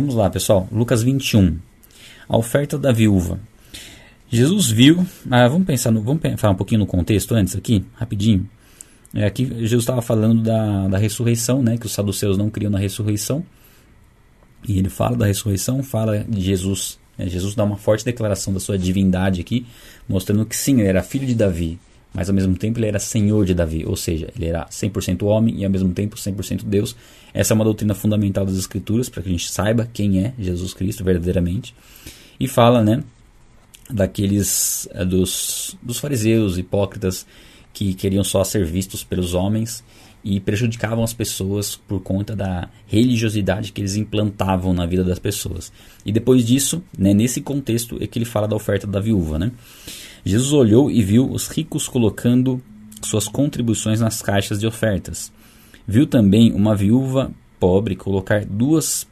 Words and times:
Vamos 0.00 0.14
lá, 0.14 0.30
pessoal. 0.30 0.66
Lucas 0.72 1.02
21. 1.02 1.58
A 2.26 2.38
oferta 2.38 2.78
da 2.78 2.90
viúva. 2.90 3.38
Jesus 4.30 4.70
viu. 4.70 5.06
Ah, 5.30 5.46
vamos 5.46 5.66
pensar 5.66 5.90
no, 5.90 6.00
vamos 6.00 6.22
falar 6.38 6.54
um 6.54 6.56
pouquinho 6.56 6.78
no 6.78 6.86
contexto 6.86 7.34
antes 7.34 7.54
aqui, 7.54 7.84
rapidinho. 7.96 8.48
É, 9.12 9.26
aqui 9.26 9.44
Jesus 9.44 9.82
estava 9.82 10.00
falando 10.00 10.42
da, 10.42 10.88
da 10.88 10.96
ressurreição, 10.96 11.62
né? 11.62 11.76
Que 11.76 11.84
os 11.84 11.92
saduceus 11.92 12.38
não 12.38 12.48
criam 12.48 12.70
na 12.70 12.78
ressurreição. 12.78 13.44
E 14.66 14.78
ele 14.78 14.88
fala 14.88 15.18
da 15.18 15.26
ressurreição, 15.26 15.82
fala 15.82 16.24
de 16.26 16.40
Jesus. 16.40 16.98
É, 17.18 17.28
Jesus 17.28 17.54
dá 17.54 17.62
uma 17.62 17.76
forte 17.76 18.02
declaração 18.02 18.54
da 18.54 18.58
sua 18.58 18.78
divindade 18.78 19.42
aqui, 19.42 19.66
mostrando 20.08 20.46
que 20.46 20.56
sim, 20.56 20.80
ele 20.80 20.88
era 20.88 21.02
filho 21.02 21.26
de 21.26 21.34
Davi, 21.34 21.78
mas 22.12 22.28
ao 22.28 22.34
mesmo 22.34 22.56
tempo 22.56 22.78
ele 22.78 22.86
era 22.86 22.98
senhor 22.98 23.44
de 23.44 23.54
Davi, 23.54 23.84
ou 23.86 23.96
seja, 23.96 24.28
ele 24.36 24.46
era 24.46 24.66
100% 24.66 25.22
homem 25.24 25.60
e 25.60 25.64
ao 25.64 25.70
mesmo 25.70 25.92
tempo 25.92 26.16
100% 26.16 26.64
Deus. 26.64 26.96
Essa 27.32 27.52
é 27.52 27.54
uma 27.54 27.64
doutrina 27.64 27.94
fundamental 27.94 28.44
das 28.44 28.56
Escrituras, 28.56 29.08
para 29.08 29.22
que 29.22 29.28
a 29.28 29.32
gente 29.32 29.50
saiba 29.50 29.88
quem 29.92 30.24
é 30.24 30.34
Jesus 30.38 30.74
Cristo 30.74 31.04
verdadeiramente. 31.04 31.74
E 32.38 32.48
fala, 32.48 32.82
né, 32.82 33.02
daqueles 33.88 34.88
é, 34.92 35.04
dos, 35.04 35.76
dos 35.82 35.98
fariseus 35.98 36.58
hipócritas 36.58 37.26
que 37.72 37.94
queriam 37.94 38.24
só 38.24 38.42
ser 38.42 38.64
vistos 38.64 39.04
pelos 39.04 39.34
homens 39.34 39.84
e 40.22 40.38
prejudicavam 40.38 41.02
as 41.02 41.12
pessoas 41.12 41.76
por 41.76 42.00
conta 42.00 42.36
da 42.36 42.68
religiosidade 42.86 43.72
que 43.72 43.80
eles 43.80 43.96
implantavam 43.96 44.74
na 44.74 44.84
vida 44.84 45.02
das 45.02 45.18
pessoas. 45.18 45.72
E 46.04 46.12
depois 46.12 46.44
disso, 46.44 46.82
né, 46.96 47.14
nesse 47.14 47.40
contexto, 47.40 47.96
é 48.00 48.06
que 48.06 48.18
ele 48.18 48.26
fala 48.26 48.46
da 48.46 48.54
oferta 48.54 48.86
da 48.86 49.00
viúva. 49.00 49.38
Né? 49.38 49.50
Jesus 50.24 50.52
olhou 50.52 50.90
e 50.90 51.02
viu 51.02 51.30
os 51.30 51.48
ricos 51.48 51.88
colocando 51.88 52.62
suas 53.02 53.28
contribuições 53.28 54.00
nas 54.00 54.20
caixas 54.20 54.58
de 54.58 54.66
ofertas. 54.66 55.32
Viu 55.86 56.06
também 56.06 56.52
uma 56.52 56.74
viúva 56.74 57.30
pobre 57.58 57.96
colocar 57.96 58.44
duas 58.44 59.06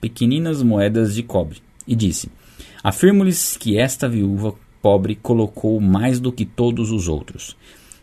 pequeninas 0.00 0.62
moedas 0.62 1.14
de 1.14 1.22
cobre 1.22 1.60
e 1.86 1.94
disse: 1.94 2.30
Afirmo-lhes 2.82 3.56
que 3.56 3.78
esta 3.78 4.08
viúva 4.08 4.54
pobre 4.80 5.14
colocou 5.14 5.80
mais 5.80 6.18
do 6.18 6.32
que 6.32 6.44
todos 6.44 6.90
os 6.90 7.08
outros 7.08 7.56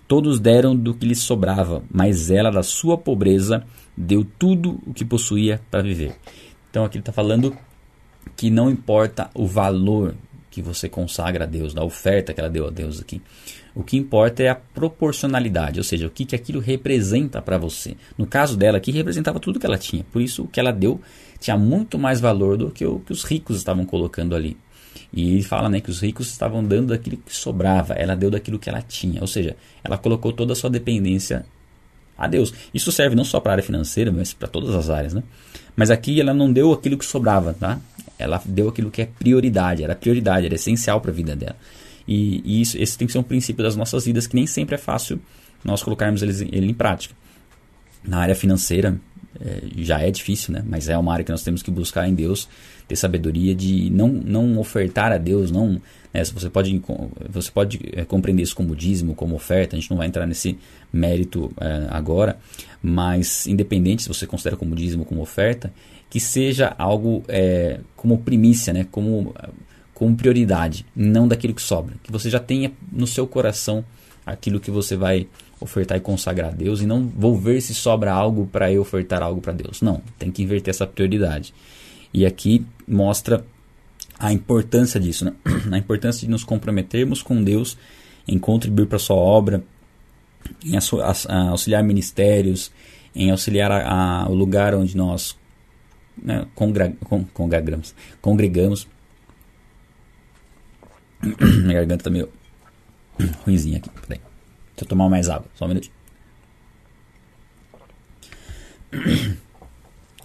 Todos 0.10 0.40
deram 0.40 0.76
do 0.76 0.96
que 0.96 1.06
lhes 1.06 1.20
sobrava, 1.20 1.84
mas 1.88 2.32
ela, 2.32 2.50
da 2.50 2.64
sua 2.64 2.98
pobreza, 2.98 3.64
deu 3.96 4.26
tudo 4.40 4.80
o 4.88 4.92
que 4.92 5.06
possuía 5.06 5.62
para 5.70 5.84
viver. 5.84 6.16
Então 6.68 6.84
aqui 6.84 6.98
ele 6.98 7.04
está 7.04 7.12
falando 7.12 7.56
que 8.36 8.50
não 8.50 8.72
importa 8.72 9.30
o 9.36 9.46
valor 9.46 10.16
que 10.50 10.62
você 10.62 10.90
consagra 10.90 11.44
a 11.44 11.48
Deus, 11.48 11.74
da 11.74 11.84
oferta 11.84 12.34
que 12.34 12.40
ela 12.40 12.50
deu 12.50 12.68
a 12.68 12.70
Deus 12.70 13.00
aqui. 13.00 13.22
O 13.76 13.84
que 13.84 13.98
importa 13.98 14.44
é 14.44 14.50
a 14.50 14.56
proporcionalidade, 14.56 15.80
ou 15.80 15.84
seja, 15.84 16.08
o 16.08 16.10
que, 16.10 16.26
que 16.26 16.36
aquilo 16.36 16.60
representa 16.60 17.42
para 17.42 17.58
você. 17.58 17.96
No 18.18 18.26
caso 18.26 18.58
dela 18.58 18.78
aqui, 18.78 18.92
representava 18.92 19.40
tudo 19.40 19.60
que 19.60 19.66
ela 19.66 19.78
tinha. 19.78 20.04
Por 20.12 20.22
isso, 20.22 20.44
o 20.44 20.48
que 20.48 20.60
ela 20.60 20.72
deu 20.72 21.00
tinha 21.40 21.58
muito 21.58 21.98
mais 21.98 22.20
valor 22.20 22.58
do 22.58 22.72
que 22.72 22.86
o 22.86 23.00
que 23.00 23.14
os 23.14 23.24
ricos 23.24 23.58
estavam 23.58 23.86
colocando 23.86 24.36
ali. 24.36 24.58
E 25.14 25.34
ele 25.34 25.44
fala 25.44 25.70
né, 25.70 25.80
que 25.80 25.90
os 25.90 26.02
ricos 26.02 26.30
estavam 26.30 26.64
dando 26.64 26.88
daquilo 26.88 27.18
que 27.18 27.36
sobrava, 27.36 27.94
ela 27.94 28.16
deu 28.16 28.30
daquilo 28.30 28.60
que 28.60 28.70
ela 28.70 28.82
tinha. 28.82 29.22
Ou 29.22 29.28
seja, 29.28 29.56
ela 29.84 29.98
colocou 29.98 30.34
toda 30.34 30.54
a 30.54 30.56
sua 30.56 30.70
dependência 30.70 31.46
a 32.18 32.28
Deus. 32.28 32.54
Isso 32.74 32.92
serve 32.92 33.16
não 33.16 33.24
só 33.24 33.40
para 33.40 33.52
a 33.52 33.54
área 33.54 33.64
financeira, 33.64 34.12
mas 34.12 34.34
para 34.34 34.48
todas 34.48 34.76
as 34.76 34.90
áreas. 34.90 35.14
Né? 35.14 35.24
Mas 35.76 35.90
aqui 35.90 36.20
ela 36.20 36.34
não 36.34 36.52
deu 36.52 36.74
aquilo 36.74 36.98
que 36.98 37.06
sobrava, 37.06 37.54
tá? 37.54 37.80
Ela 38.20 38.42
deu 38.46 38.68
aquilo 38.68 38.92
que 38.92 39.02
é 39.02 39.06
prioridade, 39.06 39.84
era 39.84 39.96
prioridade, 39.96 40.46
era 40.46 40.56
essencial 40.56 41.00
para 41.00 41.10
a 41.10 41.14
vida 41.14 41.36
dela. 41.36 41.56
E, 42.08 42.42
e, 42.44 42.62
isso, 42.62 42.78
esse 42.78 42.98
tem 42.98 43.08
que 43.08 43.14
ser 43.14 43.20
um 43.20 43.24
princípio 43.24 43.64
das 43.64 43.76
nossas 43.76 44.06
vidas 44.06 44.28
que 44.28 44.36
nem 44.36 44.46
sempre 44.46 44.76
é 44.76 44.78
fácil 44.78 45.20
nós 45.64 45.82
colocarmos 45.82 46.22
ele, 46.22 46.68
em 46.68 46.74
prática. 46.74 47.16
Na 48.04 48.20
área 48.20 48.36
financeira, 48.36 49.00
é, 49.40 49.62
já 49.78 50.02
é 50.02 50.12
difícil, 50.12 50.54
né? 50.54 50.64
Mas 50.66 50.90
é 50.90 50.98
uma 50.98 51.14
área 51.14 51.24
que 51.24 51.32
nós 51.32 51.44
temos 51.44 51.62
que 51.62 51.72
buscar 51.72 52.08
em 52.08 52.14
Deus 52.14 52.48
ter 52.88 52.96
sabedoria 52.96 53.54
de 53.54 53.90
não, 53.92 54.08
não 54.08 54.58
ofertar 54.58 55.12
a 55.12 55.18
Deus, 55.18 55.52
não 55.52 55.80
né? 56.14 56.24
você 56.24 56.50
pode 56.50 56.82
você 57.30 57.52
pode 57.52 57.80
é, 57.94 58.04
compreender 58.04 58.42
isso 58.42 58.56
como 58.56 58.76
dízimo, 58.76 59.14
como 59.14 59.36
oferta. 59.36 59.76
A 59.76 59.80
gente 59.80 59.90
não 59.90 59.98
vai 59.98 60.08
entrar 60.08 60.26
nesse 60.26 60.58
mérito 60.92 61.52
é, 61.60 61.88
agora, 61.90 62.38
mas 62.82 63.46
independente 63.46 64.04
se 64.04 64.08
você 64.08 64.26
considera 64.26 64.58
como 64.58 64.76
dízimo, 64.76 65.06
como 65.06 65.22
oferta, 65.22 65.72
que 66.10 66.20
seja 66.20 66.76
algo 66.78 67.24
é, 67.28 67.80
como 67.96 68.18
primícia, 68.20 68.74
né? 68.74 68.88
Como 68.90 69.34
como 70.00 70.16
prioridade, 70.16 70.86
não 70.96 71.28
daquilo 71.28 71.54
que 71.54 71.62
sobra. 71.62 71.96
Que 72.02 72.10
você 72.10 72.30
já 72.30 72.40
tenha 72.40 72.72
no 72.90 73.06
seu 73.06 73.28
coração 73.28 73.84
aquilo 74.26 74.58
que 74.58 74.72
você 74.72 74.96
vai 74.96 75.28
ofertar 75.60 75.98
e 75.98 76.02
consagrar 76.02 76.52
a 76.52 76.56
Deus 76.56 76.80
e 76.80 76.86
não 76.86 77.06
vou 77.06 77.36
ver 77.36 77.60
se 77.60 77.74
sobra 77.74 78.14
algo 78.14 78.48
para 78.48 78.72
eu 78.72 78.82
ofertar 78.82 79.22
algo 79.22 79.42
para 79.42 79.52
Deus. 79.52 79.82
Não, 79.82 80.02
tem 80.18 80.32
que 80.32 80.42
inverter 80.42 80.70
essa 80.70 80.88
prioridade. 80.88 81.54
E 82.14 82.26
aqui 82.26 82.66
mostra 82.88 83.44
a 84.18 84.32
importância 84.32 85.02
disso, 85.02 85.26
né? 85.26 85.34
a 85.70 85.78
importância 85.78 86.26
de 86.26 86.32
nos 86.32 86.46
comprometermos 86.46 87.22
com 87.22 87.44
Deus 87.44 87.78
em 88.26 88.40
contribuir 88.40 88.86
para 88.86 88.96
a 88.96 89.00
sua 89.00 89.18
obra, 89.18 89.62
em 90.64 90.78
auxiliar 91.50 91.84
ministérios, 91.84 92.72
em 93.14 93.32
auxiliar 93.32 93.70
a, 93.70 94.24
a, 94.24 94.30
o 94.30 94.34
lugar 94.34 94.74
onde 94.74 94.96
nós 94.96 95.38
né, 96.24 96.46
congra, 96.56 96.94
con, 97.06 97.24
congregamos. 97.34 97.96
congregamos. 98.22 98.88
Minha 101.40 101.74
garganta 101.74 102.02
está 102.02 102.10
meio 102.10 102.30
ruimzinha 103.46 103.78
aqui. 103.78 103.90
Peraí. 103.90 104.20
Deixa 104.20 104.84
eu 104.84 104.88
tomar 104.88 105.10
mais 105.10 105.30
água, 105.30 105.48
só 105.56 105.66
um 105.66 105.70
minuto. 105.70 105.90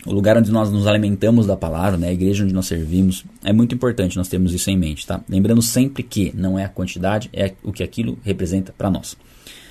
O 0.06 0.12
lugar 0.12 0.37
onde 0.37 0.53
nós 0.53 0.71
nos 0.71 0.87
alimentamos 0.87 1.47
da 1.47 1.56
palavra, 1.56 1.97
né, 1.97 2.09
a 2.09 2.12
igreja 2.12 2.44
onde 2.44 2.53
nós 2.53 2.66
servimos, 2.66 3.25
é 3.43 3.54
muito 3.54 3.75
importante 3.75 4.19
nós 4.19 4.28
termos 4.28 4.53
isso 4.53 4.69
em 4.69 4.77
mente, 4.77 5.06
tá? 5.06 5.25
Lembrando 5.27 5.62
sempre 5.62 6.03
que 6.03 6.31
não 6.37 6.59
é 6.59 6.65
a 6.65 6.69
quantidade, 6.69 7.31
é 7.33 7.54
o 7.62 7.72
que 7.72 7.83
aquilo 7.83 8.19
representa 8.22 8.71
para 8.77 8.91
nós. 8.91 9.16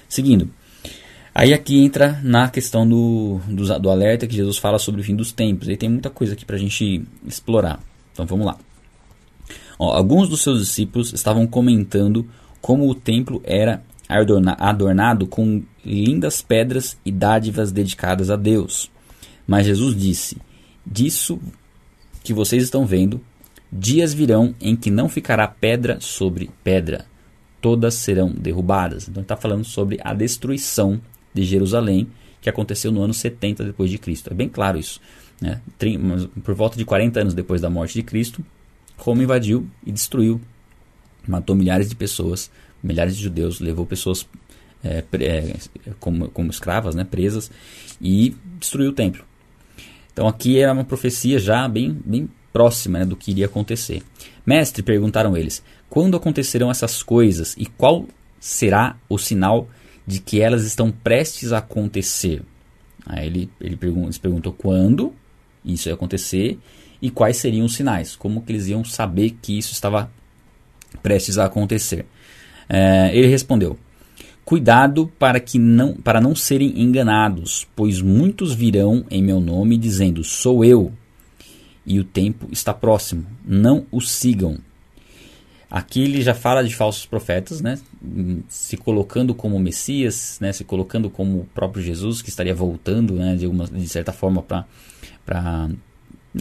Seguindo, 0.09 0.49
aí 1.33 1.53
aqui 1.53 1.83
entra 1.83 2.19
na 2.23 2.49
questão 2.49 2.87
do, 2.87 3.39
do, 3.47 3.79
do, 3.79 3.89
alerta 3.89 4.27
que 4.27 4.35
Jesus 4.35 4.57
fala 4.57 4.77
sobre 4.77 5.01
o 5.01 5.03
fim 5.03 5.15
dos 5.15 5.31
tempos. 5.31 5.67
E 5.67 5.77
tem 5.77 5.89
muita 5.89 6.09
coisa 6.09 6.33
aqui 6.33 6.45
para 6.45 6.55
a 6.55 6.59
gente 6.59 7.03
explorar. 7.25 7.79
Então 8.11 8.25
vamos 8.25 8.45
lá. 8.45 8.57
Ó, 9.79 9.95
alguns 9.95 10.29
dos 10.29 10.41
seus 10.41 10.59
discípulos 10.59 11.13
estavam 11.13 11.47
comentando 11.47 12.27
como 12.61 12.89
o 12.89 12.95
templo 12.95 13.41
era 13.43 13.83
adornado 14.59 15.27
com 15.27 15.63
lindas 15.83 16.41
pedras 16.41 16.97
e 17.05 17.11
dádivas 17.11 17.71
dedicadas 17.71 18.29
a 18.29 18.35
Deus. 18.35 18.91
Mas 19.47 19.65
Jesus 19.65 19.95
disse: 19.95 20.37
Disso 20.85 21.39
que 22.23 22.33
vocês 22.33 22.63
estão 22.63 22.85
vendo, 22.85 23.21
dias 23.71 24.13
virão 24.13 24.55
em 24.61 24.75
que 24.75 24.89
não 24.89 25.09
ficará 25.09 25.47
pedra 25.47 25.97
sobre 25.99 26.49
pedra, 26.63 27.05
todas 27.61 27.95
serão 27.95 28.31
derrubadas. 28.31 29.07
Então 29.07 29.23
está 29.23 29.35
falando 29.35 29.65
sobre 29.65 29.99
a 30.03 30.13
destruição 30.13 31.01
de 31.33 31.43
Jerusalém 31.43 32.07
que 32.41 32.49
aconteceu 32.49 32.91
no 32.91 33.01
ano 33.01 33.13
70 33.13 33.63
depois 33.63 33.89
de 33.89 33.97
Cristo. 33.97 34.29
É 34.29 34.33
bem 34.33 34.49
claro 34.49 34.77
isso. 34.77 34.99
Né? 35.39 35.61
Por 36.43 36.53
volta 36.53 36.77
de 36.77 36.83
40 36.83 37.21
anos 37.21 37.33
depois 37.33 37.61
da 37.61 37.69
morte 37.69 37.93
de 37.93 38.03
Cristo, 38.03 38.43
Roma 38.97 39.23
invadiu 39.23 39.67
e 39.85 39.91
destruiu, 39.91 40.41
matou 41.27 41.55
milhares 41.55 41.89
de 41.89 41.95
pessoas, 41.95 42.51
milhares 42.83 43.15
de 43.15 43.23
judeus, 43.23 43.61
levou 43.61 43.85
pessoas 43.85 44.27
é, 44.83 45.03
é, 45.19 45.55
como, 45.99 46.29
como 46.29 46.51
escravas, 46.51 46.93
né, 46.95 47.05
presas, 47.05 47.49
e 48.01 48.35
destruiu 48.59 48.89
o 48.89 48.93
templo. 48.93 49.23
Então 50.11 50.27
aqui 50.27 50.59
era 50.59 50.73
uma 50.73 50.83
profecia 50.83 51.39
já 51.39 51.67
bem, 51.67 51.97
bem 52.05 52.29
próxima 52.51 52.99
né, 52.99 53.05
do 53.05 53.15
que 53.15 53.31
iria 53.31 53.45
acontecer. 53.45 54.03
Mestre, 54.45 54.83
perguntaram 54.83 55.35
eles, 55.35 55.63
quando 55.89 56.17
acontecerão 56.17 56.69
essas 56.69 57.01
coisas 57.01 57.55
e 57.57 57.65
qual 57.65 58.05
será 58.39 58.97
o 59.07 59.17
sinal 59.17 59.69
de 60.05 60.19
que 60.19 60.41
elas 60.41 60.63
estão 60.63 60.91
prestes 60.91 61.51
a 61.51 61.59
acontecer? 61.59 62.41
Aí 63.05 63.27
ele, 63.27 63.49
ele 63.59 63.77
eles 63.81 64.17
perguntou 64.17 64.53
quando 64.53 65.13
isso 65.63 65.89
ia 65.89 65.93
acontecer 65.93 66.59
e 67.01 67.09
quais 67.09 67.37
seriam 67.37 67.65
os 67.65 67.75
sinais, 67.75 68.15
como 68.15 68.41
que 68.41 68.51
eles 68.51 68.67
iam 68.67 68.83
saber 68.83 69.31
que 69.41 69.57
isso 69.57 69.73
estava 69.73 70.09
prestes 71.01 71.37
a 71.37 71.45
acontecer. 71.45 72.05
É, 72.69 73.15
ele 73.15 73.27
respondeu: 73.27 73.77
Cuidado 74.45 75.11
para 75.19 75.39
que 75.39 75.57
não 75.57 75.93
para 75.93 76.19
não 76.19 76.35
serem 76.35 76.81
enganados, 76.81 77.67
pois 77.75 78.01
muitos 78.01 78.53
virão 78.53 79.05
em 79.09 79.23
meu 79.23 79.39
nome 79.39 79.77
dizendo: 79.77 80.23
Sou 80.23 80.63
eu. 80.63 80.91
E 81.85 81.99
o 81.99 82.03
tempo 82.03 82.47
está 82.51 82.73
próximo. 82.73 83.25
Não 83.45 83.85
o 83.91 83.99
sigam. 83.99 84.57
Aqui 85.73 86.03
ele 86.03 86.21
já 86.21 86.35
fala 86.35 86.63
de 86.63 86.75
falsos 86.75 87.03
profetas, 87.03 87.59
né? 87.59 87.79
Se 88.47 88.77
colocando 88.77 89.33
como 89.33 89.57
Messias, 89.57 90.37
né? 90.39 90.53
Se 90.53 90.63
colocando 90.63 91.09
como 91.09 91.39
o 91.39 91.45
próprio 91.45 91.83
Jesus 91.83 92.21
que 92.21 92.29
estaria 92.29 92.53
voltando, 92.53 93.15
né? 93.15 93.35
De, 93.35 93.47
uma, 93.47 93.65
de 93.65 93.87
certa 93.89 94.13
forma 94.13 94.43
para 94.43 95.69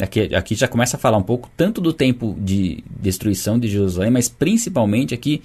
Aqui, 0.01 0.35
aqui 0.35 0.55
já 0.55 0.67
começa 0.67 0.97
a 0.97 1.01
falar 1.01 1.19
um 1.19 1.23
pouco 1.23 1.51
tanto 1.55 1.81
do 1.81 1.93
tempo 1.93 2.35
de 2.39 2.83
destruição 2.89 3.59
de 3.59 3.69
Jerusalém, 3.69 4.11
mas 4.11 4.27
principalmente 4.27 5.13
aqui 5.13 5.43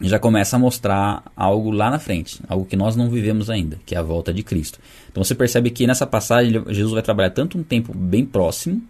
já 0.00 0.18
começa 0.18 0.56
a 0.56 0.58
mostrar 0.58 1.22
algo 1.36 1.70
lá 1.70 1.90
na 1.90 1.98
frente, 1.98 2.40
algo 2.48 2.66
que 2.66 2.76
nós 2.76 2.96
não 2.96 3.08
vivemos 3.08 3.48
ainda, 3.48 3.78
que 3.84 3.94
é 3.94 3.98
a 3.98 4.02
volta 4.02 4.32
de 4.32 4.42
Cristo. 4.42 4.78
Então 5.10 5.22
você 5.24 5.34
percebe 5.34 5.70
que 5.70 5.86
nessa 5.86 6.06
passagem 6.06 6.52
Jesus 6.68 6.92
vai 6.92 7.02
trabalhar 7.02 7.30
tanto 7.30 7.58
um 7.58 7.62
tempo 7.62 7.94
bem 7.94 8.26
próximo, 8.26 8.82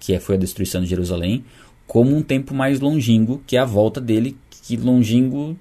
que 0.00 0.12
é, 0.12 0.20
foi 0.20 0.34
a 0.34 0.38
destruição 0.38 0.80
de 0.80 0.88
Jerusalém, 0.88 1.44
como 1.92 2.16
um 2.16 2.22
tempo 2.22 2.54
mais 2.54 2.80
longínquo, 2.80 3.42
que 3.46 3.54
é 3.54 3.60
a 3.60 3.66
volta 3.66 4.00
dele, 4.00 4.34
que 4.48 4.78
longínquo 4.78 5.54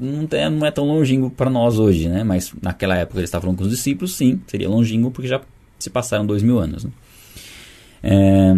não 0.00 0.26
é, 0.30 0.48
não 0.48 0.66
é 0.66 0.70
tão 0.70 0.86
longínquo 0.86 1.28
para 1.28 1.50
nós 1.50 1.78
hoje, 1.78 2.08
né? 2.08 2.24
Mas 2.24 2.54
naquela 2.62 2.96
época 2.96 3.18
ele 3.18 3.26
estava 3.26 3.42
falando 3.42 3.58
com 3.58 3.64
os 3.64 3.70
discípulos, 3.70 4.16
sim, 4.16 4.40
seria 4.46 4.66
longínquo 4.66 5.10
porque 5.10 5.28
já 5.28 5.42
se 5.78 5.90
passaram 5.90 6.24
dois 6.24 6.42
mil 6.42 6.58
anos. 6.58 6.84
Né? 6.84 6.90
É, 8.02 8.56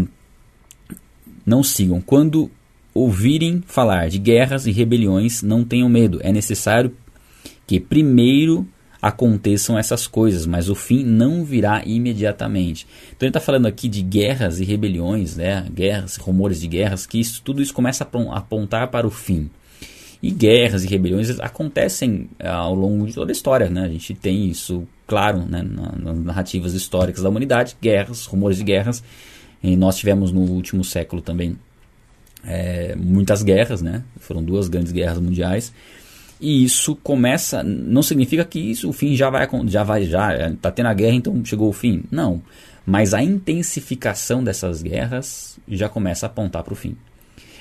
não 1.45 1.65
sigam. 1.65 2.01
Quando 2.01 2.49
ouvirem 2.95 3.61
falar 3.67 4.09
de 4.09 4.21
guerras 4.21 4.69
e 4.69 4.71
rebeliões, 4.71 5.43
não 5.43 5.65
tenham 5.65 5.89
medo. 5.89 6.21
É 6.23 6.31
necessário 6.31 6.95
que 7.67 7.81
primeiro 7.81 8.65
aconteçam 9.01 9.79
essas 9.79 10.07
coisas, 10.07 10.47
mas 10.47 10.69
o 10.69 10.75
fim 10.75 11.05
não 11.05 11.45
virá 11.45 11.83
imediatamente. 11.85 12.87
Então 13.09 13.27
ele 13.27 13.31
está 13.31 13.41
falando 13.41 13.67
aqui 13.67 13.89
de 13.89 14.03
guerras 14.03 14.61
e 14.61 14.65
rebeliões, 14.65 15.37
né? 15.37 15.67
guerras, 15.73 16.17
rumores 16.17 16.61
de 16.61 16.67
guerras, 16.67 17.07
que 17.07 17.21
isso, 17.21 17.43
tudo 17.43 17.63
isso 17.63 17.75
começa 17.75 18.05
a 18.05 18.37
apontar 18.37 18.89
para 18.89 19.07
o 19.07 19.11
fim. 19.11 19.51
E 20.23 20.31
guerras 20.31 20.85
e 20.85 20.89
rebeliões 20.89 21.39
acontecem 21.41 22.29
eh, 22.39 22.49
ao 22.49 22.75
longo 22.75 23.07
de 23.07 23.15
toda 23.15 23.31
a 23.31 23.35
história. 23.35 23.69
Né? 23.69 23.83
A 23.83 23.89
gente 23.89 24.15
tem 24.15 24.49
isso 24.49 24.87
claro 25.07 25.45
né? 25.47 25.63
nas 25.63 26.17
narrativas 26.17 26.75
históricas 26.75 27.23
da 27.23 27.29
humanidade, 27.29 27.77
guerras, 27.81 28.25
rumores 28.25 28.57
de 28.57 28.65
guerras. 28.65 29.05
E 29.63 29.77
nós 29.77 29.97
tivemos 29.97 30.33
no 30.33 30.41
último 30.41 30.83
século 30.83 31.21
também 31.21 31.57
é, 32.45 32.95
muitas 32.97 33.43
guerras, 33.43 33.83
né? 33.83 34.03
foram 34.19 34.43
duas 34.43 34.69
grandes 34.69 34.91
guerras 34.91 35.19
mundiais. 35.19 35.73
E 36.41 36.65
isso 36.65 36.95
começa, 36.97 37.63
não 37.63 38.03
significa 38.03 38.45
que 38.45 38.59
isso, 38.59 38.89
o 38.89 38.93
fim 38.93 39.17
já 39.17 39.31
vai, 39.31 39.49
já 39.67 39.83
vai, 39.83 40.05
já 40.05 40.49
está 40.49 40.71
tendo 40.71 40.87
a 40.87 40.95
guerra, 40.95 41.15
então 41.15 41.45
chegou 41.45 41.69
o 41.69 41.73
fim. 41.73 42.05
Não, 42.11 42.43
mas 42.85 43.15
a 43.15 43.23
intensificação 43.23 44.45
dessas 44.45 44.83
guerras 44.83 45.59
já 45.67 45.89
começa 45.89 46.27
a 46.27 46.29
apontar 46.29 46.63
para 46.63 46.73
o 46.75 46.77
fim. 46.77 46.97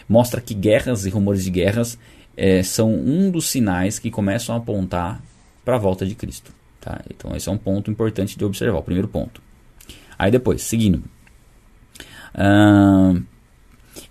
Mostra 0.07 0.41
que 0.41 0.53
guerras 0.53 1.05
e 1.05 1.09
rumores 1.09 1.43
de 1.43 1.49
guerras 1.49 1.97
é, 2.35 2.61
são 2.61 2.93
um 2.93 3.31
dos 3.31 3.47
sinais 3.47 3.97
que 3.97 4.11
começam 4.11 4.53
a 4.53 4.57
apontar 4.57 5.21
para 5.63 5.77
a 5.77 5.79
volta 5.79 6.05
de 6.05 6.13
Cristo. 6.13 6.53
Tá? 6.81 7.01
Então 7.09 7.35
esse 7.35 7.49
é 7.49 7.51
um 7.51 7.57
ponto 7.57 7.89
importante 7.89 8.37
de 8.37 8.45
observar, 8.45 8.77
o 8.79 8.83
primeiro 8.83 9.07
ponto. 9.07 9.41
Aí 10.19 10.29
depois, 10.29 10.61
seguindo. 10.61 11.01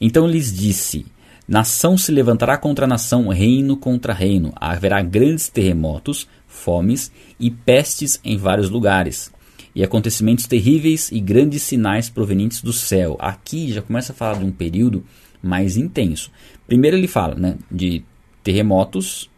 Então 0.00 0.26
lhes 0.26 0.52
disse: 0.52 1.06
Nação 1.46 1.98
se 1.98 2.10
levantará 2.10 2.56
contra 2.56 2.86
nação, 2.86 3.28
reino 3.28 3.76
contra 3.76 4.14
reino. 4.14 4.52
Haverá 4.56 5.02
grandes 5.02 5.48
terremotos, 5.48 6.26
fomes 6.46 7.12
e 7.38 7.50
pestes 7.50 8.18
em 8.24 8.38
vários 8.38 8.70
lugares. 8.70 9.30
E 9.74 9.84
acontecimentos 9.84 10.46
terríveis 10.46 11.12
e 11.12 11.20
grandes 11.20 11.62
sinais 11.62 12.08
provenientes 12.08 12.62
do 12.62 12.72
céu. 12.72 13.16
Aqui 13.18 13.70
já 13.70 13.82
começa 13.82 14.12
a 14.12 14.14
falar 14.14 14.38
de 14.38 14.44
um 14.46 14.52
período 14.52 15.04
mais 15.42 15.76
intenso. 15.76 16.30
Primeiro 16.66 16.96
ele 16.96 17.08
fala 17.08 17.34
né, 17.34 17.58
de 17.70 18.02
terremotos, 18.42 19.28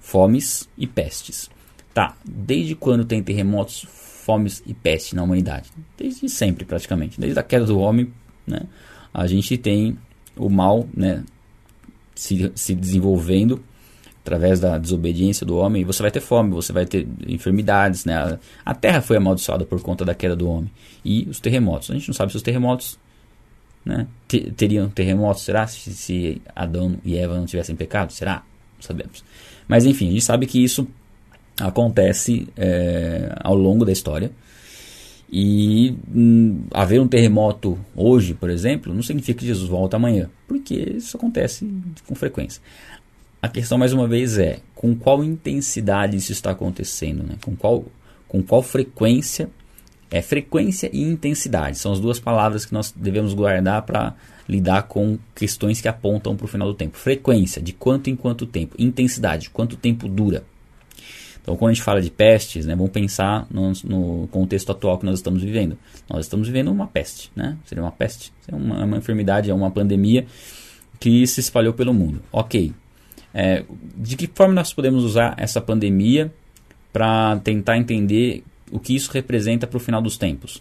fomes 0.00 0.68
e 0.76 0.86
pestes. 0.86 1.48
Tá, 1.94 2.16
desde 2.24 2.74
quando 2.74 3.04
tem 3.04 3.22
terremotos, 3.22 3.86
fomes 3.88 4.62
e 4.66 4.74
peste 4.74 5.14
na 5.14 5.22
humanidade? 5.22 5.70
Desde 5.96 6.28
sempre, 6.28 6.64
praticamente. 6.64 7.20
Desde 7.20 7.38
a 7.38 7.42
queda 7.42 7.66
do 7.66 7.78
homem, 7.78 8.12
né, 8.44 8.62
a 9.14 9.26
gente 9.28 9.56
tem 9.56 9.96
o 10.36 10.50
mal 10.50 10.86
né, 10.94 11.22
se, 12.16 12.50
se 12.54 12.74
desenvolvendo 12.74 13.62
através 14.26 14.58
da 14.58 14.76
desobediência 14.76 15.46
do 15.46 15.56
homem, 15.56 15.84
você 15.84 16.02
vai 16.02 16.10
ter 16.10 16.20
fome, 16.20 16.50
você 16.50 16.72
vai 16.72 16.84
ter 16.84 17.06
enfermidades, 17.28 18.04
né? 18.04 18.16
A, 18.16 18.38
a 18.64 18.74
terra 18.74 19.00
foi 19.00 19.16
amaldiçoada 19.16 19.64
por 19.64 19.80
conta 19.80 20.04
da 20.04 20.14
queda 20.14 20.34
do 20.34 20.48
homem. 20.48 20.68
E 21.04 21.28
os 21.30 21.38
terremotos. 21.38 21.92
A 21.92 21.94
gente 21.94 22.08
não 22.08 22.14
sabe 22.14 22.32
se 22.32 22.36
os 22.36 22.42
terremotos 22.42 22.98
né, 23.84 24.08
teriam 24.56 24.90
terremotos, 24.90 25.44
será? 25.44 25.64
Se, 25.68 25.94
se 25.94 26.42
Adão 26.56 26.96
e 27.04 27.16
Eva 27.16 27.36
não 27.38 27.46
tivessem 27.46 27.76
pecado, 27.76 28.12
será? 28.12 28.42
Não 28.74 28.82
sabemos. 28.82 29.22
Mas 29.68 29.86
enfim, 29.86 30.08
a 30.08 30.12
gente 30.12 30.24
sabe 30.24 30.46
que 30.46 30.62
isso 30.62 30.88
acontece 31.60 32.48
é, 32.56 33.32
ao 33.38 33.54
longo 33.54 33.84
da 33.84 33.92
história. 33.92 34.32
E 35.30 35.96
hum, 36.14 36.64
haver 36.72 37.00
um 37.00 37.08
terremoto 37.08 37.78
hoje, 37.94 38.32
por 38.34 38.48
exemplo, 38.48 38.94
não 38.94 39.02
significa 39.02 39.40
que 39.40 39.46
Jesus 39.46 39.68
volta 39.68 39.96
amanhã, 39.96 40.30
porque 40.46 40.74
isso 40.74 41.16
acontece 41.16 41.68
com 42.06 42.14
frequência. 42.14 42.62
A 43.42 43.48
questão, 43.48 43.76
mais 43.76 43.92
uma 43.92 44.06
vez, 44.06 44.38
é 44.38 44.60
com 44.74 44.94
qual 44.94 45.22
intensidade 45.22 46.16
isso 46.16 46.32
está 46.32 46.52
acontecendo, 46.52 47.22
né? 47.22 47.36
com, 47.44 47.54
qual, 47.56 47.84
com 48.28 48.42
qual 48.42 48.62
frequência. 48.62 49.48
É 50.08 50.22
frequência 50.22 50.88
e 50.92 51.02
intensidade, 51.02 51.78
são 51.78 51.92
as 51.92 51.98
duas 51.98 52.20
palavras 52.20 52.64
que 52.64 52.72
nós 52.72 52.94
devemos 52.96 53.34
guardar 53.34 53.82
para 53.82 54.14
lidar 54.48 54.84
com 54.84 55.18
questões 55.34 55.80
que 55.80 55.88
apontam 55.88 56.36
para 56.36 56.44
o 56.44 56.48
final 56.48 56.68
do 56.68 56.74
tempo. 56.74 56.96
Frequência, 56.96 57.60
de 57.60 57.72
quanto 57.72 58.08
em 58.08 58.14
quanto 58.14 58.46
tempo. 58.46 58.76
Intensidade, 58.78 59.42
de 59.42 59.50
quanto 59.50 59.76
tempo 59.76 60.08
dura. 60.08 60.44
Então, 61.46 61.56
quando 61.56 61.70
a 61.70 61.74
gente 61.74 61.84
fala 61.84 62.02
de 62.02 62.10
pestes, 62.10 62.66
né, 62.66 62.74
vamos 62.74 62.90
pensar 62.90 63.46
no, 63.48 63.70
no, 63.84 64.26
contexto 64.32 64.72
atual 64.72 64.98
que 64.98 65.06
nós 65.06 65.20
estamos 65.20 65.44
vivendo. 65.44 65.78
Nós 66.10 66.26
estamos 66.26 66.48
vivendo 66.48 66.72
uma 66.72 66.88
peste, 66.88 67.30
né? 67.36 67.56
Seria 67.64 67.84
uma 67.84 67.92
peste, 67.92 68.32
é 68.48 68.54
uma, 68.56 68.84
uma 68.84 68.96
enfermidade, 68.96 69.48
é 69.48 69.54
uma 69.54 69.70
pandemia 69.70 70.26
que 70.98 71.24
se 71.24 71.38
espalhou 71.38 71.72
pelo 71.72 71.94
mundo. 71.94 72.20
Ok. 72.32 72.72
É, 73.32 73.62
de 73.96 74.16
que 74.16 74.26
forma 74.26 74.54
nós 74.54 74.72
podemos 74.72 75.04
usar 75.04 75.36
essa 75.38 75.60
pandemia 75.60 76.34
para 76.92 77.38
tentar 77.44 77.78
entender 77.78 78.42
o 78.72 78.80
que 78.80 78.96
isso 78.96 79.12
representa 79.12 79.68
para 79.68 79.76
o 79.76 79.80
final 79.80 80.02
dos 80.02 80.18
tempos? 80.18 80.60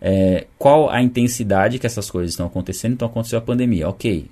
É, 0.00 0.46
qual 0.56 0.88
a 0.88 1.02
intensidade 1.02 1.80
que 1.80 1.86
essas 1.86 2.08
coisas 2.08 2.30
estão 2.30 2.46
acontecendo? 2.46 2.92
Então 2.92 3.08
aconteceu 3.08 3.40
a 3.40 3.42
pandemia, 3.42 3.88
ok 3.88 4.28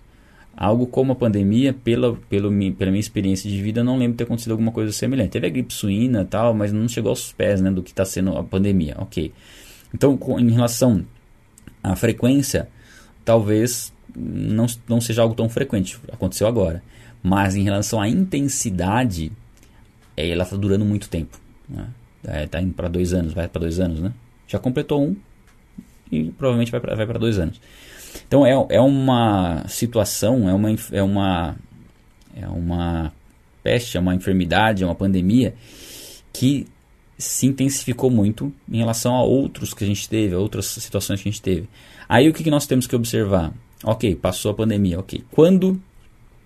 algo 0.56 0.87
como 0.87 1.12
a 1.12 1.14
pandemia, 1.14 1.73
pela, 1.73 2.14
pela, 2.29 2.50
pela 2.76 2.91
minha 2.91 3.00
experiência 3.00 3.50
de 3.50 3.62
vida, 3.62 3.82
não 3.82 3.97
lembro 3.97 4.17
ter 4.17 4.25
acontecido 4.25 4.52
alguma 4.52 4.73
coisa 4.73 4.93
semelhante. 4.93 5.31
Teve 5.31 5.47
a 5.47 5.50
gripe 5.50 5.73
suína 5.73 6.25
tal, 6.25 6.55
mas 6.55 6.73
não 6.73 6.87
chegou 6.88 7.11
aos 7.11 7.32
pés 7.32 7.61
né, 7.61 7.70
do 7.70 7.82
que 7.82 7.91
está 7.91 8.05
sendo 8.05 8.37
a 8.37 8.44
pandemia. 8.44 8.94
Ok. 8.99 9.32
Então, 9.94 10.17
com, 10.17 10.38
em 10.38 10.50
relação 10.50 11.05
à 11.82 11.97
frequência, 11.97 12.69
talvez 13.25 13.93
não, 14.14 14.67
não 14.88 15.00
seja 15.00 15.23
algo 15.23 15.35
tão 15.35 15.49
frequente. 15.49 15.99
Aconteceu 16.12 16.47
agora. 16.47 16.82
Mas 17.23 17.56
em 17.56 17.62
relação 17.62 18.00
à 18.00 18.08
intensidade, 18.08 19.32
é, 20.17 20.29
ela 20.29 20.44
está 20.44 20.56
durando 20.56 20.85
muito 20.85 21.08
tempo. 21.08 21.38
Está 22.23 22.32
né? 22.32 22.49
é, 22.52 22.61
indo 22.61 22.75
para 22.75 22.88
dois 22.88 23.12
anos, 23.12 23.32
vai 23.32 23.49
para 23.49 23.61
dois 23.61 23.79
anos, 23.79 24.00
né? 24.00 24.12
Já 24.47 24.58
completou 24.58 25.02
um 25.02 25.17
e 26.11 26.31
provavelmente 26.32 26.73
vai 26.73 26.81
para 26.81 26.94
vai 26.94 27.19
dois 27.19 27.38
anos. 27.38 27.61
Então 28.31 28.47
é, 28.47 28.53
é 28.77 28.81
uma 28.81 29.67
situação, 29.67 30.49
é 30.49 30.55
uma, 30.55 30.71
é 30.93 31.02
uma, 31.02 31.57
é 32.33 32.47
uma 32.47 33.12
peste, 33.61 33.97
é 33.97 34.00
uma 34.00 34.14
enfermidade, 34.14 34.85
é 34.85 34.87
uma 34.87 34.95
pandemia 34.95 35.52
que 36.33 36.64
se 37.19 37.49
intensificou 37.49 38.09
muito 38.09 38.52
em 38.71 38.78
relação 38.78 39.16
a 39.16 39.25
outros 39.25 39.75
que 39.75 39.83
a 39.83 39.87
gente 39.88 40.09
teve, 40.09 40.33
a 40.33 40.38
outras 40.38 40.66
situações 40.66 41.21
que 41.21 41.28
a 41.28 41.33
gente 41.33 41.43
teve. 41.43 41.69
Aí 42.09 42.28
o 42.28 42.33
que, 42.33 42.45
que 42.45 42.52
nós 42.52 42.69
temos 42.69 42.87
que 42.87 42.95
observar? 42.95 43.52
Ok, 43.83 44.14
passou 44.14 44.52
a 44.52 44.55
pandemia, 44.55 45.00
ok. 45.00 45.25
Quando 45.33 45.83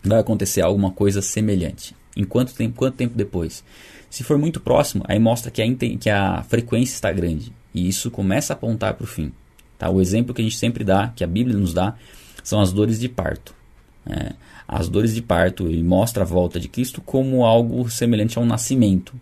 vai 0.03 0.21
acontecer 0.21 0.63
alguma 0.63 0.91
coisa 0.91 1.21
semelhante? 1.21 1.95
Em 2.17 2.25
quanto 2.25 2.55
tempo, 2.55 2.77
quanto 2.77 2.95
tempo 2.95 3.15
depois? 3.15 3.63
Se 4.09 4.25
for 4.25 4.39
muito 4.39 4.59
próximo, 4.59 5.05
aí 5.07 5.19
mostra 5.19 5.51
que 5.51 5.61
a, 5.61 5.67
que 5.99 6.09
a 6.09 6.43
frequência 6.45 6.95
está 6.95 7.13
grande. 7.13 7.53
E 7.75 7.87
isso 7.87 8.11
começa 8.11 8.55
a 8.55 8.57
apontar 8.57 8.95
para 8.95 9.05
o 9.05 9.07
fim. 9.07 9.31
Tá? 9.79 9.91
O 9.91 10.01
exemplo 10.01 10.35
que 10.35 10.41
a 10.41 10.45
gente 10.45 10.57
sempre 10.57 10.85
dá, 10.85 11.09
que 11.09 11.25
a 11.25 11.27
Bíblia 11.27 11.57
nos 11.57 11.75
dá, 11.75 11.95
são 12.43 12.61
as 12.61 12.73
dores 12.73 12.99
de 12.99 13.09
parto. 13.09 13.55
É, 14.07 14.33
as 14.69 14.89
dores 14.89 15.15
de 15.15 15.23
parto 15.23 15.67
ele 15.67 15.83
mostra 15.83 16.23
a 16.23 16.27
volta 16.27 16.61
de 16.61 16.69
Cristo 16.69 17.01
como 17.01 17.45
algo 17.45 17.89
semelhante 17.91 18.39
a 18.39 18.43
um 18.43 18.47
nascimento, 18.47 19.15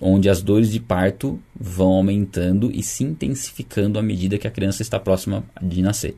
onde 0.00 0.28
as 0.28 0.42
dores 0.42 0.70
de 0.70 0.80
parto 0.80 1.40
vão 1.58 1.92
aumentando 1.94 2.70
e 2.70 2.82
se 2.82 3.04
intensificando 3.04 3.98
à 3.98 4.02
medida 4.02 4.38
que 4.38 4.46
a 4.46 4.50
criança 4.50 4.82
está 4.82 4.98
próxima 4.98 5.44
de 5.60 5.82
nascer. 5.82 6.16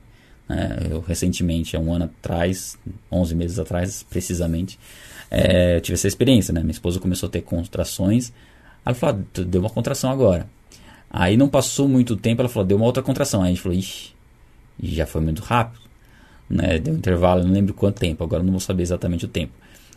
É, 0.48 0.92
eu 0.92 1.00
recentemente, 1.00 1.76
há 1.76 1.80
um 1.80 1.92
ano 1.92 2.06
atrás, 2.06 2.78
11 3.12 3.34
meses 3.34 3.58
atrás 3.58 4.02
precisamente, 4.08 4.78
é, 5.30 5.78
tive 5.80 5.94
essa 5.94 6.08
experiência. 6.08 6.52
Né? 6.54 6.60
Minha 6.60 6.72
esposa 6.72 6.98
começou 6.98 7.28
a 7.28 7.30
ter 7.30 7.42
contrações. 7.42 8.32
Ela 8.84 8.94
falou: 8.94 9.20
ah, 9.20 9.40
deu 9.42 9.60
uma 9.60 9.70
contração 9.70 10.10
agora. 10.10 10.48
Aí 11.10 11.36
não 11.36 11.48
passou 11.48 11.88
muito 11.88 12.16
tempo, 12.16 12.42
ela 12.42 12.48
falou, 12.48 12.66
deu 12.66 12.76
uma 12.76 12.86
outra 12.86 13.02
contração. 13.02 13.42
Aí 13.42 13.48
a 13.48 13.54
gente 13.54 13.62
falou, 13.62 13.78
ixi, 13.78 14.12
já 14.82 15.06
foi 15.06 15.20
muito 15.20 15.42
rápido. 15.42 15.80
Né? 16.48 16.78
Deu 16.78 16.94
um 16.94 16.96
intervalo, 16.98 17.44
não 17.44 17.52
lembro 17.52 17.74
quanto 17.74 17.98
tempo, 17.98 18.22
agora 18.24 18.42
não 18.42 18.50
vou 18.50 18.60
saber 18.60 18.82
exatamente 18.82 19.24
o 19.24 19.28
tempo. 19.28 19.52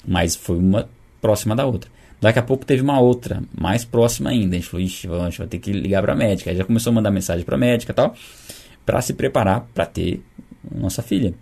Mas 0.07 0.35
foi 0.35 0.57
uma 0.57 0.89
próxima 1.21 1.55
da 1.55 1.65
outra. 1.65 1.89
Daqui 2.19 2.39
a 2.39 2.43
pouco 2.43 2.65
teve 2.65 2.81
uma 2.81 2.99
outra, 2.99 3.41
mais 3.57 3.83
próxima 3.83 4.29
ainda. 4.29 4.55
A 4.55 4.59
gente 4.59 4.69
falou, 4.69 4.85
ixi, 4.85 5.07
a 5.07 5.23
gente 5.25 5.39
vai 5.39 5.47
ter 5.47 5.59
que 5.59 5.71
ligar 5.71 6.01
para 6.01 6.13
a 6.13 6.15
médica. 6.15 6.49
Aí 6.51 6.55
já 6.55 6.63
começou 6.63 6.91
a 6.91 6.93
mandar 6.93 7.11
mensagem 7.11 7.43
para 7.43 7.55
a 7.55 7.59
médica 7.59 7.91
e 7.91 7.95
tal, 7.95 8.15
para 8.85 9.01
se 9.01 9.13
preparar 9.13 9.67
para 9.73 9.85
ter 9.85 10.21
nossa 10.69 11.01
filha. 11.01 11.33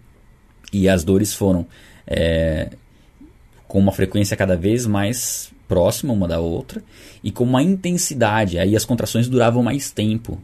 E 0.71 0.87
as 0.87 1.03
dores 1.03 1.33
foram 1.33 1.65
é, 2.07 2.69
com 3.67 3.79
uma 3.79 3.91
frequência 3.91 4.37
cada 4.37 4.55
vez 4.55 4.85
mais 4.85 5.51
próxima 5.69 6.11
uma 6.11 6.27
da 6.27 6.39
outra 6.39 6.83
e 7.23 7.31
com 7.31 7.45
uma 7.45 7.63
intensidade. 7.63 8.57
Aí 8.59 8.75
as 8.75 8.83
contrações 8.83 9.29
duravam 9.29 9.63
mais 9.63 9.91
tempo. 9.91 10.41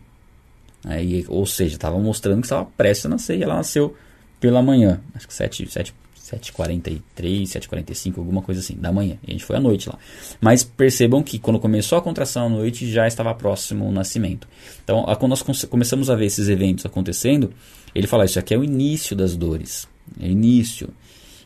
Aí, 0.85 1.25
ou 1.27 1.45
seja, 1.47 1.75
estava 1.75 1.99
mostrando 1.99 2.39
que 2.41 2.45
estava 2.45 2.63
prestes 2.63 3.07
a 3.07 3.09
nascer 3.09 3.37
e 3.37 3.43
ela 3.43 3.55
nasceu 3.55 3.95
pela 4.39 4.61
manhã, 4.61 5.01
acho 5.15 5.27
que 5.27 5.33
7, 5.33 5.67
7, 5.67 5.93
7h43, 6.23 7.01
7h45, 7.43 8.19
alguma 8.19 8.43
coisa 8.43 8.61
assim, 8.61 8.75
da 8.75 8.91
manhã. 8.91 9.17
E 9.27 9.31
a 9.31 9.33
gente 9.33 9.43
foi 9.43 9.55
à 9.55 9.59
noite 9.59 9.89
lá. 9.89 9.97
Mas 10.39 10.63
percebam 10.63 11.23
que 11.23 11.39
quando 11.39 11.59
começou 11.59 11.97
a 11.97 12.01
contração 12.01 12.45
à 12.45 12.49
noite 12.49 12.89
já 12.91 13.07
estava 13.07 13.33
próximo 13.33 13.87
o 13.87 13.91
nascimento. 13.91 14.47
Então, 14.83 15.03
quando 15.19 15.31
nós 15.31 15.41
começamos 15.65 16.09
a 16.11 16.15
ver 16.15 16.25
esses 16.25 16.47
eventos 16.49 16.85
acontecendo, 16.85 17.51
ele 17.93 18.05
fala: 18.05 18.25
Isso 18.25 18.37
aqui 18.37 18.53
é 18.53 18.57
o 18.57 18.63
início 18.63 19.15
das 19.15 19.35
dores. 19.35 19.87
É 20.19 20.25
o 20.25 20.29
início. 20.29 20.89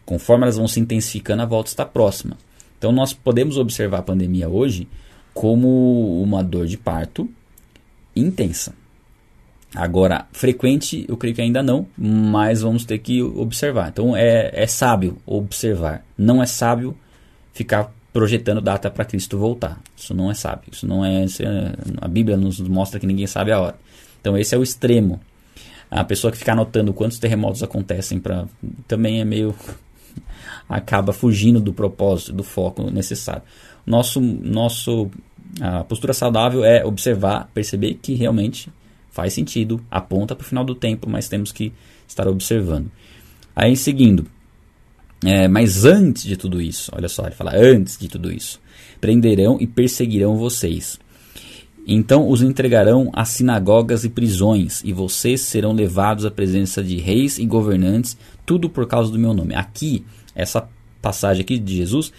Conforme 0.05 0.43
elas 0.43 0.57
vão 0.57 0.67
se 0.67 0.79
intensificando, 0.79 1.41
a 1.41 1.45
volta 1.45 1.69
está 1.69 1.85
próxima. 1.85 2.37
Então, 2.79 2.93
nós 2.93 3.13
podemos 3.13 3.57
observar 3.57 3.99
a 3.99 4.01
pandemia 4.01 4.47
hoje 4.47 4.87
como 5.33 6.23
uma 6.23 6.41
dor 6.41 6.65
de 6.65 6.77
parto 6.77 7.29
intensa. 8.15 8.73
Agora, 9.75 10.25
frequente, 10.31 11.05
eu 11.07 11.15
creio 11.15 11.35
que 11.35 11.41
ainda 11.41 11.61
não, 11.61 11.85
mas 11.95 12.61
vamos 12.61 12.85
ter 12.85 12.97
que 12.99 13.21
observar. 13.21 13.89
Então, 13.89 14.15
é, 14.15 14.49
é 14.53 14.65
sábio 14.65 15.17
observar. 15.25 16.03
Não 16.17 16.41
é 16.41 16.45
sábio 16.45 16.97
ficar 17.53 17.93
projetando 18.11 18.61
data 18.61 18.89
para 18.89 19.05
Cristo 19.05 19.37
voltar. 19.37 19.79
Isso 19.95 20.13
não 20.13 20.31
é 20.31 20.33
sábio. 20.33 20.69
Isso 20.71 20.87
não 20.87 21.05
é, 21.05 21.25
é, 21.25 21.27
A 22.01 22.07
Bíblia 22.07 22.37
nos 22.37 22.59
mostra 22.61 22.99
que 22.99 23.05
ninguém 23.05 23.27
sabe 23.27 23.51
a 23.51 23.59
hora. 23.59 23.75
Então, 24.19 24.37
esse 24.37 24.55
é 24.55 24.57
o 24.57 24.63
extremo. 24.63 25.19
A 25.91 26.03
pessoa 26.03 26.31
que 26.31 26.37
fica 26.37 26.53
anotando 26.53 26.93
quantos 26.93 27.19
terremotos 27.19 27.61
acontecem 27.61 28.19
para 28.19 28.45
também 28.87 29.21
é 29.21 29.25
meio 29.25 29.53
acaba 30.67 31.13
fugindo 31.13 31.59
do 31.59 31.73
propósito, 31.73 32.33
do 32.33 32.43
foco 32.43 32.89
necessário. 32.91 33.43
Nosso 33.85 34.19
nosso 34.19 35.09
a 35.59 35.83
postura 35.83 36.13
saudável 36.13 36.63
é 36.63 36.85
observar, 36.85 37.49
perceber 37.53 37.95
que 37.95 38.13
realmente 38.13 38.71
faz 39.09 39.33
sentido, 39.33 39.83
aponta 39.89 40.35
para 40.35 40.43
o 40.43 40.47
final 40.47 40.63
do 40.63 40.75
tempo, 40.75 41.09
mas 41.09 41.27
temos 41.27 41.51
que 41.51 41.73
estar 42.07 42.27
observando. 42.27 42.91
Aí 43.55 43.75
seguindo, 43.75 44.27
é, 45.25 45.47
mas 45.47 45.83
antes 45.85 46.23
de 46.23 46.37
tudo 46.37 46.61
isso, 46.61 46.91
olha 46.93 47.09
só, 47.09 47.25
ele 47.25 47.35
fala 47.35 47.53
antes 47.55 47.97
de 47.97 48.07
tudo 48.07 48.31
isso, 48.31 48.61
prenderão 49.01 49.57
e 49.59 49.67
perseguirão 49.67 50.37
vocês. 50.37 50.99
Então 51.91 52.29
os 52.29 52.43
entregarão 52.43 53.09
às 53.13 53.29
sinagogas 53.29 54.03
e 54.03 54.09
prisões, 54.09 54.83
e 54.85 54.93
vocês 54.93 55.41
serão 55.41 55.73
levados 55.73 56.23
à 56.23 56.29
presença 56.29 56.83
de 56.83 56.97
reis 56.97 57.39
e 57.39 57.45
governantes, 57.47 58.15
tudo 58.45 58.69
por 58.69 58.85
causa 58.85 59.11
do 59.11 59.17
meu 59.17 59.33
nome. 59.33 59.55
Aqui, 59.55 60.05
essa 60.35 60.69
passagem 61.01 61.41
aqui 61.41 61.57
de 61.57 61.77
Jesus, 61.77 62.11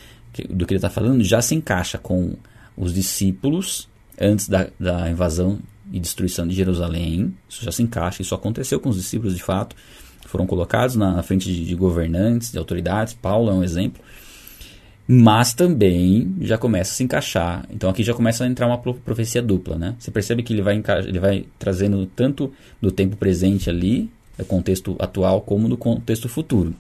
do 0.49 0.67
que 0.67 0.75
ele 0.75 0.79
está 0.79 0.91
falando, 0.91 1.23
já 1.23 1.41
se 1.41 1.55
encaixa 1.55 1.99
com 1.99 2.35
os 2.77 2.93
discípulos 2.93 3.89
antes 4.21 4.49
da, 4.49 4.67
da 4.79 5.09
invasão 5.09 5.61
e 5.93 6.01
destruição 6.01 6.49
de 6.49 6.55
Jerusalém. 6.57 7.33
Isso 7.49 7.65
já 7.65 7.71
se 7.71 7.81
encaixa, 7.81 8.23
isso 8.23 8.35
aconteceu 8.35 8.81
com 8.81 8.89
os 8.89 8.97
discípulos 8.97 9.37
de 9.37 9.43
fato. 9.43 9.77
Foram 10.27 10.49
colocados 10.49 10.97
na 10.97 11.23
frente 11.23 11.45
de, 11.45 11.65
de 11.65 11.75
governantes, 11.77 12.51
de 12.51 12.59
autoridades. 12.59 13.15
Paulo 13.15 13.51
é 13.51 13.55
um 13.55 13.63
exemplo. 13.63 14.03
Mas 15.13 15.53
também 15.53 16.37
já 16.41 16.57
começa 16.57 16.93
a 16.93 16.95
se 16.95 17.03
encaixar. 17.03 17.67
Então 17.69 17.91
aqui 17.91 18.05
já 18.05 18.15
começa 18.15 18.45
a 18.45 18.47
entrar 18.47 18.69
uma 18.69 18.79
profecia 18.79 19.43
dupla, 19.43 19.77
né? 19.77 19.97
Você 19.99 20.09
percebe 20.09 20.41
que 20.45 20.53
ele 20.53 20.63
vai, 20.63 20.81
ele 21.05 21.19
vai 21.19 21.47
trazendo 21.59 22.07
tanto 22.07 22.53
do 22.81 22.93
tempo 22.93 23.17
presente 23.17 23.69
ali, 23.69 24.09
do 24.39 24.45
contexto 24.45 24.95
atual, 25.01 25.41
como 25.41 25.69
do 25.69 25.77
contexto 25.77 26.29
futuro. 26.29 26.77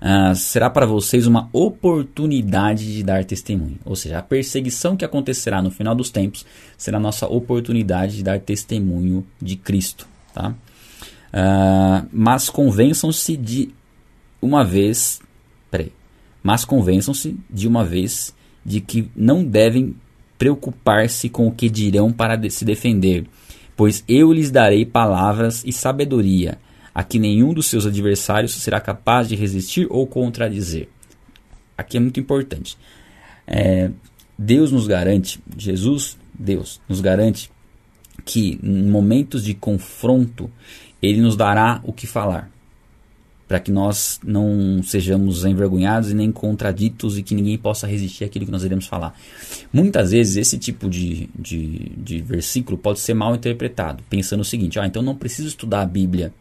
Ah, 0.00 0.34
será 0.34 0.70
para 0.70 0.86
vocês 0.86 1.26
uma 1.26 1.50
oportunidade 1.52 2.90
de 2.90 3.02
dar 3.02 3.22
testemunho. 3.22 3.78
Ou 3.84 3.94
seja, 3.94 4.18
a 4.18 4.22
perseguição 4.22 4.96
que 4.96 5.04
acontecerá 5.04 5.60
no 5.60 5.70
final 5.70 5.94
dos 5.94 6.08
tempos 6.08 6.46
será 6.78 6.98
nossa 6.98 7.26
oportunidade 7.26 8.16
de 8.16 8.22
dar 8.22 8.40
testemunho 8.40 9.26
de 9.42 9.56
Cristo. 9.56 10.08
Tá? 10.32 10.54
Uh, 11.34 12.08
mas 12.10 12.48
convençam-se 12.48 13.36
de 13.36 13.74
uma 14.40 14.64
vez. 14.64 15.20
Mas 16.44 16.64
convençam-se 16.64 17.36
de 17.50 17.66
uma 17.66 17.82
vez 17.82 18.34
de 18.64 18.82
que 18.82 19.10
não 19.16 19.42
devem 19.42 19.96
preocupar-se 20.36 21.30
com 21.30 21.48
o 21.48 21.52
que 21.52 21.70
dirão 21.70 22.12
para 22.12 22.38
se 22.50 22.66
defender, 22.66 23.26
pois 23.74 24.04
eu 24.06 24.30
lhes 24.30 24.50
darei 24.50 24.84
palavras 24.84 25.64
e 25.64 25.72
sabedoria 25.72 26.58
a 26.94 27.02
que 27.02 27.18
nenhum 27.18 27.54
dos 27.54 27.66
seus 27.66 27.86
adversários 27.86 28.52
será 28.52 28.78
capaz 28.78 29.26
de 29.26 29.34
resistir 29.34 29.86
ou 29.88 30.06
contradizer. 30.06 30.88
Aqui 31.76 31.96
é 31.96 32.00
muito 32.00 32.20
importante. 32.20 32.76
É, 33.46 33.90
Deus 34.38 34.70
nos 34.70 34.86
garante, 34.86 35.40
Jesus, 35.56 36.18
Deus, 36.32 36.80
nos 36.88 37.00
garante 37.00 37.50
que 38.24 38.60
em 38.62 38.88
momentos 38.88 39.44
de 39.44 39.54
confronto 39.54 40.50
Ele 41.02 41.20
nos 41.20 41.36
dará 41.36 41.80
o 41.84 41.92
que 41.92 42.06
falar, 42.06 42.50
para 43.46 43.60
que 43.60 43.70
nós 43.70 44.20
não 44.24 44.82
sejamos 44.82 45.44
envergonhados 45.44 46.10
e 46.10 46.14
nem 46.14 46.32
contraditos 46.32 47.18
e 47.18 47.22
que 47.22 47.34
ninguém 47.34 47.58
possa 47.58 47.86
resistir 47.86 48.24
àquilo 48.24 48.46
que 48.46 48.52
nós 48.52 48.64
iremos 48.64 48.86
falar. 48.86 49.14
Muitas 49.72 50.10
vezes 50.10 50.36
esse 50.36 50.58
tipo 50.58 50.88
de, 50.88 51.28
de, 51.38 51.92
de 51.96 52.20
versículo 52.20 52.78
pode 52.78 53.00
ser 53.00 53.14
mal 53.14 53.34
interpretado, 53.34 54.02
pensando 54.08 54.40
o 54.40 54.44
seguinte: 54.44 54.78
ah, 54.78 54.86
então 54.86 55.02
não 55.02 55.14
preciso 55.14 55.48
estudar 55.48 55.82
a 55.82 55.86
Bíblia 55.86 56.32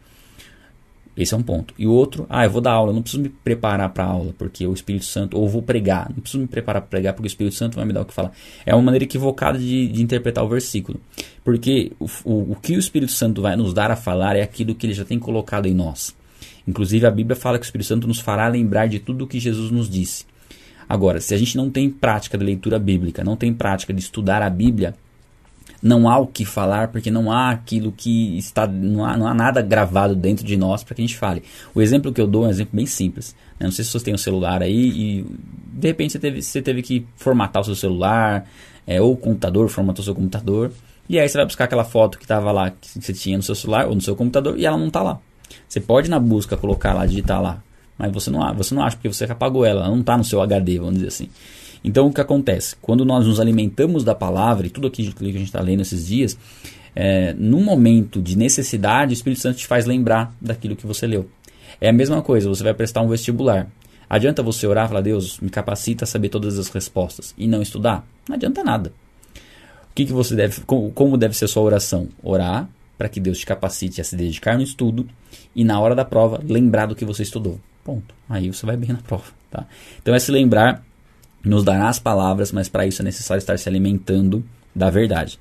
esse 1.16 1.34
é 1.34 1.38
um 1.38 1.44
ponto. 1.44 1.76
E 1.78 1.86
o 1.86 1.92
outro, 1.92 2.26
ah, 2.28 2.44
eu 2.44 2.50
vou 2.50 2.60
dar 2.60 2.72
aula, 2.72 2.90
eu 2.90 2.96
não 2.96 3.02
preciso 3.02 3.22
me 3.22 3.30
preparar 3.30 3.90
para 3.90 4.04
a 4.04 4.08
aula, 4.08 4.34
porque 4.38 4.66
o 4.66 4.74
Espírito 4.74 5.06
Santo, 5.06 5.38
ou 5.38 5.48
vou 5.48 5.62
pregar, 5.62 6.10
não 6.10 6.22
preciso 6.22 6.42
me 6.42 6.48
preparar 6.48 6.82
para 6.82 6.90
pregar, 6.90 7.14
porque 7.14 7.28
o 7.28 7.30
Espírito 7.30 7.56
Santo 7.56 7.76
vai 7.76 7.86
me 7.86 7.94
dar 7.94 8.02
o 8.02 8.06
que 8.06 8.14
falar. 8.14 8.32
É 8.66 8.74
uma 8.74 8.82
maneira 8.82 9.06
equivocada 9.06 9.60
de, 9.60 9.88
de 9.88 10.02
interpretar 10.02 10.44
o 10.44 10.48
versículo. 10.48 11.00
Porque 11.44 11.92
o, 12.00 12.06
o, 12.24 12.52
o 12.54 12.56
que 12.56 12.76
o 12.76 12.80
Espírito 12.80 13.12
Santo 13.12 13.42
vai 13.42 13.56
nos 13.56 13.74
dar 13.74 13.92
a 13.92 13.96
falar 13.96 14.36
é 14.36 14.42
aquilo 14.42 14.74
que 14.74 14.88
ele 14.88 14.94
já 14.94 15.06
tem 15.06 15.20
colocado 15.20 15.68
em 15.68 15.74
nós. 15.74 16.16
Inclusive, 16.68 17.06
a 17.06 17.12
Bíblia 17.12 17.36
fala 17.36 17.58
que 17.58 17.64
o 17.64 17.68
Espírito 17.68 17.88
Santo 17.88 18.08
nos 18.08 18.20
fará 18.20 18.48
lembrar 18.48 18.88
de 18.88 19.00
tudo 19.00 19.26
o 19.26 19.28
que 19.28 19.40
Jesus 19.40 19.72
nos 19.72 19.90
disse. 19.90 20.26
Agora, 20.88 21.20
se 21.20 21.34
a 21.34 21.38
gente 21.38 21.58
não 21.58 21.70
tem 21.70 21.90
prática 21.90 22.38
de 22.38 22.46
leitura 22.46 22.78
bíblica, 22.80 23.24
não 23.24 23.36
tem 23.36 23.54
prática 23.54 23.94
de 23.94 24.00
estudar 24.00 24.42
a 24.42 24.50
Bíblia, 24.50 24.96
não 25.84 26.10
há 26.10 26.18
o 26.18 26.28
que 26.28 26.46
falar 26.46 26.88
porque 26.88 27.12
não 27.12 27.30
há 27.30 27.52
aquilo 27.52 27.92
que 27.92 28.38
está 28.38 28.66
não 28.66 29.04
há, 29.04 29.18
não 29.18 29.28
há 29.28 29.34
nada 29.34 29.62
gravado 29.62 30.16
dentro 30.16 30.46
de 30.46 30.56
nós 30.56 30.82
para 30.82 30.96
que 30.96 31.02
a 31.02 31.06
gente 31.06 31.18
fale. 31.18 31.44
O 31.76 31.82
exemplo 31.82 32.14
que 32.14 32.22
eu 32.22 32.28
dou 32.28 32.46
é 32.46 32.48
um 32.48 32.50
exemplo 32.50 32.76
bem 32.76 32.86
simples. 32.86 33.36
Né? 33.60 33.66
Não 33.66 33.72
sei 33.72 33.84
se 33.84 33.92
você 33.92 34.06
tem 34.06 34.14
um 34.14 34.18
celular 34.18 34.62
aí 34.64 34.90
e 34.90 35.26
de 35.74 35.88
repente 35.88 36.14
você 36.14 36.20
teve, 36.20 36.42
você 36.42 36.62
teve 36.62 36.82
que 36.82 37.06
formatar 37.18 37.62
o 37.62 37.66
seu 37.66 37.76
celular 37.76 38.48
é, 38.88 39.02
ou 39.02 39.14
o 39.14 39.18
computador 39.18 39.68
formatou 39.68 40.02
o 40.02 40.06
seu 40.06 40.16
computador 40.16 40.72
e 41.10 41.20
aí 41.20 41.28
você 41.28 41.38
vai 41.38 41.46
buscar 41.46 41.66
aquela 41.66 41.84
foto 41.84 42.18
que 42.18 42.24
estava 42.24 42.50
lá 42.52 42.72
que 42.72 43.02
você 43.02 43.12
tinha 43.12 43.36
no 43.36 43.44
seu 43.44 43.56
celular 43.56 43.88
ou 43.88 43.96
no 43.96 44.02
seu 44.02 44.16
computador 44.16 44.58
e 44.58 44.66
ela 44.66 44.78
não 44.78 44.88
está 44.88 45.04
lá. 45.04 45.20
Você 45.68 45.80
pode 45.80 46.10
na 46.10 46.20
busca 46.20 46.56
colocar 46.58 46.94
lá, 46.94 47.06
digitar 47.06 47.42
lá, 47.42 47.64
mas 47.98 48.12
você 48.12 48.30
não, 48.30 48.54
você 48.56 48.74
não 48.74 48.84
acha 48.84 48.96
porque 48.96 49.12
você 49.12 49.26
apagou 49.26 49.66
ela, 49.66 49.82
ela 49.82 49.90
não 49.90 50.02
está 50.02 50.18
no 50.18 50.24
seu 50.24 50.42
HD, 50.42 50.80
vamos 50.80 50.96
dizer 50.96 51.08
assim. 51.08 51.30
Então 51.84 52.08
o 52.08 52.14
que 52.14 52.22
acontece? 52.22 52.76
Quando 52.82 53.04
nós 53.04 53.26
nos 53.26 53.40
alimentamos 53.40 54.04
da 54.04 54.16
palavra 54.16 54.68
e 54.68 54.70
tudo 54.70 54.88
aquilo 54.88 55.14
que 55.14 55.26
a 55.26 55.32
gente 55.32 55.44
está 55.44 55.62
lendo 55.62 55.82
esses 55.82 56.08
dias, 56.08 56.38
é, 56.96 57.34
momento 57.34 58.22
de 58.22 58.38
necessidade, 58.38 59.12
o 59.12 59.16
Espírito 59.16 59.42
Santo 59.42 59.58
te 59.58 59.68
faz 59.68 59.86
lembrar 59.86 60.34
daquilo 60.40 60.76
que 60.76 60.86
você 60.86 61.06
leu. 61.06 61.28
É 61.82 61.90
a 61.90 61.94
mesma 61.94 62.22
coisa, 62.22 62.48
você 62.48 62.64
vai 62.64 62.74
prestar 62.74 63.02
um 63.02 63.08
vestibular. 63.08 63.68
Adianta 64.10 64.44
você 64.44 64.68
orar 64.68 64.86
e 64.86 64.88
falar, 64.90 65.02
Deus, 65.02 65.40
me 65.40 65.50
capacita 65.50 66.06
a 66.06 66.08
saber 66.08 66.30
todas 66.30 66.60
as 66.60 66.70
respostas 66.70 67.34
e 67.38 67.48
não 67.48 67.62
estudar? 67.62 68.06
Não 68.28 68.36
adianta 68.36 68.64
nada. 68.64 68.94
O 69.90 69.96
que, 69.96 70.06
que 70.06 70.14
você 70.14 70.36
deve, 70.36 70.62
como 70.62 71.18
deve 71.18 71.36
ser 71.36 71.48
sua 71.48 71.64
oração? 71.64 72.08
Orar 72.22 72.70
para 72.98 73.10
que 73.10 73.20
Deus 73.20 73.40
te 73.40 73.46
capacite 73.46 74.02
a 74.02 74.04
se 74.04 74.16
dedicar 74.16 74.58
no 74.58 74.64
estudo 74.64 75.08
e 75.56 75.64
na 75.64 75.80
hora 75.80 75.96
da 75.96 76.06
prova 76.06 76.42
lembrar 76.48 76.86
do 76.86 76.96
que 76.96 77.06
você 77.06 77.24
estudou. 77.24 77.60
Ponto. 77.84 78.14
Aí 78.30 78.52
você 78.52 78.66
vai 78.66 78.78
bem 78.78 78.90
na 78.92 79.00
prova, 79.00 79.26
tá? 79.52 79.66
Então 80.02 80.16
é 80.16 80.20
se 80.20 80.32
lembrar 80.32 80.84
nos 81.44 81.64
dará 81.64 81.90
as 81.90 82.00
palavras, 82.00 82.52
mas 82.52 82.70
para 82.70 82.88
isso 82.88 83.02
é 83.02 83.06
necessário 83.06 83.40
estar 83.40 83.58
se 83.58 83.68
alimentando 83.68 84.44
da 84.74 84.90
verdade. 84.90 85.38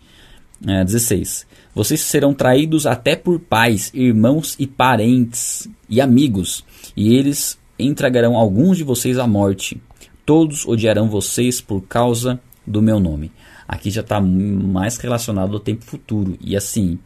É, 0.67 0.85
16. 0.85 1.47
Vocês 1.75 2.01
serão 2.01 2.35
traídos 2.35 2.87
até 2.87 3.17
por 3.17 3.39
pais, 3.41 3.91
irmãos 3.95 4.57
e 4.59 4.67
parentes 4.67 5.69
e 5.89 6.01
amigos, 6.01 6.65
e 6.97 7.15
eles 7.15 7.59
entregarão 7.79 8.37
alguns 8.37 8.77
de 8.77 8.85
vocês 8.85 9.19
à 9.19 9.27
morte. 9.27 9.81
Todos 10.27 10.67
odiarão 10.67 11.09
vocês 11.09 11.61
por 11.61 11.81
causa 11.83 12.41
do 12.67 12.83
meu 12.83 13.01
nome. 13.01 13.33
Aqui 13.67 13.91
já 13.91 14.03
está 14.03 14.21
mais 14.21 14.99
relacionado 14.99 15.55
ao 15.55 15.61
tempo 15.61 15.85
futuro, 15.85 16.37
e 16.41 16.57
assim, 16.57 16.99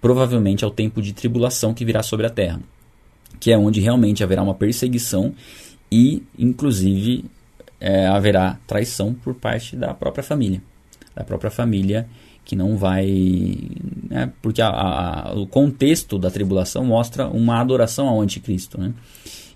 provavelmente 0.00 0.64
ao 0.64 0.70
tempo 0.70 1.02
de 1.02 1.12
tribulação 1.12 1.74
que 1.74 1.84
virá 1.84 2.02
sobre 2.02 2.26
a 2.26 2.30
terra, 2.30 2.60
que 3.38 3.52
é 3.52 3.58
onde 3.58 3.80
realmente 3.80 4.22
haverá 4.22 4.42
uma 4.42 4.54
perseguição 4.54 5.34
e, 5.90 6.22
inclusive, 6.38 7.24
é, 7.80 8.06
haverá 8.06 8.58
traição 8.66 9.14
por 9.14 9.34
parte 9.34 9.76
da 9.76 9.92
própria 9.94 10.22
família. 10.22 10.62
Da 11.14 11.24
própria 11.24 11.50
família 11.50 12.08
que 12.44 12.56
não 12.56 12.76
vai. 12.76 13.06
Né, 14.08 14.32
porque 14.42 14.62
a, 14.62 14.68
a, 14.68 15.34
o 15.34 15.46
contexto 15.46 16.18
da 16.18 16.30
tribulação 16.30 16.84
mostra 16.84 17.28
uma 17.28 17.60
adoração 17.60 18.08
ao 18.08 18.20
anticristo. 18.20 18.80
Né, 18.80 18.92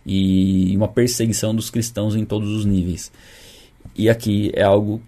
e 0.07 0.77
uma 0.77 0.89
perseguição 0.89 1.55
dos 1.55 1.71
cristãos 1.71 2.15
em 2.15 2.25
todos 2.25 2.51
os 2.51 2.65
níveis. 2.65 3.11
E 3.97 4.09
aqui 4.09 4.51
é 4.55 4.63
algo 4.63 5.01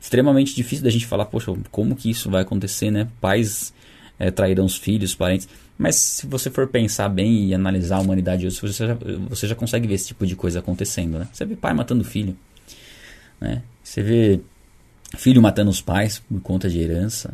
extremamente 0.00 0.54
difícil 0.54 0.84
da 0.84 0.90
gente 0.90 1.06
falar, 1.06 1.26
poxa, 1.26 1.52
como 1.70 1.94
que 1.94 2.10
isso 2.10 2.30
vai 2.30 2.42
acontecer, 2.42 2.90
né? 2.90 3.08
Pais 3.20 3.72
é, 4.20 4.30
trairão 4.30 4.66
os 4.66 4.76
filhos, 4.76 5.10
os 5.10 5.16
parentes. 5.16 5.48
Mas 5.78 5.96
se 5.96 6.26
você 6.26 6.50
for 6.50 6.68
pensar 6.68 7.08
bem 7.08 7.46
e 7.46 7.54
analisar 7.54 7.96
a 7.96 8.00
humanidade 8.00 8.46
hoje, 8.46 8.60
você 8.60 8.86
já, 8.86 8.96
você 9.28 9.48
já 9.48 9.54
consegue 9.54 9.88
ver 9.88 9.94
esse 9.94 10.08
tipo 10.08 10.26
de 10.26 10.36
coisa 10.36 10.58
acontecendo, 10.58 11.18
né? 11.18 11.26
Você 11.32 11.46
vê 11.46 11.56
pai 11.56 11.72
matando 11.72 12.04
filho, 12.04 12.36
né? 13.40 13.62
Você 13.82 14.02
vê 14.02 14.40
filho 15.16 15.40
matando 15.40 15.70
os 15.70 15.80
pais 15.80 16.18
por 16.18 16.40
conta 16.42 16.68
de 16.68 16.78
herança, 16.78 17.32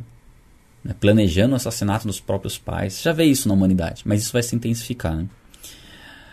né? 0.82 0.94
planejando 0.98 1.54
o 1.54 1.56
assassinato 1.56 2.06
dos 2.06 2.20
próprios 2.20 2.56
pais. 2.56 2.94
Você 2.94 3.02
já 3.02 3.12
vê 3.12 3.24
isso 3.24 3.48
na 3.48 3.54
humanidade, 3.54 4.02
mas 4.06 4.22
isso 4.22 4.32
vai 4.32 4.44
se 4.44 4.54
intensificar, 4.54 5.16
né? 5.16 5.26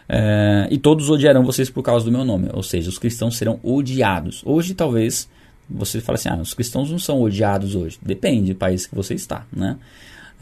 É, 0.08 0.68
e 0.70 0.78
todos 0.78 1.10
odiarão 1.10 1.44
vocês 1.44 1.70
por 1.70 1.82
causa 1.82 2.06
do 2.06 2.12
meu 2.12 2.24
nome, 2.24 2.50
ou 2.54 2.62
seja, 2.62 2.90
os 2.90 3.00
cristãos 3.00 3.38
serão 3.38 3.60
odiados. 3.64 4.44
Hoje, 4.46 4.76
talvez, 4.76 5.28
você 5.68 6.00
fale 6.00 6.18
assim: 6.18 6.30
ah, 6.30 6.38
os 6.38 6.54
cristãos 6.54 6.92
não 6.92 7.00
são 7.00 7.22
odiados 7.22 7.74
hoje. 7.74 7.98
Depende 8.02 8.54
do 8.54 8.60
país 8.60 8.86
que 8.86 8.94
você 8.94 9.16
está, 9.16 9.48
né? 9.52 9.78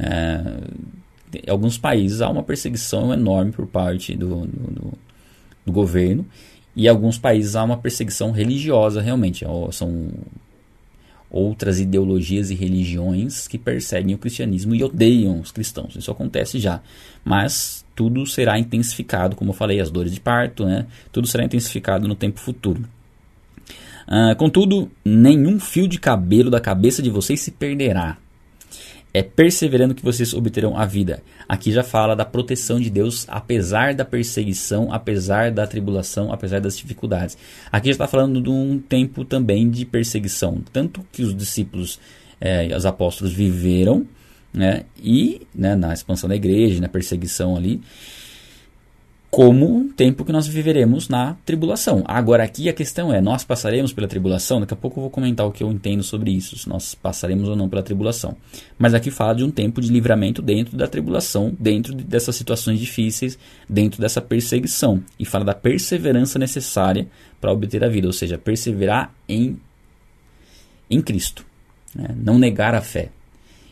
É, 0.01 0.41
em 1.45 1.49
alguns 1.49 1.77
países 1.77 2.21
há 2.21 2.29
uma 2.29 2.41
perseguição 2.41 3.13
enorme 3.13 3.51
por 3.51 3.67
parte 3.67 4.15
do, 4.15 4.47
do, 4.47 4.93
do 5.65 5.71
governo 5.71 6.25
e 6.75 6.85
em 6.85 6.87
alguns 6.87 7.19
países 7.19 7.55
há 7.55 7.63
uma 7.63 7.77
perseguição 7.77 8.31
religiosa 8.31 8.99
realmente. 8.99 9.45
São 9.71 10.09
outras 11.29 11.79
ideologias 11.79 12.49
e 12.49 12.55
religiões 12.55 13.47
que 13.47 13.57
perseguem 13.57 14.15
o 14.15 14.17
cristianismo 14.17 14.75
e 14.75 14.83
odeiam 14.83 15.39
os 15.39 15.51
cristãos. 15.51 15.95
Isso 15.95 16.11
acontece 16.11 16.59
já. 16.59 16.81
Mas 17.23 17.85
tudo 17.95 18.25
será 18.25 18.57
intensificado, 18.57 19.35
como 19.35 19.51
eu 19.51 19.55
falei, 19.55 19.79
as 19.79 19.91
dores 19.91 20.13
de 20.13 20.19
parto, 20.19 20.65
né? 20.65 20.87
tudo 21.11 21.27
será 21.27 21.45
intensificado 21.45 22.07
no 22.07 22.15
tempo 22.15 22.39
futuro. 22.39 22.83
Uh, 24.07 24.35
contudo, 24.35 24.91
nenhum 25.05 25.59
fio 25.59 25.87
de 25.87 25.99
cabelo 25.99 26.49
da 26.49 26.59
cabeça 26.59 27.01
de 27.01 27.09
vocês 27.09 27.39
se 27.39 27.51
perderá 27.51 28.17
é 29.13 29.21
perseverando 29.21 29.93
que 29.93 30.03
vocês 30.03 30.33
obterão 30.33 30.77
a 30.77 30.85
vida. 30.85 31.21
Aqui 31.47 31.71
já 31.71 31.83
fala 31.83 32.15
da 32.15 32.25
proteção 32.25 32.79
de 32.79 32.89
Deus, 32.89 33.25
apesar 33.27 33.93
da 33.93 34.05
perseguição, 34.05 34.91
apesar 34.91 35.51
da 35.51 35.67
tribulação, 35.67 36.31
apesar 36.31 36.61
das 36.61 36.77
dificuldades. 36.77 37.37
Aqui 37.71 37.87
já 37.87 37.93
está 37.93 38.07
falando 38.07 38.41
de 38.41 38.49
um 38.49 38.79
tempo 38.79 39.25
também 39.25 39.69
de 39.69 39.85
perseguição, 39.85 40.63
tanto 40.71 41.05
que 41.11 41.23
os 41.23 41.35
discípulos, 41.35 41.99
eh, 42.39 42.75
os 42.75 42.85
apóstolos 42.85 43.33
viveram, 43.33 44.05
né, 44.53 44.83
e 45.01 45.41
né, 45.53 45.75
na 45.75 45.93
expansão 45.93 46.27
da 46.29 46.35
igreja, 46.35 46.81
na 46.81 46.89
perseguição 46.89 47.55
ali, 47.55 47.81
como 49.31 49.77
um 49.77 49.87
tempo 49.87 50.25
que 50.25 50.31
nós 50.33 50.45
viveremos 50.45 51.07
na 51.07 51.35
tribulação. 51.45 52.03
Agora 52.05 52.43
aqui 52.43 52.67
a 52.67 52.73
questão 52.73 53.13
é, 53.13 53.21
nós 53.21 53.45
passaremos 53.45 53.93
pela 53.93 54.05
tribulação? 54.05 54.59
Daqui 54.59 54.73
a 54.73 54.77
pouco 54.77 54.99
eu 54.99 55.03
vou 55.03 55.09
comentar 55.09 55.47
o 55.47 55.53
que 55.53 55.63
eu 55.63 55.71
entendo 55.71 56.03
sobre 56.03 56.31
isso, 56.31 56.57
se 56.57 56.67
nós 56.67 56.93
passaremos 56.93 57.47
ou 57.47 57.55
não 57.55 57.69
pela 57.69 57.81
tribulação. 57.81 58.35
Mas 58.77 58.93
aqui 58.93 59.09
fala 59.09 59.33
de 59.33 59.45
um 59.45 59.49
tempo 59.49 59.79
de 59.79 59.89
livramento 59.89 60.41
dentro 60.41 60.75
da 60.75 60.85
tribulação, 60.85 61.55
dentro 61.57 61.95
dessas 61.95 62.35
situações 62.35 62.77
difíceis, 62.77 63.39
dentro 63.69 64.01
dessa 64.01 64.21
perseguição. 64.21 65.01
E 65.17 65.23
fala 65.23 65.45
da 65.45 65.53
perseverança 65.53 66.37
necessária 66.37 67.07
para 67.39 67.53
obter 67.53 67.85
a 67.85 67.87
vida, 67.87 68.07
ou 68.07 68.13
seja, 68.13 68.37
perseverar 68.37 69.15
em, 69.29 69.57
em 70.89 71.01
Cristo. 71.01 71.45
Né? 71.95 72.09
Não 72.17 72.37
negar 72.37 72.75
a 72.75 72.81
fé. 72.81 73.09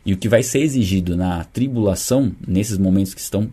E 0.05 0.13
o 0.13 0.17
que 0.17 0.29
vai 0.29 0.41
ser 0.41 0.59
exigido 0.59 1.17
na 1.17 1.43
tribulação, 1.43 2.33
nesses 2.47 2.77
momentos 2.77 3.13
que 3.13 3.19
estão 3.19 3.49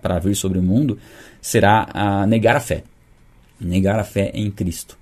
para 0.00 0.18
vir 0.18 0.34
sobre 0.34 0.58
o 0.58 0.62
mundo, 0.62 0.98
será 1.40 1.88
a 1.92 2.26
negar 2.26 2.56
a 2.56 2.60
fé. 2.60 2.84
Negar 3.60 3.98
a 3.98 4.04
fé 4.04 4.30
em 4.34 4.50
Cristo. 4.50 4.96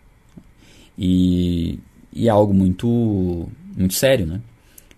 E, 0.99 1.79
e 2.13 2.27
é 2.27 2.31
algo 2.31 2.55
muito, 2.55 3.49
muito 3.77 3.95
sério, 3.95 4.27
né? 4.27 4.41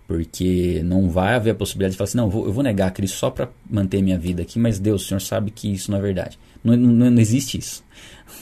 Porque 0.07 0.81
não 0.83 1.09
vai 1.09 1.35
haver 1.35 1.51
a 1.51 1.55
possibilidade 1.55 1.91
de 1.91 1.97
falar 1.97 2.07
assim, 2.07 2.17
não, 2.17 2.25
eu 2.25 2.31
vou, 2.31 2.45
eu 2.45 2.53
vou 2.53 2.63
negar 2.63 2.91
Cristo 2.91 3.17
só 3.17 3.29
para 3.29 3.49
manter 3.69 4.01
minha 4.01 4.17
vida 4.17 4.41
aqui, 4.41 4.57
mas 4.57 4.79
Deus, 4.79 5.03
o 5.03 5.07
Senhor 5.07 5.19
sabe 5.19 5.51
que 5.51 5.71
isso 5.71 5.91
não 5.91 5.99
é 5.99 6.01
verdade. 6.01 6.39
Não, 6.63 6.75
não, 6.75 7.11
não 7.11 7.21
existe 7.21 7.57
isso. 7.57 7.83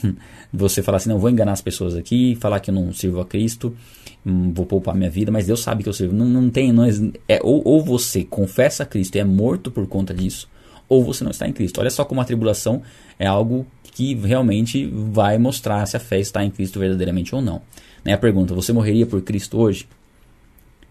Você 0.52 0.82
falar 0.82 0.96
assim, 0.96 1.10
não, 1.10 1.18
vou 1.18 1.28
enganar 1.28 1.52
as 1.52 1.60
pessoas 1.60 1.94
aqui, 1.94 2.34
falar 2.36 2.60
que 2.60 2.70
eu 2.70 2.74
não 2.74 2.90
sirvo 2.92 3.20
a 3.20 3.26
Cristo, 3.26 3.76
vou 4.24 4.64
poupar 4.64 4.94
minha 4.94 5.10
vida, 5.10 5.30
mas 5.30 5.46
Deus 5.46 5.60
sabe 5.60 5.82
que 5.82 5.88
eu 5.88 5.92
sirvo. 5.92 6.14
Não, 6.14 6.26
não 6.26 6.48
tem, 6.48 6.72
não 6.72 6.84
é 6.84 7.40
ou, 7.42 7.62
ou 7.64 7.84
você 7.84 8.24
confessa 8.24 8.82
a 8.82 8.86
Cristo 8.86 9.16
e 9.16 9.18
é 9.18 9.24
morto 9.24 9.70
por 9.70 9.86
conta 9.86 10.14
disso, 10.14 10.48
ou 10.88 11.04
você 11.04 11.22
não 11.22 11.30
está 11.30 11.46
em 11.46 11.52
Cristo. 11.52 11.80
Olha 11.80 11.90
só 11.90 12.04
como 12.04 12.20
a 12.20 12.24
tribulação 12.24 12.82
é 13.18 13.26
algo 13.26 13.66
que 13.92 14.14
realmente 14.14 14.86
vai 14.86 15.38
mostrar 15.38 15.84
se 15.86 15.96
a 15.96 16.00
fé 16.00 16.18
está 16.18 16.44
em 16.44 16.50
Cristo 16.50 16.78
verdadeiramente 16.78 17.34
ou 17.34 17.42
não. 17.42 17.60
Né? 18.04 18.12
A 18.12 18.18
pergunta: 18.18 18.54
você 18.54 18.72
morreria 18.72 19.06
por 19.06 19.20
Cristo 19.22 19.58
hoje? 19.58 19.88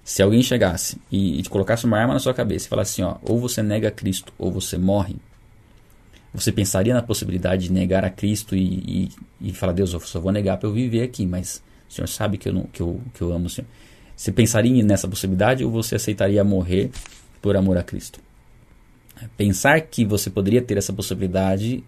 Se 0.04 0.22
alguém 0.22 0.42
chegasse 0.42 0.98
e, 1.12 1.40
e 1.40 1.44
colocasse 1.46 1.86
uma 1.86 1.98
arma 1.98 2.14
na 2.14 2.20
sua 2.20 2.34
cabeça 2.34 2.68
e 2.68 2.70
falasse 2.70 3.02
assim: 3.02 3.10
ó, 3.10 3.18
ou 3.24 3.40
você 3.40 3.64
nega 3.64 3.90
Cristo 3.90 4.32
ou 4.38 4.52
você 4.52 4.78
morre, 4.78 5.16
você 6.34 6.52
pensaria 6.52 6.94
na 6.94 7.02
possibilidade 7.02 7.68
de 7.68 7.74
negar 7.74 8.06
a 8.06 8.10
Cristo 8.10 8.56
e, 8.56 9.10
e, 9.42 9.50
e 9.50 9.54
falar: 9.54 9.74
Deus, 9.74 9.94
eu 9.94 10.00
só 10.02 10.20
vou 10.20 10.32
negar 10.32 10.58
para 10.58 10.70
eu 10.70 10.74
viver 10.74 11.04
aqui, 11.04 11.26
mas 11.26 11.64
o 11.90 11.94
Senhor 11.94 12.08
sabe 12.08 12.38
que 12.38 12.50
eu, 12.50 12.54
não, 12.54 12.64
que 12.64 12.82
eu, 12.82 13.02
que 13.14 13.22
eu 13.22 13.32
amo 13.32 13.46
o 13.46 13.50
Senhor. 13.50 13.68
Você 14.16 14.32
pensaria 14.32 14.84
nessa 14.84 15.08
possibilidade 15.08 15.64
ou 15.64 15.72
você 15.72 15.96
aceitaria 15.96 16.44
morrer 16.44 16.90
por 17.42 17.56
amor 17.56 17.78
a 17.78 17.84
Cristo? 17.84 18.20
Pensar 19.36 19.82
que 19.82 20.06
você 20.06 20.30
poderia 20.30 20.62
ter 20.62 20.78
essa 20.78 20.94
possibilidade 20.94 21.84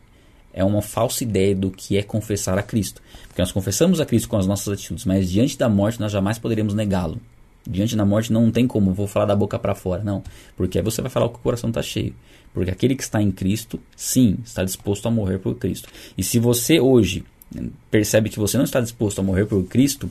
é 0.54 0.64
uma 0.64 0.82
falsa 0.82 1.24
ideia 1.24 1.56
do 1.56 1.70
que 1.70 1.98
é 1.98 2.04
confessar 2.04 2.58
a 2.58 2.64
Cristo. 2.64 3.02
Porque 3.28 3.42
nós 3.42 3.52
confessamos 3.52 4.00
a 4.00 4.06
Cristo 4.06 4.28
com 4.28 4.38
as 4.38 4.48
nossas 4.48 4.74
atitudes, 4.74 5.06
mas 5.06 5.30
diante 5.30 5.58
da 5.58 5.70
morte 5.70 6.00
nós 6.00 6.12
jamais 6.12 6.38
poderíamos 6.38 6.74
negá-lo. 6.74 7.20
Diante 7.68 7.96
da 7.96 8.06
morte 8.06 8.34
não 8.34 8.50
tem 8.52 8.66
como, 8.66 8.94
vou 8.94 9.08
falar 9.08 9.26
da 9.26 9.36
boca 9.36 9.60
para 9.60 9.76
fora, 9.76 10.04
não. 10.04 10.24
Porque 10.58 10.80
aí 10.80 10.84
você 10.84 11.02
vai 11.02 11.12
falar 11.12 11.30
que 11.30 11.36
o 11.36 11.40
coração 11.40 11.70
está 11.70 11.82
cheio. 11.82 12.16
Porque 12.54 12.72
aquele 12.72 12.96
que 12.96 13.04
está 13.04 13.22
em 13.22 13.32
Cristo, 13.32 13.80
sim, 13.96 14.38
está 14.44 14.64
disposto 14.64 15.08
a 15.08 15.12
morrer 15.12 15.38
por 15.38 15.56
Cristo. 15.56 15.88
E 16.18 16.24
se 16.24 16.40
você 16.40 16.80
hoje 16.80 17.24
percebe 17.92 18.30
que 18.30 18.40
você 18.40 18.58
não 18.58 18.66
está 18.66 18.82
disposto 18.82 19.20
a 19.20 19.24
morrer 19.24 19.46
por 19.46 19.64
Cristo, 19.66 20.10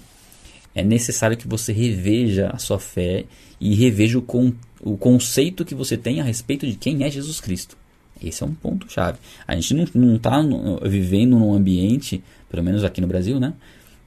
é 0.78 0.84
necessário 0.84 1.36
que 1.36 1.48
você 1.48 1.72
reveja 1.72 2.50
a 2.52 2.58
sua 2.58 2.78
fé 2.78 3.24
e 3.60 3.74
reveja 3.74 4.16
o, 4.16 4.22
con 4.22 4.52
o 4.80 4.96
conceito 4.96 5.64
que 5.64 5.74
você 5.74 5.96
tem 5.96 6.20
a 6.20 6.24
respeito 6.24 6.64
de 6.64 6.76
quem 6.76 7.02
é 7.02 7.10
Jesus 7.10 7.40
Cristo. 7.40 7.76
Esse 8.22 8.44
é 8.44 8.46
um 8.46 8.54
ponto 8.54 8.90
chave. 8.90 9.18
A 9.46 9.56
gente 9.56 9.74
não 9.92 10.14
está 10.14 10.40
vivendo 10.82 11.36
num 11.36 11.52
ambiente, 11.52 12.22
pelo 12.48 12.62
menos 12.62 12.84
aqui 12.84 13.00
no 13.00 13.08
Brasil, 13.08 13.40
né? 13.40 13.54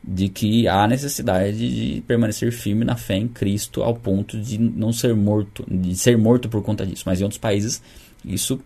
De 0.01 0.29
que 0.29 0.65
há 0.65 0.87
necessidade 0.87 1.57
de 1.57 2.01
permanecer 2.01 2.51
firme 2.53 2.85
na 2.85 2.95
fé 2.95 3.17
em 3.17 3.27
Cristo 3.27 3.83
ao 3.83 3.93
ponto 3.93 4.39
de 4.39 4.57
não 4.57 4.93
ser 4.93 5.13
morto, 5.13 5.65
de 5.69 5.95
ser 5.97 6.17
morto 6.17 6.47
por 6.47 6.63
conta 6.63 6.85
disso. 6.85 7.03
Mas 7.05 7.19
em 7.19 7.23
outros 7.23 7.39
países 7.39 7.81
isso 8.23 8.61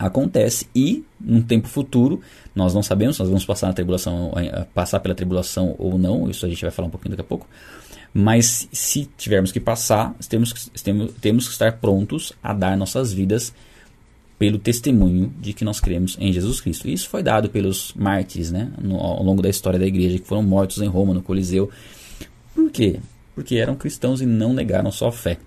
acontece 0.00 0.66
e 0.74 1.04
num 1.20 1.42
tempo 1.42 1.68
futuro 1.68 2.20
nós 2.54 2.72
não 2.72 2.82
sabemos 2.82 3.16
se 3.16 3.20
nós 3.20 3.28
vamos 3.28 3.44
passar 3.44 3.66
na 3.66 3.74
tribulação, 3.74 4.32
eh, 4.36 4.66
passar 4.74 4.98
pela 5.00 5.14
tribulação 5.14 5.74
ou 5.78 5.98
não. 5.98 6.28
Isso 6.28 6.46
a 6.46 6.48
gente 6.48 6.62
vai 6.62 6.70
falar 6.70 6.88
um 6.88 6.90
pouquinho 6.90 7.10
daqui 7.10 7.20
a 7.20 7.24
pouco. 7.24 7.46
Mas 8.12 8.68
se 8.72 9.08
tivermos 9.16 9.52
que 9.52 9.60
passar, 9.60 10.14
temos, 10.28 10.70
temos, 10.82 11.12
temos 11.20 11.46
que 11.46 11.52
estar 11.52 11.72
prontos 11.78 12.32
a 12.42 12.52
dar 12.52 12.76
nossas 12.76 13.12
vidas 13.12 13.52
pelo 14.38 14.58
testemunho 14.58 15.32
de 15.38 15.52
que 15.52 15.64
nós 15.64 15.78
cremos 15.78 16.16
em 16.18 16.32
Jesus 16.32 16.60
Cristo. 16.60 16.88
Isso 16.88 17.08
foi 17.08 17.22
dado 17.22 17.50
pelos 17.50 17.92
mártires 17.94 18.50
né, 18.50 18.72
no, 18.80 18.96
ao 18.96 19.22
longo 19.22 19.42
da 19.42 19.50
história 19.50 19.78
da 19.78 19.86
igreja, 19.86 20.18
que 20.18 20.26
foram 20.26 20.42
mortos 20.42 20.80
em 20.80 20.88
Roma, 20.88 21.12
no 21.12 21.22
Coliseu. 21.22 21.70
Por 22.54 22.70
quê? 22.70 22.98
Porque 23.34 23.56
eram 23.56 23.76
cristãos 23.76 24.22
e 24.22 24.26
não 24.26 24.54
negaram 24.54 24.90
sua 24.90 25.12
fé. 25.12 25.38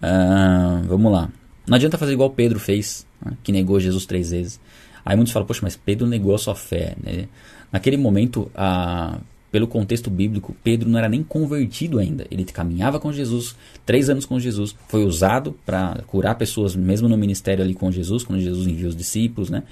Ah, 0.00 0.82
vamos 0.86 1.12
lá. 1.12 1.30
Não 1.66 1.76
adianta 1.76 1.98
fazer 1.98 2.12
igual 2.12 2.30
Pedro 2.30 2.58
fez, 2.58 3.06
né, 3.24 3.32
que 3.42 3.52
negou 3.52 3.80
Jesus 3.80 4.06
três 4.06 4.30
vezes. 4.30 4.60
Aí 5.04 5.16
muitos 5.16 5.32
falam, 5.32 5.46
poxa, 5.46 5.60
mas 5.62 5.76
Pedro 5.76 6.06
negou 6.06 6.34
a 6.34 6.38
sua 6.38 6.54
fé. 6.54 6.96
Né? 7.02 7.28
Naquele 7.72 7.96
momento, 7.96 8.50
a 8.54 9.18
pelo 9.54 9.68
contexto 9.68 10.10
bíblico, 10.10 10.52
Pedro 10.64 10.88
não 10.90 10.98
era 10.98 11.08
nem 11.08 11.22
convertido 11.22 12.00
ainda. 12.00 12.26
Ele 12.28 12.42
caminhava 12.42 12.98
com 12.98 13.12
Jesus, 13.12 13.54
três 13.86 14.10
anos 14.10 14.26
com 14.26 14.36
Jesus, 14.40 14.74
foi 14.88 15.04
usado 15.04 15.56
para 15.64 16.02
curar 16.08 16.34
pessoas, 16.34 16.74
mesmo 16.74 17.08
no 17.08 17.16
ministério 17.16 17.62
ali 17.62 17.72
com 17.72 17.88
Jesus, 17.92 18.24
quando 18.24 18.40
Jesus 18.40 18.66
enviou 18.66 18.88
os 18.88 18.96
discípulos, 18.96 19.50
né? 19.50 19.62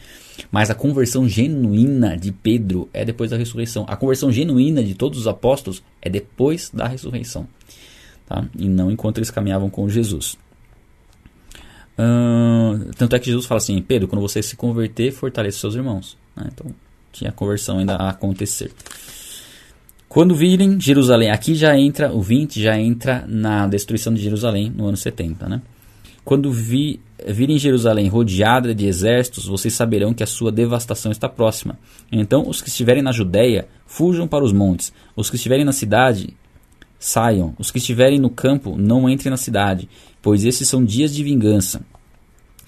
Mas 0.53 0.71
a 0.71 0.75
conversão 0.77 1.29
genuína 1.29 2.17
de 2.17 2.31
Pedro 2.31 2.89
é 2.93 3.05
depois 3.05 3.33
da 3.33 3.37
ressurreição. 3.37 3.85
A 3.89 3.97
conversão 3.97 4.31
genuína 4.31 4.85
de 4.85 4.95
todos 4.95 5.19
os 5.19 5.27
apóstolos 5.27 5.83
é 6.01 6.09
depois 6.09 6.71
da 6.73 6.87
ressurreição, 6.87 7.49
tá? 8.25 8.47
E 8.57 8.69
não 8.69 8.89
enquanto 8.89 9.19
eles 9.19 9.33
caminhavam 9.33 9.69
com 9.69 9.89
Jesus. 9.89 10.39
Tanto 12.97 13.17
é 13.17 13.19
que 13.19 13.27
Jesus 13.27 13.47
fala 13.47 13.59
assim: 13.59 13.81
Pedro, 13.83 14.09
quando 14.09 14.23
você 14.23 14.43
se 14.43 14.57
converter, 14.57 15.13
fortaleça 15.13 15.59
seus 15.59 15.75
irmãos. 15.75 16.17
Né? 16.37 16.49
Então 16.53 16.67
tinha 17.13 17.31
a 17.31 17.33
conversão 17.33 17.79
ainda 17.79 17.95
a 17.95 18.11
acontecer. 18.11 18.73
Quando 20.09 20.35
virem 20.35 20.79
Jerusalém, 20.79 21.31
aqui 21.31 21.55
já 21.55 21.79
entra, 21.79 22.13
o 22.13 22.21
20 22.21 22.61
já 22.61 22.79
entra 22.79 23.25
na 23.27 23.67
destruição 23.67 24.13
de 24.13 24.23
Jerusalém 24.23 24.71
no 24.71 24.87
ano 24.87 24.97
70, 24.97 25.49
né? 25.49 25.63
Quando 26.25 26.53
vi, 26.53 27.01
virem 27.27 27.59
Jerusalém 27.59 28.09
rodeada 28.09 28.75
de 28.75 28.87
exércitos, 28.87 29.47
vocês 29.47 29.75
saberão 29.75 30.15
que 30.15 30.23
a 30.23 30.27
sua 30.27 30.53
devastação 30.53 31.11
está 31.11 31.29
próxima. 31.29 31.79
Então, 32.13 32.47
os 32.47 32.63
que 32.63 32.69
estiverem 32.69 33.03
na 33.03 33.11
Judéia, 33.11 33.67
fujam 33.87 34.29
para 34.29 34.45
os 34.45 34.53
montes. 34.53 34.93
Os 35.17 35.29
que 35.29 35.37
estiverem 35.37 35.65
na 35.65 35.73
cidade, 35.73 36.37
Saiam, 37.05 37.53
os 37.59 37.73
que 37.73 37.79
estiverem 37.79 38.21
no 38.21 38.31
campo, 38.31 38.77
não 38.79 39.11
entrem 39.11 39.29
na 39.29 39.37
cidade, 39.37 39.89
pois 40.23 40.45
esses 40.45 40.69
são 40.69 40.85
dias 40.85 41.13
de 41.13 41.25
vingança, 41.25 41.85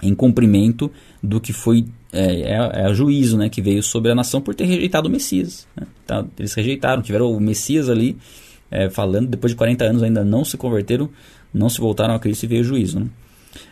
em 0.03 0.13
cumprimento 0.13 0.91
do 1.23 1.41
que 1.41 1.53
foi 1.53 1.85
é, 2.13 2.41
é, 2.41 2.71
é 2.91 2.93
juízo 2.93 3.39
né, 3.39 3.49
que 3.49 3.63
veio 3.63 3.81
sobre 3.81 4.11
a 4.11 4.15
nação 4.15 4.41
por 4.41 4.53
ter 4.53 4.65
rejeitado 4.65 5.07
o 5.07 5.11
Messias. 5.11 5.69
Né? 5.77 5.87
Então, 6.05 6.29
eles 6.37 6.53
rejeitaram, 6.53 7.01
tiveram 7.01 7.31
o 7.31 7.39
Messias 7.39 7.89
ali 7.89 8.19
é, 8.73 8.91
falando, 8.91 9.29
depois 9.29 9.53
de 9.53 9.57
40 9.57 9.85
anos 9.85 10.03
ainda 10.03 10.25
não 10.25 10.45
se 10.45 10.57
converteram, 10.57 11.09
não 11.53 11.69
se 11.69 11.79
voltaram 11.79 12.13
a 12.13 12.19
Cristo 12.19 12.43
e 12.43 12.49
veio 12.49 12.63
o 12.63 12.65
juízo. 12.65 12.99
Né? 12.99 13.07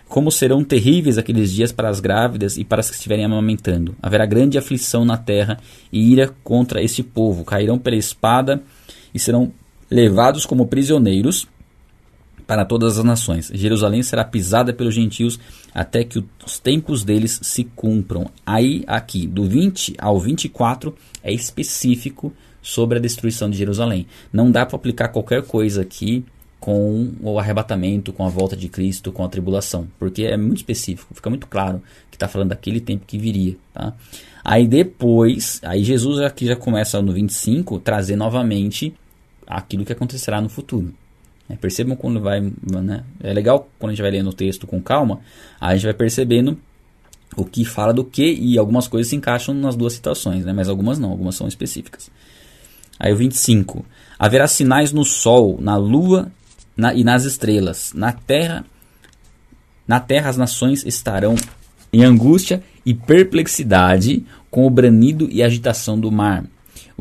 Como 0.09 0.31
serão 0.31 0.63
terríveis 0.63 1.19
aqueles 1.19 1.53
dias 1.53 1.73
para 1.73 1.89
as 1.89 1.99
grávidas 1.99 2.57
e 2.57 2.63
para 2.63 2.79
as 2.79 2.89
que 2.89 2.95
estiverem 2.95 3.25
amamentando. 3.25 3.97
Haverá 4.01 4.25
grande 4.27 4.57
aflição 4.57 5.05
na 5.05 5.17
terra 5.17 5.59
e 5.93 6.13
ira 6.13 6.33
contra 6.45 6.81
este 6.81 7.03
povo. 7.03 7.45
Cairão 7.45 7.81
pela 7.81 7.97
espada 7.97 8.63
e 9.13 9.19
serão 9.19 9.53
levados 9.93 10.47
como 10.47 10.67
prisioneiros 10.67 11.47
para 12.47 12.65
todas 12.65 12.99
as 12.99 13.05
nações. 13.05 13.51
Jerusalém 13.55 14.03
será 14.03 14.25
pisada 14.25 14.73
pelos 14.73 14.95
gentios 14.95 15.39
até 15.75 16.03
que 16.03 16.25
os 16.45 16.59
tempos 16.59 17.05
deles 17.05 17.39
se 17.43 17.65
cumpram. 17.65 18.31
Aí, 18.45 18.83
aqui, 18.87 19.27
do 19.27 19.45
20 19.45 19.95
ao 19.99 20.19
24, 20.19 20.95
é 21.23 21.33
específico 21.33 22.33
sobre 22.61 22.99
a 22.99 23.01
destruição 23.01 23.49
de 23.49 23.57
Jerusalém. 23.57 24.07
Não 24.33 24.51
dá 24.51 24.67
para 24.67 24.77
aplicar 24.77 25.09
qualquer 25.09 25.43
coisa 25.43 25.83
aqui 25.83 26.25
com 26.59 27.13
o 27.21 27.39
arrebatamento, 27.39 28.13
com 28.13 28.25
a 28.25 28.29
volta 28.29 28.57
de 28.57 28.69
Cristo, 28.69 29.11
com 29.11 29.25
a 29.25 29.29
tribulação, 29.29 29.89
porque 29.99 30.23
é 30.23 30.37
muito 30.37 30.59
específico, 30.59 31.13
fica 31.13 31.29
muito 31.29 31.49
claro 31.49 31.83
que 32.09 32.15
está 32.15 32.29
falando 32.29 32.51
daquele 32.51 32.81
tempo 32.81 33.05
que 33.05 33.19
viria. 33.19 33.57
Tá? 33.75 33.93
Aí 34.45 34.69
depois, 34.69 35.61
aí 35.65 35.83
Jesus 35.83 36.21
aqui 36.21 36.47
já 36.47 36.55
começa 36.55 37.03
no 37.03 37.13
25 37.13 37.81
trazer 37.81 38.15
novamente 38.15 38.95
aquilo 39.57 39.85
que 39.85 39.93
acontecerá 39.93 40.41
no 40.41 40.49
futuro. 40.49 40.93
É, 41.49 41.57
percebam 41.57 41.97
quando 41.97 42.21
vai. 42.21 42.41
Né? 42.41 43.05
É 43.23 43.33
legal 43.33 43.69
quando 43.79 43.91
a 43.91 43.95
gente 43.95 44.03
vai 44.03 44.11
lendo 44.11 44.31
o 44.31 44.33
texto 44.33 44.67
com 44.67 44.81
calma, 44.81 45.21
a 45.61 45.75
gente 45.75 45.85
vai 45.85 45.95
percebendo 45.95 46.59
o 47.37 47.45
que 47.45 47.65
fala 47.65 47.93
do 47.93 48.05
que 48.05 48.33
e 48.33 48.59
algumas 48.59 48.87
coisas 48.87 49.09
se 49.09 49.17
encaixam 49.17 49.55
nas 49.55 49.75
duas 49.75 49.93
situações, 49.93 50.45
né? 50.45 50.53
mas 50.53 50.69
algumas 50.69 50.99
não, 50.99 51.11
algumas 51.11 51.35
são 51.35 51.49
específicas. 51.49 52.11
Aí 52.99 53.13
o 53.13 53.17
25: 53.17 53.85
Haverá 54.19 54.47
sinais 54.47 54.93
no 54.93 55.05
sol, 55.05 55.59
na 55.61 55.77
lua 55.77 56.31
na, 56.77 56.95
e 56.95 57.03
nas 57.05 57.25
estrelas. 57.25 57.93
Na 57.95 58.13
terra, 58.13 58.65
na 59.87 60.01
terra 60.01 60.31
as 60.31 60.37
nações 60.37 60.85
estarão 60.85 61.35
em 61.93 62.05
angústia 62.05 62.63
e 62.85 62.95
perplexidade 62.95 64.25
com 64.51 64.67
o 64.67 64.71
branido 64.71 65.29
e 65.31 65.43
agitação 65.43 65.99
do 65.99 66.11
mar. 66.11 66.45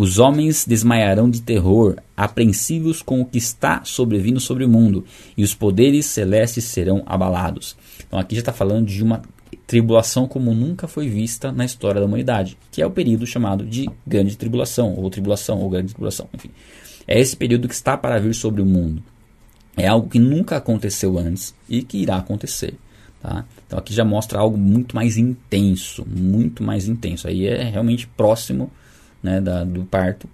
Os 0.01 0.17
homens 0.17 0.65
desmaiarão 0.65 1.29
de 1.29 1.43
terror, 1.43 1.97
apreensivos 2.17 3.03
com 3.03 3.21
o 3.21 3.25
que 3.25 3.37
está 3.37 3.85
sobrevindo 3.85 4.39
sobre 4.39 4.65
o 4.65 4.67
mundo, 4.67 5.05
e 5.37 5.43
os 5.43 5.53
poderes 5.53 6.07
celestes 6.07 6.63
serão 6.63 7.03
abalados. 7.05 7.77
Então 8.07 8.17
aqui 8.17 8.33
já 8.33 8.39
está 8.39 8.51
falando 8.51 8.87
de 8.87 9.03
uma 9.03 9.21
tribulação 9.67 10.27
como 10.27 10.55
nunca 10.55 10.87
foi 10.87 11.07
vista 11.07 11.51
na 11.51 11.65
história 11.65 12.01
da 12.01 12.07
humanidade, 12.07 12.57
que 12.71 12.81
é 12.81 12.85
o 12.87 12.89
período 12.89 13.27
chamado 13.27 13.63
de 13.63 13.87
grande 14.07 14.35
tribulação, 14.35 14.95
ou 14.95 15.07
tribulação, 15.07 15.59
ou 15.59 15.69
grande 15.69 15.89
tribulação, 15.89 16.27
enfim. 16.33 16.49
É 17.07 17.19
esse 17.19 17.37
período 17.37 17.67
que 17.67 17.75
está 17.75 17.95
para 17.95 18.17
vir 18.17 18.33
sobre 18.33 18.59
o 18.59 18.65
mundo. 18.65 19.03
É 19.77 19.87
algo 19.87 20.09
que 20.09 20.17
nunca 20.17 20.57
aconteceu 20.57 21.15
antes 21.19 21.53
e 21.69 21.83
que 21.83 21.99
irá 21.99 22.15
acontecer. 22.15 22.73
Tá? 23.21 23.45
Então 23.67 23.77
aqui 23.77 23.93
já 23.93 24.03
mostra 24.03 24.39
algo 24.39 24.57
muito 24.57 24.95
mais 24.95 25.15
intenso, 25.15 26.03
muito 26.09 26.63
mais 26.63 26.87
intenso. 26.87 27.27
Aí 27.27 27.45
é 27.45 27.69
realmente 27.69 28.07
próximo 28.07 28.71
né, 29.21 29.39
da, 29.39 29.63
do 29.63 29.83
parto. 29.85 30.27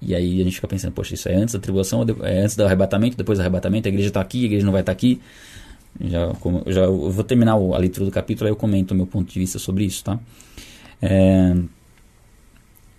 E 0.00 0.14
aí 0.14 0.40
a 0.40 0.44
gente 0.44 0.56
fica 0.56 0.68
pensando, 0.68 0.92
poxa, 0.92 1.14
isso 1.14 1.28
é 1.28 1.34
antes 1.34 1.54
da 1.54 1.60
tribulação, 1.60 2.04
é 2.22 2.42
antes 2.42 2.54
do 2.54 2.64
arrebatamento, 2.64 3.16
depois 3.16 3.38
do 3.38 3.42
arrebatamento, 3.42 3.88
a 3.88 3.90
igreja 3.90 4.08
está 4.08 4.20
aqui, 4.20 4.42
a 4.42 4.46
igreja 4.46 4.64
não 4.64 4.72
vai 4.72 4.82
estar 4.82 4.92
tá 4.92 4.96
aqui. 4.96 5.20
Já, 6.00 6.32
já 6.66 6.82
eu 6.82 7.10
vou 7.10 7.24
terminar 7.24 7.52
a 7.52 7.78
leitura 7.78 8.04
do 8.04 8.12
capítulo, 8.12 8.46
aí 8.46 8.52
eu 8.52 8.56
comento 8.56 8.92
o 8.92 8.96
meu 8.96 9.06
ponto 9.06 9.32
de 9.32 9.38
vista 9.38 9.58
sobre 9.58 9.84
isso, 9.84 10.04
tá? 10.04 10.18
É, 11.00 11.56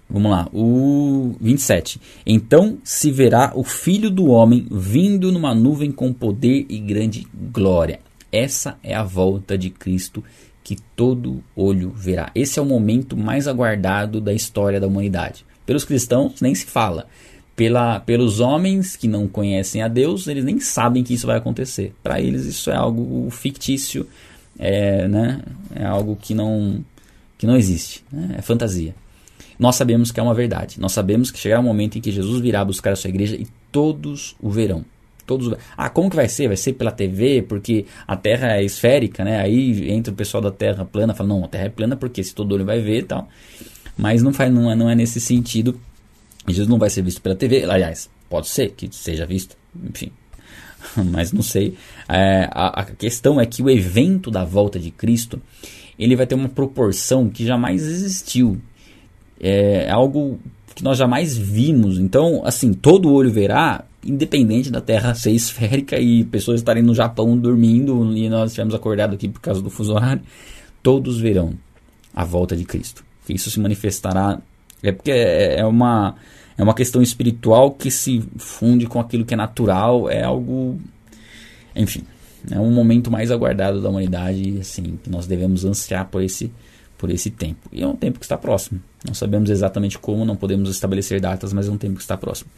vamos 0.10 0.32
lá, 0.32 0.50
o 0.52 1.36
27. 1.40 2.02
Então 2.26 2.80
se 2.84 3.12
verá 3.12 3.52
o 3.56 3.64
Filho 3.64 4.10
do 4.10 4.26
Homem 4.28 4.68
vindo 4.72 5.32
numa 5.32 5.54
nuvem 5.54 5.92
com 5.92 6.12
poder 6.12 6.66
e 6.68 6.80
grande 6.80 7.28
glória. 7.34 8.00
Essa 8.32 8.78
é 8.84 8.96
a 8.96 9.04
volta 9.04 9.58
de 9.58 9.70
Cristo 9.70 10.24
que 10.68 10.76
todo 10.98 11.42
olho 11.56 11.94
verá. 11.96 12.30
Esse 12.36 12.60
é 12.60 12.62
o 12.62 12.66
momento 12.66 13.16
mais 13.16 13.48
aguardado 13.48 14.20
da 14.20 14.34
história 14.34 14.82
da 14.82 14.88
humanidade. 14.88 15.46
Pelos 15.66 15.86
cristãos, 15.86 16.42
nem 16.42 16.54
se 16.54 16.66
fala. 16.66 17.08
Pela, 17.56 18.02
pelos 18.02 18.42
homens 18.42 18.98
que 18.98 19.08
não 19.08 19.30
conhecem 19.30 19.82
a 19.82 19.88
Deus, 19.88 20.28
eles 20.28 20.44
nem 20.44 20.60
sabem 20.60 21.06
que 21.06 21.14
isso 21.14 21.26
vai 21.26 21.38
acontecer. 21.38 21.94
Para 22.04 22.20
eles, 22.20 22.44
isso 22.44 22.70
é 22.70 22.76
algo 22.76 23.30
fictício, 23.32 24.06
é, 24.60 25.08
né? 25.08 25.42
é 25.74 25.86
algo 25.86 26.18
que 26.18 26.34
não, 26.34 26.84
que 27.38 27.48
não 27.48 27.56
existe, 27.56 28.04
né? 28.12 28.36
é 28.38 28.42
fantasia. 28.42 28.94
Nós 29.58 29.78
sabemos 29.78 30.12
que 30.12 30.20
é 30.20 30.24
uma 30.24 30.34
verdade. 30.34 30.82
Nós 30.82 30.92
sabemos 30.92 31.32
que 31.32 31.40
chegará 31.40 31.62
um 31.62 31.64
momento 31.64 31.98
em 31.98 32.02
que 32.02 32.12
Jesus 32.12 32.42
virá 32.42 32.66
buscar 32.66 32.92
a 32.92 32.96
sua 32.98 33.10
igreja 33.10 33.38
e 33.38 33.48
todos 33.72 34.36
o 34.38 34.50
verão. 34.50 34.84
Todos. 35.28 35.54
Ah, 35.78 35.90
como 35.90 36.10
que 36.10 36.16
vai 36.16 36.28
ser? 36.28 36.48
Vai 36.48 36.58
ser 36.58 36.74
pela 36.74 36.92
TV, 36.92 37.44
porque 37.44 37.86
a 38.08 38.16
Terra 38.16 38.58
é 38.58 38.64
esférica, 38.64 39.24
né? 39.24 39.40
Aí 39.40 39.92
entra 39.92 40.12
o 40.12 40.16
pessoal 40.16 40.42
da 40.42 40.50
Terra 40.50 40.86
plana, 40.86 41.14
fala, 41.14 41.30
não, 41.30 41.44
a 41.44 41.48
Terra 41.48 41.66
é 41.66 41.70
plana 41.70 41.96
porque 41.96 42.24
se 42.24 42.34
todo 42.34 42.54
olho 42.54 42.66
vai 42.66 42.80
ver 42.80 43.00
e 43.00 43.04
tal. 43.04 43.28
Mas 43.98 44.24
não, 44.24 44.34
faz, 44.34 44.52
não, 44.52 44.72
é, 44.72 44.76
não 44.76 44.90
é 44.90 44.96
nesse 44.96 45.20
sentido. 45.20 45.80
Jesus 46.48 46.68
não 46.68 46.80
vai 46.80 46.90
ser 46.90 47.02
visto 47.02 47.22
pela 47.22 47.36
TV. 47.36 47.66
Aliás, 47.66 48.10
pode 48.30 48.48
ser 48.48 48.72
que 48.72 48.88
seja 48.92 49.26
visto, 49.26 49.58
enfim. 49.76 50.12
Mas 51.12 51.34
não 51.34 51.42
sei. 51.42 51.76
É, 52.08 52.48
a, 52.52 52.82
a 52.82 52.86
questão 52.86 53.42
é 53.42 53.46
que 53.46 53.62
o 53.62 53.70
evento 53.70 54.32
da 54.32 54.46
volta 54.46 54.80
de 54.80 54.92
Cristo 54.92 55.42
ele 56.00 56.16
vai 56.16 56.26
ter 56.28 56.36
uma 56.36 56.50
proporção 56.50 57.28
que 57.28 57.46
jamais 57.46 57.84
existiu. 57.84 58.58
É 59.40 59.90
algo 59.90 60.40
que 60.76 60.84
nós 60.84 60.98
jamais 60.98 61.36
vimos. 61.36 61.98
Então, 61.98 62.44
assim, 62.46 62.72
todo 62.72 63.12
olho 63.12 63.32
verá, 63.32 63.84
independente 64.08 64.72
da 64.72 64.80
Terra 64.80 65.14
ser 65.14 65.32
esférica 65.32 66.00
e 66.00 66.24
pessoas 66.24 66.62
estarem 66.62 66.82
no 66.82 66.96
Japão 66.96 67.38
dormindo 67.38 68.16
e 68.16 68.30
nós 68.30 68.52
estivermos 68.52 68.74
acordados 68.74 69.16
aqui 69.16 69.28
por 69.28 69.42
causa 69.42 69.62
do 69.62 69.70
fuso 69.70 69.94
horário, 69.94 70.22
todos 70.82 71.20
verão 71.20 71.54
a 72.16 72.24
volta 72.24 72.56
de 72.56 72.64
Cristo. 72.64 73.04
Isso 73.30 73.52
se 73.52 73.60
manifestará 73.60 74.40
é 74.82 74.92
porque 74.92 75.12
é, 75.12 75.60
é 75.60 75.66
uma 75.66 76.16
é 76.58 76.64
uma 76.64 76.74
questão 76.74 77.02
espiritual 77.02 77.72
que 77.72 77.92
se 77.92 78.24
funde 78.38 78.88
com 78.88 79.00
aquilo 79.00 79.26
que 79.26 79.34
é 79.34 79.38
natural, 79.38 80.10
é 80.10 80.24
algo 80.24 80.80
enfim, 81.76 82.04
é 82.50 82.60
um 82.60 82.72
momento 82.72 83.12
mais 83.12 83.30
aguardado 83.30 83.82
da 83.82 83.90
humanidade, 83.90 84.58
assim, 84.60 84.98
que 85.04 85.10
nós 85.10 85.28
devemos 85.28 85.66
ansiar 85.66 86.06
por 86.08 86.24
esse 86.24 86.52
por 86.98 87.12
esse 87.12 87.30
tempo. 87.30 87.70
E 87.72 87.84
é 87.84 87.88
um 87.88 87.96
tempo 87.96 88.18
que 88.18 88.26
está 88.26 88.36
próximo. 88.36 88.82
Não 89.06 89.14
sabemos 89.14 89.52
exatamente 89.52 90.00
como, 90.00 90.26
não 90.26 90.36
podemos 90.36 90.68
estabelecer 90.70 91.22
datas, 91.22 91.54
mas 91.54 91.68
é 91.68 91.72
um 91.72 91.78
tempo 91.78 91.96
que 91.96 92.02
está 92.02 92.18
próximo. 92.18 92.50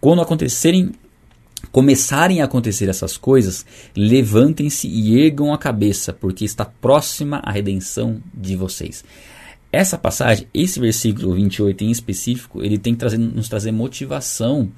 Quando 0.00 0.22
acontecerem, 0.22 0.92
começarem 1.72 2.40
a 2.40 2.44
acontecer 2.44 2.88
essas 2.88 3.16
coisas, 3.16 3.64
levantem-se 3.96 4.88
e 4.88 5.20
ergam 5.20 5.52
a 5.52 5.58
cabeça, 5.58 6.12
porque 6.12 6.44
está 6.44 6.64
próxima 6.64 7.40
a 7.44 7.50
redenção 7.50 8.20
de 8.32 8.56
vocês. 8.56 9.04
Essa 9.74 9.98
passagem, 9.98 10.46
esse 10.54 10.78
versículo 10.78 11.34
28 11.34 11.82
em 11.82 11.90
específico, 11.90 12.62
ele 12.62 12.78
tem 12.78 12.92
que 12.92 13.00
trazer, 13.00 13.18
nos 13.18 13.48
trazer 13.48 13.72
motivação 13.72 14.70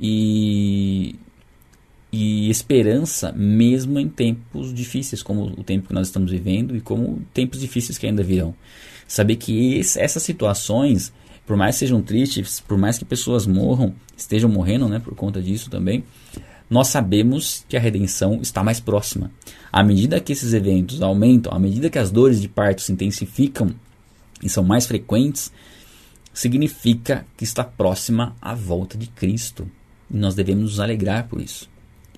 e, 0.00 1.14
e 2.10 2.50
esperança, 2.50 3.30
mesmo 3.30 4.00
em 4.00 4.08
tempos 4.08 4.74
difíceis, 4.74 5.22
como 5.22 5.44
o 5.44 5.62
tempo 5.62 5.86
que 5.86 5.94
nós 5.94 6.08
estamos 6.08 6.32
vivendo 6.32 6.76
e 6.76 6.80
como 6.80 7.22
tempos 7.32 7.60
difíceis 7.60 7.98
que 7.98 8.06
ainda 8.06 8.24
virão. 8.24 8.52
Saber 9.06 9.36
que 9.36 9.76
esse, 9.76 10.00
essas 10.00 10.24
situações 10.24 11.12
por 11.52 11.58
mais 11.58 11.74
que 11.74 11.80
sejam 11.80 12.00
tristes, 12.00 12.60
por 12.60 12.78
mais 12.78 12.96
que 12.96 13.04
pessoas 13.04 13.46
morram, 13.46 13.94
estejam 14.16 14.48
morrendo 14.48 14.88
né, 14.88 14.98
por 14.98 15.14
conta 15.14 15.42
disso 15.42 15.68
também, 15.68 16.02
nós 16.70 16.88
sabemos 16.88 17.62
que 17.68 17.76
a 17.76 17.80
redenção 17.80 18.40
está 18.40 18.64
mais 18.64 18.80
próxima. 18.80 19.30
À 19.70 19.84
medida 19.84 20.18
que 20.18 20.32
esses 20.32 20.54
eventos 20.54 21.02
aumentam, 21.02 21.52
à 21.52 21.58
medida 21.58 21.90
que 21.90 21.98
as 21.98 22.10
dores 22.10 22.40
de 22.40 22.48
parto 22.48 22.80
se 22.80 22.90
intensificam 22.90 23.74
e 24.42 24.48
são 24.48 24.64
mais 24.64 24.86
frequentes, 24.86 25.52
significa 26.32 27.26
que 27.36 27.44
está 27.44 27.62
próxima 27.62 28.34
a 28.40 28.54
volta 28.54 28.96
de 28.96 29.08
Cristo. 29.08 29.70
E 30.10 30.16
nós 30.16 30.34
devemos 30.34 30.62
nos 30.62 30.80
alegrar 30.80 31.28
por 31.28 31.38
isso 31.38 31.68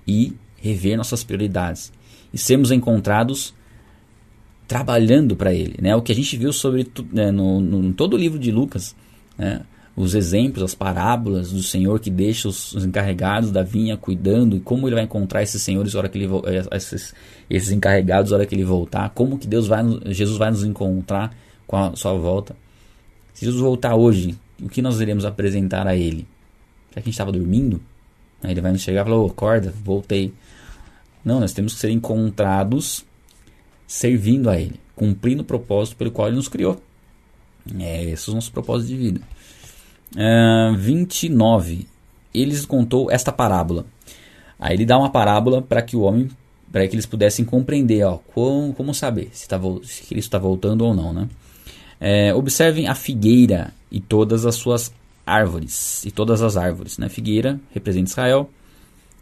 e 0.07 0.33
rever 0.55 0.95
nossas 0.95 1.25
prioridades 1.25 1.91
e 2.33 2.37
sermos 2.37 2.71
encontrados 2.71 3.53
trabalhando 4.65 5.35
para 5.35 5.53
Ele. 5.53 5.75
Né? 5.81 5.93
O 5.93 6.01
que 6.01 6.13
a 6.13 6.15
gente 6.15 6.37
viu 6.37 6.53
sobre 6.53 6.87
né, 7.11 7.31
no, 7.31 7.59
no, 7.59 7.93
todo 7.93 8.13
o 8.13 8.17
livro 8.17 8.39
de 8.39 8.49
Lucas 8.49 8.95
né? 9.37 9.61
os 9.95 10.13
exemplos, 10.13 10.61
as 10.61 10.75
parábolas 10.75 11.51
do 11.51 11.63
Senhor 11.63 11.99
que 11.99 12.09
deixa 12.09 12.49
os, 12.49 12.73
os, 12.73 12.83
encarregados 12.83 13.51
da 13.51 13.63
vinha 13.63 13.95
cuidando 13.95 14.57
e 14.57 14.59
como 14.59 14.87
ele 14.87 14.95
vai 14.95 15.05
encontrar 15.05 15.41
esses 15.41 15.61
senhores 15.61 15.95
hora 15.95 16.09
que 16.09 16.17
ele 16.17 16.27
eh, 16.45 16.67
esses, 16.75 17.13
esses 17.49 17.71
encarregados 17.71 18.33
hora 18.33 18.45
que 18.45 18.53
ele 18.53 18.65
voltar, 18.65 19.09
como 19.11 19.37
que 19.37 19.47
Deus 19.47 19.67
vai 19.67 19.83
Jesus 20.07 20.37
vai 20.37 20.51
nos 20.51 20.63
encontrar 20.63 21.33
com 21.65 21.77
a 21.77 21.95
sua 21.95 22.13
volta. 22.13 22.55
Se 23.33 23.45
Jesus 23.45 23.61
voltar 23.61 23.95
hoje, 23.95 24.37
o 24.61 24.67
que 24.67 24.81
nós 24.81 24.99
iremos 24.99 25.25
apresentar 25.25 25.87
a 25.87 25.95
ele? 25.95 26.27
Será 26.89 26.95
que 26.95 26.99
a 26.99 27.03
gente 27.03 27.13
estava 27.13 27.31
dormindo? 27.31 27.81
Aí 28.43 28.51
ele 28.51 28.61
vai 28.61 28.71
nos 28.71 28.81
chegar 28.81 29.01
e 29.01 29.03
falar, 29.05 29.17
oh, 29.17 29.27
acorda, 29.27 29.73
voltei. 29.83 30.33
Não, 31.23 31.39
nós 31.39 31.53
temos 31.53 31.73
que 31.73 31.79
ser 31.79 31.89
encontrados 31.89 33.03
servindo 33.87 34.49
a 34.49 34.59
Ele, 34.59 34.79
cumprindo 34.95 35.41
o 35.41 35.45
propósito 35.45 35.97
pelo 35.97 36.11
qual 36.11 36.27
Ele 36.27 36.37
nos 36.37 36.47
criou. 36.47 36.81
É, 37.79 38.03
esses 38.05 38.25
são 38.25 38.37
os 38.37 38.49
propósitos 38.49 38.89
de 38.89 38.97
vida. 38.97 39.21
Uh, 40.15 40.75
29. 40.77 41.87
Eles 42.33 42.65
contou 42.65 43.09
esta 43.09 43.31
parábola. 43.31 43.85
Aí 44.59 44.75
ele 44.75 44.85
dá 44.85 44.97
uma 44.97 45.09
parábola 45.09 45.61
para 45.61 45.81
que 45.81 45.95
o 45.95 46.01
homem, 46.01 46.29
para 46.71 46.87
que 46.87 46.95
eles 46.95 47.05
pudessem 47.05 47.43
compreender, 47.43 48.03
ó, 48.03 48.17
como, 48.33 48.73
como 48.73 48.93
saber 48.93 49.29
se, 49.33 49.47
tá, 49.47 49.59
se 49.83 50.03
Cristo 50.03 50.27
está 50.27 50.37
voltando 50.37 50.85
ou 50.85 50.93
não, 50.93 51.13
né? 51.13 51.27
É, 51.99 52.33
observem 52.33 52.87
a 52.87 52.95
figueira 52.95 53.73
e 53.91 53.99
todas 53.99 54.45
as 54.45 54.55
suas 54.55 54.93
árvores 55.25 56.05
e 56.05 56.11
todas 56.11 56.41
as 56.41 56.57
árvores, 56.57 56.97
né? 56.97 57.09
Figueira 57.09 57.59
representa 57.73 58.11
Israel 58.11 58.49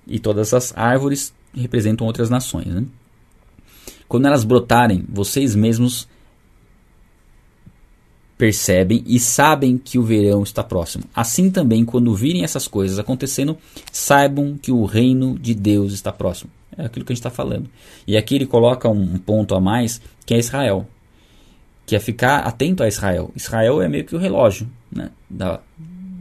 e 0.07 0.19
todas 0.19 0.53
as 0.53 0.75
árvores 0.75 1.33
representam 1.55 2.05
outras 2.05 2.29
nações, 2.29 2.67
né? 2.67 2.83
Quando 4.07 4.27
elas 4.27 4.43
brotarem, 4.43 5.03
vocês 5.09 5.55
mesmos 5.55 6.07
percebem 8.37 9.03
e 9.05 9.19
sabem 9.19 9.77
que 9.77 9.97
o 9.97 10.03
verão 10.03 10.43
está 10.43 10.63
próximo. 10.63 11.03
Assim 11.15 11.49
também, 11.49 11.85
quando 11.85 12.13
virem 12.15 12.43
essas 12.43 12.67
coisas 12.67 12.99
acontecendo, 12.99 13.57
saibam 13.91 14.57
que 14.61 14.71
o 14.71 14.85
reino 14.85 15.37
de 15.37 15.53
Deus 15.53 15.93
está 15.93 16.11
próximo. 16.11 16.49
É 16.77 16.85
aquilo 16.85 17.05
que 17.05 17.13
a 17.13 17.15
gente 17.15 17.19
está 17.19 17.29
falando. 17.29 17.69
E 18.07 18.17
aqui 18.17 18.35
ele 18.35 18.45
coloca 18.45 18.89
um 18.89 19.17
ponto 19.17 19.55
a 19.55 19.61
mais, 19.61 20.01
que 20.25 20.33
é 20.33 20.39
Israel. 20.39 20.87
Que 21.85 21.95
é 21.95 21.99
ficar 21.99 22.39
atento 22.39 22.81
a 22.81 22.87
Israel. 22.87 23.31
Israel 23.35 23.81
é 23.81 23.87
meio 23.87 24.05
que 24.05 24.15
o 24.15 24.19
relógio 24.19 24.67
né, 24.91 25.11
da, 25.29 25.59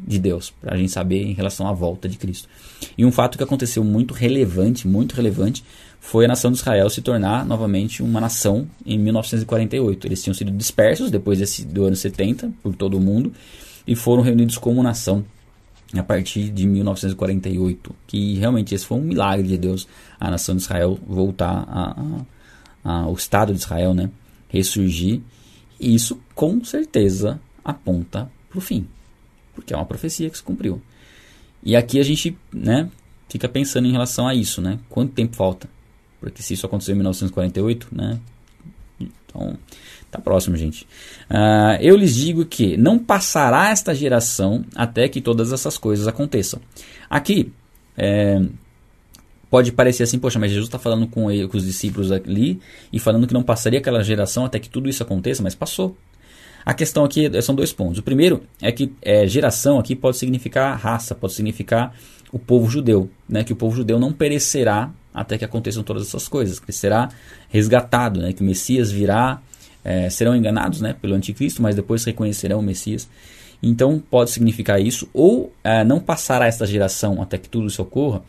de 0.06 0.18
Deus, 0.18 0.52
para 0.60 0.74
a 0.74 0.76
gente 0.76 0.92
saber 0.92 1.22
em 1.22 1.32
relação 1.32 1.66
à 1.66 1.72
volta 1.72 2.08
de 2.08 2.18
Cristo. 2.18 2.48
E 2.96 3.04
um 3.04 3.12
fato 3.12 3.38
que 3.38 3.44
aconteceu 3.44 3.82
muito 3.82 4.12
relevante, 4.12 4.86
muito 4.86 5.14
relevante, 5.14 5.64
foi 6.04 6.24
a 6.24 6.28
nação 6.28 6.50
de 6.50 6.58
Israel 6.58 6.90
se 6.90 7.00
tornar 7.00 7.46
novamente 7.46 8.02
uma 8.02 8.20
nação 8.20 8.68
em 8.84 8.98
1948. 8.98 10.04
Eles 10.08 10.20
tinham 10.20 10.34
sido 10.34 10.50
dispersos 10.50 11.12
depois 11.12 11.38
desse, 11.38 11.64
do 11.64 11.84
ano 11.84 11.94
70 11.94 12.50
por 12.60 12.74
todo 12.74 12.98
o 12.98 13.00
mundo 13.00 13.32
e 13.86 13.94
foram 13.94 14.20
reunidos 14.20 14.58
como 14.58 14.82
nação 14.82 15.24
a 15.96 16.02
partir 16.02 16.50
de 16.50 16.66
1948. 16.66 17.94
Que 18.04 18.34
realmente 18.34 18.74
esse 18.74 18.84
foi 18.84 18.98
um 18.98 19.02
milagre 19.02 19.46
de 19.46 19.56
Deus, 19.56 19.86
a 20.18 20.28
nação 20.28 20.56
de 20.56 20.62
Israel 20.62 20.98
voltar 21.06 21.66
ao 22.82 23.14
Estado 23.14 23.54
de 23.54 23.60
Israel, 23.60 23.94
né, 23.94 24.10
ressurgir. 24.48 25.20
E 25.78 25.94
isso 25.94 26.20
com 26.34 26.62
certeza 26.64 27.40
aponta 27.64 28.28
para 28.50 28.58
o 28.58 28.60
fim, 28.60 28.88
porque 29.54 29.72
é 29.72 29.76
uma 29.76 29.86
profecia 29.86 30.28
que 30.28 30.36
se 30.36 30.42
cumpriu. 30.42 30.82
E 31.62 31.76
aqui 31.76 32.00
a 32.00 32.02
gente 32.02 32.36
né, 32.52 32.90
fica 33.28 33.48
pensando 33.48 33.86
em 33.86 33.92
relação 33.92 34.26
a 34.26 34.34
isso, 34.34 34.60
né? 34.60 34.80
Quanto 34.90 35.12
tempo 35.12 35.36
falta? 35.36 35.70
Porque 36.22 36.40
se 36.40 36.54
isso 36.54 36.64
aconteceu 36.64 36.92
em 36.92 36.98
1948, 36.98 37.88
né? 37.90 38.16
Então, 39.00 39.58
tá 40.08 40.20
próximo, 40.20 40.56
gente. 40.56 40.86
Uh, 41.28 41.76
eu 41.80 41.96
lhes 41.96 42.14
digo 42.14 42.46
que 42.46 42.76
não 42.76 42.96
passará 42.96 43.70
esta 43.70 43.92
geração 43.92 44.64
até 44.76 45.08
que 45.08 45.20
todas 45.20 45.52
essas 45.52 45.76
coisas 45.76 46.06
aconteçam. 46.06 46.60
Aqui, 47.10 47.52
é, 47.98 48.40
pode 49.50 49.72
parecer 49.72 50.04
assim, 50.04 50.16
poxa, 50.16 50.38
mas 50.38 50.52
Jesus 50.52 50.68
está 50.68 50.78
falando 50.78 51.08
com, 51.08 51.28
ele, 51.28 51.48
com 51.48 51.56
os 51.56 51.64
discípulos 51.64 52.12
ali 52.12 52.60
e 52.92 53.00
falando 53.00 53.26
que 53.26 53.34
não 53.34 53.42
passaria 53.42 53.80
aquela 53.80 54.04
geração 54.04 54.44
até 54.44 54.60
que 54.60 54.70
tudo 54.70 54.88
isso 54.88 55.02
aconteça, 55.02 55.42
mas 55.42 55.56
passou. 55.56 55.96
A 56.64 56.72
questão 56.72 57.04
aqui 57.04 57.28
são 57.42 57.52
dois 57.52 57.72
pontos. 57.72 57.98
O 57.98 58.02
primeiro 58.04 58.44
é 58.60 58.70
que 58.70 58.92
é, 59.02 59.26
geração 59.26 59.80
aqui 59.80 59.96
pode 59.96 60.18
significar 60.18 60.78
raça, 60.78 61.16
pode 61.16 61.32
significar 61.32 61.92
o 62.30 62.38
povo 62.38 62.70
judeu, 62.70 63.10
né? 63.28 63.42
que 63.42 63.52
o 63.52 63.56
povo 63.56 63.74
judeu 63.74 63.98
não 63.98 64.12
perecerá 64.12 64.92
até 65.14 65.38
que 65.38 65.44
aconteçam 65.44 65.82
todas 65.82 66.06
essas 66.06 66.28
coisas, 66.28 66.58
que 66.58 66.72
será 66.72 67.08
resgatado, 67.48 68.20
né? 68.20 68.32
que 68.32 68.42
o 68.42 68.44
Messias 68.44 68.90
virá, 68.90 69.40
é, 69.84 70.08
serão 70.08 70.34
enganados 70.34 70.80
né? 70.80 70.94
pelo 71.00 71.14
anticristo, 71.14 71.62
mas 71.62 71.74
depois 71.74 72.04
reconhecerão 72.04 72.58
o 72.58 72.62
Messias. 72.62 73.08
Então 73.62 74.02
pode 74.10 74.30
significar 74.30 74.80
isso, 74.80 75.08
ou 75.14 75.52
é, 75.62 75.84
não 75.84 76.00
passará 76.00 76.46
esta 76.46 76.66
geração 76.66 77.22
até 77.22 77.38
que 77.38 77.48
tudo 77.48 77.68
isso 77.68 77.80
ocorra, 77.80 78.22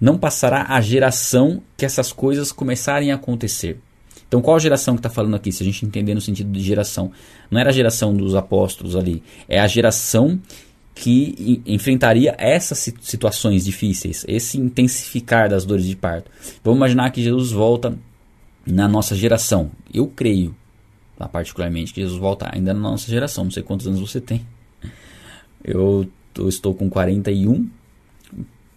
não 0.00 0.18
passará 0.18 0.66
a 0.68 0.80
geração 0.80 1.62
que 1.76 1.84
essas 1.84 2.12
coisas 2.12 2.50
começarem 2.50 3.12
a 3.12 3.14
acontecer. 3.14 3.78
Então, 4.30 4.40
qual 4.40 4.60
geração 4.60 4.94
que 4.94 5.00
está 5.00 5.10
falando 5.10 5.34
aqui? 5.34 5.50
Se 5.50 5.60
a 5.60 5.66
gente 5.66 5.84
entender 5.84 6.14
no 6.14 6.20
sentido 6.20 6.52
de 6.52 6.62
geração, 6.62 7.10
não 7.50 7.60
era 7.60 7.70
a 7.70 7.72
geração 7.72 8.14
dos 8.14 8.36
apóstolos 8.36 8.94
ali, 8.94 9.24
é 9.48 9.58
a 9.58 9.66
geração 9.66 10.40
que 10.94 11.62
enfrentaria 11.64 12.34
essas 12.38 12.92
situações 13.00 13.64
difíceis, 13.64 14.24
esse 14.28 14.58
intensificar 14.58 15.48
das 15.48 15.64
dores 15.64 15.86
de 15.86 15.96
parto. 15.96 16.30
Vamos 16.62 16.78
imaginar 16.78 17.10
que 17.10 17.22
Jesus 17.22 17.52
volta 17.52 17.96
na 18.66 18.88
nossa 18.88 19.14
geração. 19.14 19.70
Eu 19.92 20.06
creio, 20.06 20.54
particularmente, 21.32 21.92
que 21.94 22.00
Jesus 22.00 22.18
volta 22.18 22.50
ainda 22.52 22.74
na 22.74 22.80
nossa 22.80 23.10
geração. 23.10 23.44
Não 23.44 23.50
sei 23.50 23.62
quantos 23.62 23.86
anos 23.86 24.00
você 24.00 24.20
tem. 24.20 24.46
Eu, 25.62 26.06
eu 26.36 26.48
estou 26.48 26.74
com 26.74 26.90
41. 26.90 27.68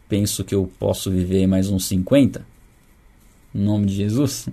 Penso 0.08 0.44
que 0.44 0.56
eu 0.56 0.72
posso 0.80 1.10
viver 1.12 1.48
mais 1.48 1.70
uns 1.70 1.86
50. 1.86 2.46
Em 3.54 3.60
nome 3.60 3.88
de 3.88 3.96
Jesus. 3.96 4.48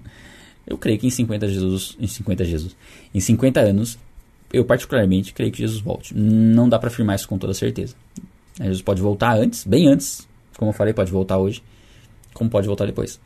Eu 0.66 0.78
creio 0.78 0.98
que 0.98 1.06
em 1.06 1.10
50 1.10 1.48
Jesus, 1.48 1.96
em 1.98 2.06
50 2.06 2.44
Jesus, 2.44 2.76
em 3.12 3.20
50 3.20 3.60
anos 3.60 3.98
eu 4.52 4.64
particularmente 4.64 5.32
creio 5.32 5.52
que 5.52 5.58
Jesus 5.58 5.80
volte. 5.80 6.14
Não 6.16 6.68
dá 6.68 6.78
para 6.78 6.88
afirmar 6.88 7.16
isso 7.16 7.28
com 7.28 7.38
toda 7.38 7.54
certeza. 7.54 7.94
Jesus 8.58 8.82
pode 8.82 9.00
voltar 9.00 9.36
antes, 9.36 9.64
bem 9.64 9.88
antes, 9.88 10.28
como 10.56 10.70
eu 10.70 10.74
falei, 10.74 10.92
pode 10.92 11.10
voltar 11.10 11.38
hoje, 11.38 11.62
como 12.34 12.50
pode 12.50 12.66
voltar 12.66 12.86
depois. 12.86 13.20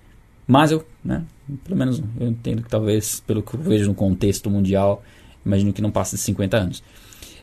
Mas 0.47 0.71
eu, 0.71 0.85
né, 1.05 1.25
pelo 1.65 1.77
menos 1.77 2.03
eu 2.21 2.29
entendo 2.29 2.63
que 2.63 2.69
talvez, 2.69 3.21
pelo 3.21 3.43
que 3.43 3.55
eu 3.55 3.61
vejo 3.61 3.89
no 3.89 3.95
contexto 3.95 4.51
mundial, 4.51 5.03
imagino 5.45 5.73
que 5.73 5.83
não 5.83 5.91
passe 5.91 6.17
de 6.17 6.23
50 6.23 6.57
anos. 6.57 6.83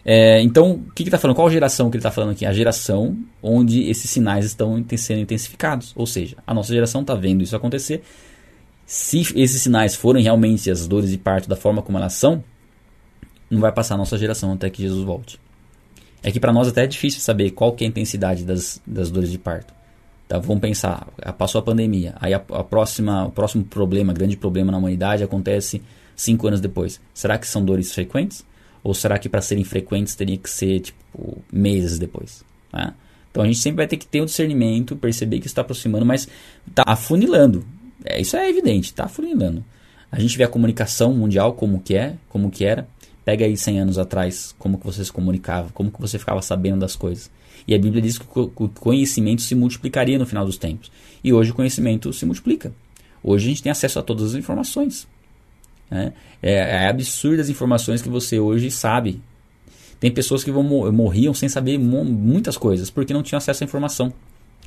É, 0.04 0.42
então, 0.42 0.74
o 0.74 0.92
que 0.94 1.04
está 1.04 1.18
falando? 1.18 1.36
Qual 1.36 1.50
geração 1.50 1.90
que 1.90 1.96
ele 1.96 2.00
está 2.00 2.12
falando 2.12 2.32
aqui? 2.32 2.46
A 2.46 2.54
geração 2.54 3.18
onde 3.42 3.84
esses 3.90 4.10
sinais 4.10 4.46
estão 4.46 4.84
sendo 4.98 5.22
intensificados. 5.22 5.94
Ou 5.96 6.08
seja, 6.08 6.38
a 6.46 6.54
nossa 6.54 6.74
geração 6.74 7.02
está 7.02 7.14
vendo 7.14 7.44
isso 7.44 7.56
acontecer. 7.56 8.02
Se 8.86 9.20
esses 9.36 9.62
sinais 9.62 9.96
forem 9.96 10.24
realmente 10.24 10.70
as 10.70 10.88
dores 10.88 11.12
de 11.12 11.18
parto 11.18 11.48
da 11.48 11.56
forma 11.56 11.82
como 11.82 11.98
elas 11.98 12.14
são, 12.14 12.44
não 13.52 13.60
vai 13.60 13.72
passar 13.72 13.96
a 13.96 13.98
nossa 13.98 14.18
geração 14.18 14.54
até 14.54 14.70
que 14.70 14.82
Jesus 14.82 15.04
volte. 15.04 15.40
É 16.24 16.32
que 16.32 16.40
para 16.40 16.54
nós 16.54 16.68
até 16.68 16.86
é 16.86 16.88
difícil 16.88 17.20
saber 17.20 17.52
qual 17.52 17.74
que 17.74 17.84
é 17.84 17.88
a 17.88 17.90
intensidade 17.90 18.46
das, 18.46 18.82
das 18.88 19.12
dores 19.12 19.30
de 19.30 19.38
parto. 19.38 19.74
Tá, 20.28 20.40
vamos 20.40 20.62
pensar, 20.62 21.08
passou 21.38 21.60
a 21.60 21.62
pandemia, 21.62 22.16
aí 22.22 22.34
a, 22.34 22.38
a, 22.38 22.64
próxima, 22.64 23.26
o 23.26 23.32
próximo 23.32 23.66
problema, 23.66 24.14
grande 24.14 24.38
problema 24.38 24.72
na 24.72 24.78
humanidade 24.78 25.24
acontece 25.24 25.82
cinco 26.16 26.48
anos 26.48 26.62
depois. 26.62 27.02
Será 27.14 27.38
que 27.38 27.46
são 27.46 27.66
dores 27.66 27.94
frequentes? 27.94 28.46
Ou 28.82 28.94
será 28.94 29.20
que 29.20 29.28
para 29.28 29.42
serem 29.42 29.64
frequentes 29.64 30.16
teria 30.16 30.38
que 30.38 30.50
ser 30.50 30.80
tipo 30.80 31.44
meses 31.52 32.00
depois? 32.00 32.46
Tá? 32.72 32.94
Então 33.30 33.44
a 33.44 33.46
gente 33.46 33.60
sempre 33.60 33.78
vai 33.78 33.88
ter 33.88 33.98
que 33.98 34.08
ter 34.08 34.22
o 34.22 34.26
discernimento, 34.26 34.96
perceber 34.96 35.40
que 35.40 35.48
está 35.48 35.62
aproximando, 35.62 36.06
mas 36.06 36.28
está 36.68 36.84
afunilando. 36.88 37.66
É, 38.06 38.22
isso 38.22 38.38
é 38.38 38.50
evidente, 38.50 38.86
está 38.86 39.06
afunilando. 39.06 39.64
A 40.12 40.20
gente 40.20 40.38
vê 40.38 40.44
a 40.44 40.48
comunicação 40.48 41.14
mundial 41.14 41.54
como 41.54 41.82
que 41.82 41.96
é, 41.96 42.16
como 42.30 42.50
que 42.50 42.66
era. 42.66 42.88
Pega 43.24 43.46
aí 43.46 43.56
100 43.56 43.80
anos 43.80 43.98
atrás, 43.98 44.56
como 44.58 44.78
que 44.78 44.86
você 44.86 45.06
se 45.06 45.12
comunicava, 45.12 45.70
como 45.74 45.92
que 45.92 46.02
você 46.02 46.18
ficava 46.18 46.42
sabendo 46.42 46.80
das 46.80 46.96
coisas. 46.96 47.30
E 47.68 47.76
a 47.76 47.78
Bíblia 47.78 48.02
diz 48.02 48.18
que 48.18 48.26
o 48.36 48.70
conhecimento 48.70 49.42
se 49.42 49.54
multiplicaria 49.54 50.18
no 50.18 50.26
final 50.26 50.46
dos 50.46 50.58
tempos. 50.58 50.92
E 51.24 51.32
hoje 51.32 51.52
o 51.52 51.54
conhecimento 51.54 52.12
se 52.12 52.26
multiplica. 52.26 52.74
Hoje 53.24 53.46
a 53.46 53.50
gente 53.50 53.64
tem 53.64 53.72
acesso 53.72 54.00
a 54.00 54.02
todas 54.02 54.32
as 54.32 54.36
informações. 54.36 55.08
Né? 55.90 56.14
É, 56.42 56.54
é 56.54 56.88
absurdo 56.88 57.42
as 57.42 57.50
informações 57.50 58.02
que 58.02 58.10
você 58.10 58.40
hoje 58.40 58.72
sabe. 58.72 59.22
Tem 60.00 60.12
pessoas 60.12 60.44
que 60.44 60.52
vão, 60.52 60.64
morriam 60.92 61.34
sem 61.34 61.48
saber 61.48 61.78
muitas 61.78 62.58
coisas, 62.58 62.90
porque 62.90 63.14
não 63.14 63.22
tinham 63.22 63.38
acesso 63.38 63.64
à 63.64 63.66
informação. 63.66 64.12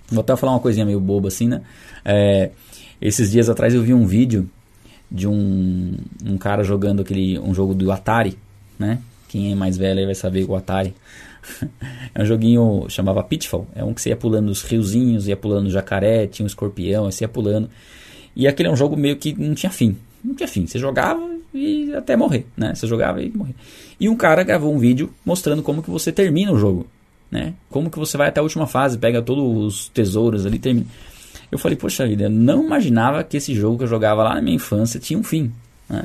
Vou 0.08 0.20
até 0.20 0.36
falar 0.36 0.52
uma 0.52 0.60
coisinha 0.60 0.86
meio 0.86 1.00
boba 1.00 1.26
assim, 1.26 1.48
né? 1.48 1.62
É, 2.04 2.50
esses 3.00 3.32
dias 3.32 3.48
atrás 3.48 3.74
eu 3.74 3.82
vi 3.82 3.92
um 3.92 4.06
vídeo 4.06 4.48
de 5.10 5.26
um, 5.26 5.96
um 6.24 6.38
cara 6.38 6.62
jogando 6.62 7.02
aquele 7.02 7.38
um 7.38 7.52
jogo 7.52 7.74
do 7.74 7.90
Atari 7.90 8.38
né? 8.78 8.98
Quem 9.28 9.52
é 9.52 9.54
mais 9.54 9.76
velho 9.76 9.98
aí 10.00 10.06
vai 10.06 10.14
saber 10.14 10.44
o 10.44 10.54
Atari. 10.54 10.94
é 12.14 12.22
um 12.22 12.24
joguinho 12.24 12.86
chamava 12.88 13.22
Pitfall. 13.22 13.66
É 13.74 13.84
um 13.84 13.92
que 13.92 14.00
você 14.00 14.10
ia 14.10 14.16
pulando 14.16 14.48
os 14.48 14.62
riozinhos, 14.62 15.28
ia 15.28 15.36
pulando 15.36 15.70
jacaré, 15.70 16.26
tinha 16.26 16.44
um 16.44 16.46
escorpião, 16.46 17.10
você 17.10 17.24
ia 17.24 17.28
pulando. 17.28 17.68
E 18.36 18.46
aquele 18.46 18.68
é 18.68 18.72
um 18.72 18.76
jogo 18.76 18.96
meio 18.96 19.16
que 19.16 19.34
não 19.34 19.54
tinha 19.54 19.70
fim. 19.70 19.96
Não 20.22 20.34
tinha 20.34 20.48
fim. 20.48 20.66
Você 20.66 20.78
jogava 20.78 21.34
e 21.52 21.94
até 21.94 22.16
morrer, 22.16 22.46
né? 22.56 22.74
Você 22.74 22.86
jogava 22.86 23.22
e 23.22 23.30
morrer. 23.30 23.54
E 23.98 24.08
um 24.08 24.16
cara 24.16 24.42
gravou 24.42 24.74
um 24.74 24.78
vídeo 24.78 25.12
mostrando 25.24 25.62
como 25.62 25.82
que 25.82 25.90
você 25.90 26.10
termina 26.10 26.52
o 26.52 26.58
jogo, 26.58 26.86
né? 27.30 27.54
Como 27.70 27.90
que 27.90 27.98
você 27.98 28.16
vai 28.16 28.28
até 28.28 28.40
a 28.40 28.42
última 28.42 28.66
fase, 28.66 28.98
pega 28.98 29.22
todos 29.22 29.44
os 29.64 29.88
tesouros 29.88 30.44
ali, 30.44 30.58
termina. 30.58 30.86
Eu 31.50 31.58
falei, 31.58 31.76
poxa 31.76 32.06
vida, 32.06 32.24
eu 32.24 32.30
não 32.30 32.64
imaginava 32.64 33.22
que 33.22 33.36
esse 33.36 33.54
jogo 33.54 33.78
que 33.78 33.84
eu 33.84 33.88
jogava 33.88 34.24
lá 34.24 34.34
na 34.34 34.42
minha 34.42 34.56
infância 34.56 34.98
tinha 34.98 35.18
um 35.18 35.22
fim, 35.22 35.52
né? 35.88 36.04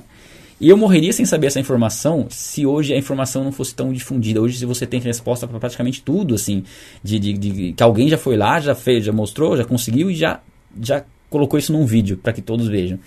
E 0.60 0.68
eu 0.68 0.76
morreria 0.76 1.14
sem 1.14 1.26
saber 1.26 1.48
essa 1.48 1.60
informação 1.60 2.28
se 2.30 2.66
hoje 2.66 2.94
a 2.94 2.98
informação 2.98 3.44
não 3.46 3.52
fosse 3.52 3.74
tão 3.74 3.94
difundida. 3.94 4.42
Hoje, 4.42 4.58
se 4.58 4.66
você 4.66 4.86
tem 4.86 5.00
resposta 5.00 5.48
para 5.48 5.58
praticamente 5.58 6.02
tudo, 6.02 6.36
assim, 6.36 6.64
de, 7.02 7.18
de, 7.18 7.34
de, 7.34 7.74
que 7.74 7.82
alguém 7.82 8.10
já 8.10 8.18
foi 8.18 8.36
lá, 8.36 8.60
já 8.60 8.76
fez, 8.76 9.06
já 9.06 9.14
mostrou, 9.14 9.56
já 9.56 9.64
conseguiu 9.64 10.12
e 10.12 10.16
já, 10.16 10.42
já 10.82 11.06
colocou 11.30 11.58
isso 11.58 11.72
num 11.72 11.86
vídeo 11.86 12.18
para 12.18 12.34
que 12.34 12.42
todos 12.42 12.68
vejam. 12.68 13.00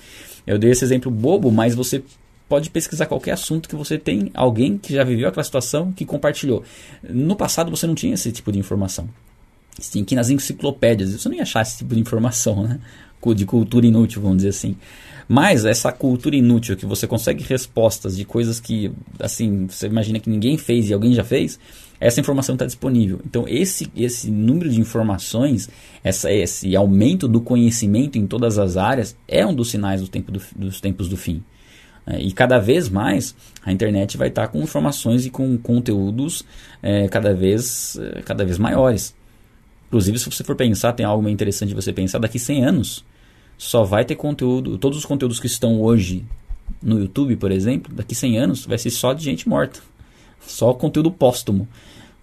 Eu 0.46 0.58
dei 0.58 0.70
esse 0.70 0.82
exemplo 0.82 1.10
bobo, 1.10 1.50
mas 1.50 1.74
você 1.74 2.02
pode 2.48 2.70
pesquisar 2.70 3.06
qualquer 3.06 3.32
assunto 3.32 3.68
que 3.68 3.76
você 3.76 3.98
tem 3.98 4.30
alguém 4.32 4.78
que 4.78 4.94
já 4.94 5.04
viveu 5.04 5.28
aquela 5.28 5.44
situação 5.44 5.92
que 5.92 6.06
compartilhou. 6.06 6.62
No 7.02 7.36
passado 7.36 7.70
você 7.70 7.86
não 7.86 7.94
tinha 7.94 8.14
esse 8.14 8.32
tipo 8.32 8.50
de 8.50 8.58
informação. 8.58 9.08
Você 9.78 9.92
tinha 9.92 10.04
que 10.04 10.14
ir 10.14 10.16
nas 10.16 10.30
enciclopédias, 10.30 11.12
você 11.12 11.28
não 11.28 11.36
ia 11.36 11.42
achar 11.42 11.62
esse 11.62 11.78
tipo 11.78 11.94
de 11.94 12.00
informação, 12.00 12.62
né? 12.62 12.80
De 13.34 13.46
cultura 13.46 13.86
inútil, 13.86 14.20
vamos 14.20 14.38
dizer 14.38 14.48
assim. 14.48 14.76
Mas 15.28 15.64
essa 15.64 15.90
cultura 15.92 16.36
inútil 16.36 16.76
que 16.76 16.84
você 16.84 17.06
consegue 17.06 17.44
respostas 17.44 18.16
de 18.16 18.24
coisas 18.24 18.60
que, 18.60 18.90
assim, 19.18 19.66
você 19.66 19.86
imagina 19.86 20.18
que 20.18 20.28
ninguém 20.28 20.58
fez 20.58 20.90
e 20.90 20.92
alguém 20.92 21.14
já 21.14 21.24
fez, 21.24 21.58
essa 22.00 22.20
informação 22.20 22.54
está 22.54 22.66
disponível. 22.66 23.20
Então, 23.24 23.44
esse, 23.46 23.90
esse 23.96 24.30
número 24.30 24.68
de 24.68 24.80
informações, 24.80 25.70
essa, 26.02 26.30
esse 26.32 26.74
aumento 26.74 27.28
do 27.28 27.40
conhecimento 27.40 28.18
em 28.18 28.26
todas 28.26 28.58
as 28.58 28.76
áreas, 28.76 29.16
é 29.28 29.46
um 29.46 29.54
dos 29.54 29.70
sinais 29.70 30.00
do 30.00 30.08
tempo 30.08 30.32
do, 30.32 30.42
dos 30.56 30.80
tempos 30.80 31.08
do 31.08 31.16
fim. 31.16 31.42
É, 32.04 32.20
e 32.20 32.32
cada 32.32 32.58
vez 32.58 32.88
mais 32.88 33.34
a 33.64 33.72
internet 33.72 34.16
vai 34.18 34.28
estar 34.28 34.42
tá 34.42 34.48
com 34.48 34.60
informações 34.60 35.24
e 35.24 35.30
com 35.30 35.56
conteúdos 35.56 36.44
é, 36.82 37.06
cada, 37.06 37.32
vez, 37.32 37.96
cada 38.24 38.44
vez 38.44 38.58
maiores. 38.58 39.14
Inclusive, 39.86 40.18
se 40.18 40.30
você 40.30 40.42
for 40.42 40.56
pensar, 40.56 40.92
tem 40.94 41.06
algo 41.06 41.28
interessante 41.28 41.68
de 41.68 41.74
você 41.74 41.92
pensar, 41.92 42.18
daqui 42.18 42.38
100 42.38 42.64
anos 42.64 43.04
só 43.62 43.84
vai 43.84 44.04
ter 44.04 44.16
conteúdo, 44.16 44.76
todos 44.76 44.98
os 44.98 45.04
conteúdos 45.04 45.38
que 45.38 45.46
estão 45.46 45.80
hoje 45.80 46.24
no 46.82 46.98
YouTube, 46.98 47.36
por 47.36 47.52
exemplo, 47.52 47.94
daqui 47.94 48.12
100 48.12 48.38
anos 48.38 48.66
vai 48.66 48.76
ser 48.76 48.90
só 48.90 49.12
de 49.12 49.22
gente 49.22 49.48
morta. 49.48 49.78
Só 50.44 50.74
conteúdo 50.74 51.12
póstumo. 51.12 51.68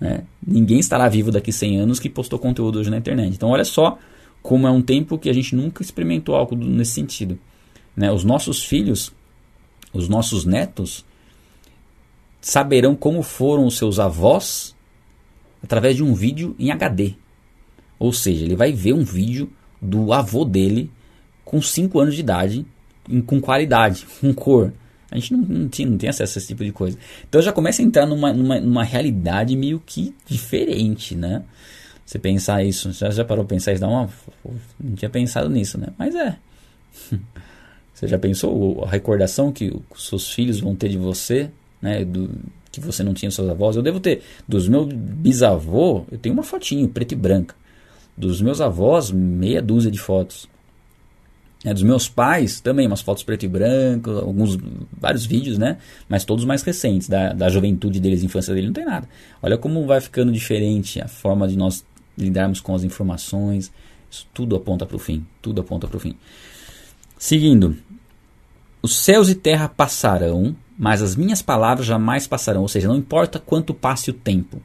Né? 0.01 0.25
Ninguém 0.45 0.79
estará 0.79 1.07
vivo 1.07 1.31
daqui 1.31 1.53
100 1.53 1.79
anos 1.79 1.97
que 1.97 2.09
postou 2.09 2.37
conteúdo 2.37 2.79
hoje 2.79 2.89
na 2.89 2.97
internet. 2.97 3.33
Então, 3.33 3.51
olha 3.51 3.63
só 3.63 3.97
como 4.43 4.67
é 4.67 4.69
um 4.69 4.81
tempo 4.81 5.17
que 5.17 5.29
a 5.29 5.33
gente 5.33 5.55
nunca 5.55 5.81
experimentou 5.81 6.35
algo 6.35 6.57
nesse 6.57 6.91
sentido. 6.91 7.39
Né? 7.95 8.11
Os 8.11 8.25
nossos 8.25 8.61
filhos, 8.61 9.13
os 9.93 10.09
nossos 10.09 10.43
netos, 10.43 11.05
saberão 12.41 12.97
como 12.97 13.23
foram 13.23 13.65
os 13.65 13.77
seus 13.77 13.97
avós 13.97 14.75
através 15.63 15.95
de 15.95 16.03
um 16.03 16.13
vídeo 16.13 16.53
em 16.59 16.69
HD. 16.69 17.13
Ou 17.97 18.11
seja, 18.11 18.43
ele 18.43 18.57
vai 18.57 18.73
ver 18.73 18.91
um 18.91 19.05
vídeo 19.05 19.49
do 19.81 20.11
avô 20.11 20.43
dele 20.43 20.91
com 21.49 21.59
5 21.59 21.99
anos 21.99 22.13
de 22.13 22.21
idade, 22.21 22.63
com 23.25 23.41
qualidade, 23.41 24.05
com 24.21 24.31
cor. 24.31 24.71
A 25.09 25.15
gente 25.15 25.33
não, 25.33 25.39
não, 25.39 25.67
tinha, 25.67 25.89
não 25.89 25.97
tem 25.97 26.07
acesso 26.07 26.37
a 26.37 26.39
esse 26.39 26.47
tipo 26.49 26.63
de 26.63 26.71
coisa. 26.71 26.95
Então 27.27 27.41
já 27.41 27.51
começa 27.51 27.81
a 27.81 27.85
entrar 27.85 28.05
numa, 28.05 28.31
numa, 28.31 28.59
numa 28.59 28.83
realidade 28.83 29.55
meio 29.55 29.81
que 29.83 30.13
diferente, 30.27 31.15
né? 31.15 31.41
Você 32.05 32.19
pensar 32.19 32.63
isso, 32.63 32.91
já, 32.91 33.09
já 33.09 33.25
parou 33.25 33.43
pra 33.43 33.55
pensar 33.55 33.71
isso? 33.71 33.81
Dá 33.81 33.87
uma, 33.87 34.07
não 34.79 34.95
tinha 34.95 35.09
pensado 35.09 35.49
nisso, 35.49 35.79
né? 35.79 35.87
Mas 35.97 36.13
é. 36.13 36.37
Você 37.95 38.07
já 38.07 38.19
pensou 38.19 38.85
a 38.85 38.89
recordação 38.89 39.51
que 39.51 39.75
os 39.89 40.07
seus 40.07 40.31
filhos 40.31 40.59
vão 40.61 40.73
ter 40.73 40.87
de 40.87 40.97
você, 40.97 41.49
né? 41.81 42.05
Do, 42.05 42.29
que 42.71 42.79
você 42.79 43.03
não 43.03 43.13
tinha 43.13 43.29
seus 43.29 43.49
avós? 43.49 43.75
Eu 43.75 43.81
devo 43.81 43.99
ter. 43.99 44.21
Dos 44.47 44.69
meus 44.69 44.87
bisavô, 44.93 46.05
eu 46.09 46.17
tenho 46.17 46.31
uma 46.31 46.43
fotinho, 46.43 46.87
preta 46.87 47.13
e 47.13 47.17
branca. 47.17 47.55
Dos 48.15 48.41
meus 48.41 48.61
avós, 48.61 49.11
meia 49.11 49.61
dúzia 49.61 49.91
de 49.91 49.99
fotos. 49.99 50.47
É, 51.65 51.73
dos 51.73 51.83
meus 51.83 52.07
pais 52.07 52.61
também, 52.61 52.87
umas 52.87 53.01
fotos 53.01 53.21
preto 53.21 53.43
e 53.43 53.47
branco, 53.47 54.11
alguns, 54.11 54.57
vários 54.97 55.25
vídeos, 55.25 55.57
né? 55.57 55.77
Mas 56.07 56.23
todos 56.23 56.45
mais 56.45 56.63
recentes, 56.63 57.09
da, 57.09 57.33
da 57.33 57.49
juventude 57.49 57.99
deles, 57.99 58.23
infância 58.23 58.53
dele, 58.53 58.67
não 58.67 58.73
tem 58.73 58.85
nada. 58.85 59.09
Olha 59.41 59.57
como 59.57 59.85
vai 59.85 59.99
ficando 59.99 60.31
diferente 60.31 61.01
a 61.01 61.07
forma 61.09 61.47
de 61.47 61.57
nós 61.57 61.83
lidarmos 62.17 62.61
com 62.61 62.73
as 62.73 62.83
informações. 62.85 63.71
Isso 64.09 64.25
tudo 64.33 64.55
aponta 64.55 64.85
para 64.85 64.95
o 64.95 64.99
fim. 64.99 65.25
Tudo 65.41 65.59
aponta 65.59 65.85
para 65.85 65.97
o 65.97 65.99
fim. 65.99 66.15
Seguindo. 67.17 67.75
Os 68.81 68.95
céus 68.95 69.27
e 69.27 69.35
terra 69.35 69.67
passarão, 69.67 70.55
mas 70.77 71.01
as 71.01 71.13
minhas 71.13 71.41
palavras 71.41 71.85
jamais 71.85 72.25
passarão. 72.25 72.61
Ou 72.61 72.69
seja, 72.69 72.87
não 72.87 72.95
importa 72.95 73.37
quanto 73.37 73.73
passe 73.73 74.09
o 74.09 74.13
tempo 74.13 74.61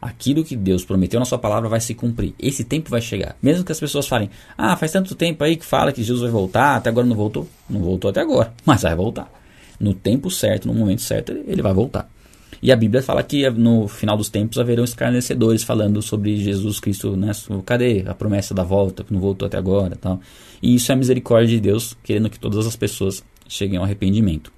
aquilo 0.00 0.44
que 0.44 0.56
Deus 0.56 0.84
prometeu 0.84 1.20
na 1.20 1.26
sua 1.26 1.38
palavra 1.38 1.68
vai 1.68 1.80
se 1.80 1.94
cumprir. 1.94 2.34
Esse 2.38 2.64
tempo 2.64 2.90
vai 2.90 3.00
chegar. 3.00 3.36
Mesmo 3.42 3.64
que 3.64 3.72
as 3.72 3.80
pessoas 3.80 4.06
falem, 4.06 4.30
ah, 4.56 4.76
faz 4.76 4.92
tanto 4.92 5.14
tempo 5.14 5.44
aí 5.44 5.56
que 5.56 5.64
fala 5.64 5.92
que 5.92 6.02
Jesus 6.02 6.22
vai 6.22 6.30
voltar, 6.30 6.76
até 6.76 6.88
agora 6.88 7.06
não 7.06 7.16
voltou. 7.16 7.48
Não 7.68 7.80
voltou 7.80 8.10
até 8.10 8.20
agora, 8.20 8.52
mas 8.64 8.82
vai 8.82 8.94
voltar. 8.94 9.30
No 9.78 9.94
tempo 9.94 10.30
certo, 10.30 10.66
no 10.66 10.74
momento 10.74 11.02
certo, 11.02 11.32
ele 11.46 11.62
vai 11.62 11.72
voltar. 11.72 12.08
E 12.62 12.70
a 12.70 12.76
Bíblia 12.76 13.02
fala 13.02 13.22
que 13.22 13.48
no 13.50 13.88
final 13.88 14.16
dos 14.16 14.28
tempos 14.28 14.58
haverão 14.58 14.84
escarnecedores 14.84 15.62
falando 15.62 16.02
sobre 16.02 16.36
Jesus 16.36 16.78
Cristo, 16.78 17.16
né? 17.16 17.32
Cadê 17.64 18.04
a 18.06 18.14
promessa 18.14 18.52
da 18.52 18.62
volta, 18.62 19.02
que 19.02 19.12
não 19.12 19.20
voltou 19.20 19.46
até 19.46 19.56
agora 19.56 19.96
tal. 19.96 20.20
E 20.62 20.74
isso 20.74 20.92
é 20.92 20.94
a 20.94 20.98
misericórdia 20.98 21.56
de 21.56 21.60
Deus, 21.60 21.96
querendo 22.02 22.28
que 22.28 22.38
todas 22.38 22.66
as 22.66 22.76
pessoas 22.76 23.24
cheguem 23.48 23.78
ao 23.78 23.84
arrependimento. 23.84 24.52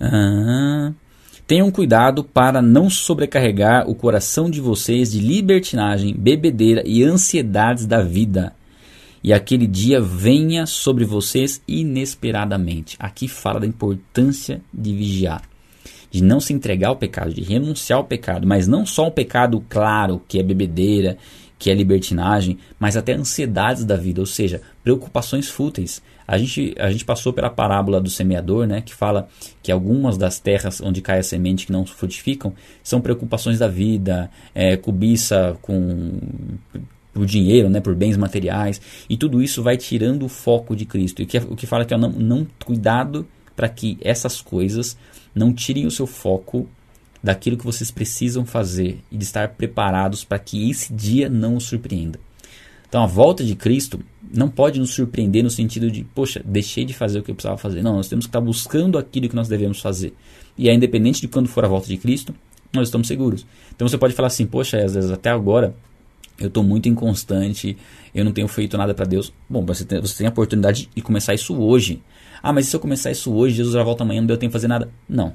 Ah, 0.00 0.92
Tenham 1.50 1.68
cuidado 1.68 2.22
para 2.22 2.62
não 2.62 2.88
sobrecarregar 2.88 3.90
o 3.90 3.94
coração 3.96 4.48
de 4.48 4.60
vocês 4.60 5.10
de 5.10 5.18
libertinagem, 5.18 6.14
bebedeira 6.16 6.80
e 6.86 7.02
ansiedades 7.02 7.86
da 7.86 8.00
vida. 8.00 8.54
E 9.20 9.32
aquele 9.32 9.66
dia 9.66 10.00
venha 10.00 10.64
sobre 10.64 11.04
vocês 11.04 11.60
inesperadamente. 11.66 12.96
Aqui 13.00 13.26
fala 13.26 13.58
da 13.58 13.66
importância 13.66 14.62
de 14.72 14.94
vigiar, 14.94 15.42
de 16.08 16.22
não 16.22 16.38
se 16.38 16.52
entregar 16.52 16.90
ao 16.90 16.96
pecado, 16.96 17.34
de 17.34 17.42
renunciar 17.42 17.98
ao 17.98 18.04
pecado, 18.04 18.46
mas 18.46 18.68
não 18.68 18.86
só 18.86 19.08
o 19.08 19.10
pecado 19.10 19.60
claro, 19.68 20.22
que 20.28 20.38
é 20.38 20.44
bebedeira, 20.44 21.18
que 21.58 21.68
é 21.68 21.74
libertinagem, 21.74 22.58
mas 22.78 22.96
até 22.96 23.12
ansiedades 23.12 23.84
da 23.84 23.96
vida, 23.96 24.20
ou 24.20 24.26
seja, 24.26 24.62
preocupações 24.84 25.48
fúteis. 25.48 26.00
A 26.30 26.38
gente, 26.38 26.76
a 26.78 26.88
gente 26.92 27.04
passou 27.04 27.32
pela 27.32 27.50
parábola 27.50 28.00
do 28.00 28.08
semeador, 28.08 28.64
né, 28.64 28.80
que 28.80 28.94
fala 28.94 29.28
que 29.60 29.72
algumas 29.72 30.16
das 30.16 30.38
terras 30.38 30.80
onde 30.80 31.02
cai 31.02 31.18
a 31.18 31.24
semente 31.24 31.66
que 31.66 31.72
não 31.72 31.84
frutificam 31.84 32.54
são 32.84 33.00
preocupações 33.00 33.58
da 33.58 33.66
vida, 33.66 34.30
é, 34.54 34.76
cobiça 34.76 35.58
com 35.60 36.20
por 37.12 37.26
dinheiro, 37.26 37.68
né, 37.68 37.80
por 37.80 37.96
bens 37.96 38.16
materiais, 38.16 38.80
e 39.08 39.16
tudo 39.16 39.42
isso 39.42 39.60
vai 39.60 39.76
tirando 39.76 40.24
o 40.24 40.28
foco 40.28 40.76
de 40.76 40.84
Cristo. 40.84 41.20
E 41.20 41.26
que, 41.26 41.36
o 41.36 41.56
que 41.56 41.66
fala 41.66 41.84
que 41.84 41.92
é 41.92 41.98
não, 41.98 42.10
não 42.10 42.46
cuidado 42.64 43.26
para 43.56 43.68
que 43.68 43.98
essas 44.00 44.40
coisas 44.40 44.96
não 45.34 45.52
tirem 45.52 45.84
o 45.84 45.90
seu 45.90 46.06
foco 46.06 46.68
daquilo 47.20 47.56
que 47.56 47.64
vocês 47.64 47.90
precisam 47.90 48.46
fazer 48.46 49.00
e 49.10 49.16
de 49.16 49.24
estar 49.24 49.48
preparados 49.48 50.22
para 50.22 50.38
que 50.38 50.70
esse 50.70 50.94
dia 50.94 51.28
não 51.28 51.56
os 51.56 51.64
surpreenda. 51.64 52.20
Então 52.88 53.02
a 53.02 53.06
volta 53.06 53.44
de 53.44 53.56
Cristo 53.56 53.98
não 54.32 54.48
pode 54.48 54.78
nos 54.78 54.94
surpreender 54.94 55.42
no 55.42 55.50
sentido 55.50 55.90
de, 55.90 56.04
poxa, 56.04 56.40
deixei 56.44 56.84
de 56.84 56.94
fazer 56.94 57.18
o 57.18 57.22
que 57.22 57.30
eu 57.30 57.34
precisava 57.34 57.58
fazer. 57.58 57.82
Não, 57.82 57.96
nós 57.96 58.08
temos 58.08 58.26
que 58.26 58.28
estar 58.28 58.40
buscando 58.40 58.96
aquilo 58.98 59.28
que 59.28 59.34
nós 59.34 59.48
devemos 59.48 59.80
fazer. 59.80 60.14
E 60.56 60.68
é 60.68 60.74
independente 60.74 61.20
de 61.20 61.28
quando 61.28 61.48
for 61.48 61.64
a 61.64 61.68
volta 61.68 61.88
de 61.88 61.96
Cristo, 61.96 62.34
nós 62.72 62.88
estamos 62.88 63.08
seguros. 63.08 63.46
Então 63.74 63.88
você 63.88 63.98
pode 63.98 64.14
falar 64.14 64.28
assim, 64.28 64.46
poxa, 64.46 64.78
às 64.82 64.94
vezes 64.94 65.10
até 65.10 65.30
agora 65.30 65.74
eu 66.38 66.48
estou 66.48 66.62
muito 66.62 66.88
inconstante, 66.88 67.76
eu 68.14 68.24
não 68.24 68.32
tenho 68.32 68.48
feito 68.48 68.78
nada 68.78 68.94
para 68.94 69.04
Deus. 69.04 69.32
Bom, 69.48 69.64
você 69.64 69.84
tem, 69.84 70.00
você 70.00 70.16
tem 70.18 70.26
a 70.26 70.30
oportunidade 70.30 70.88
de 70.94 71.02
começar 71.02 71.34
isso 71.34 71.54
hoje. 71.54 72.00
Ah, 72.42 72.52
mas 72.52 72.66
se 72.66 72.76
eu 72.76 72.80
começar 72.80 73.10
isso 73.10 73.32
hoje, 73.32 73.56
Jesus 73.56 73.74
já 73.74 73.82
volta 73.82 74.04
amanhã, 74.04 74.20
não 74.20 74.26
deu 74.26 74.38
tempo 74.38 74.50
de 74.50 74.54
fazer 74.54 74.68
nada. 74.68 74.88
Não. 75.08 75.34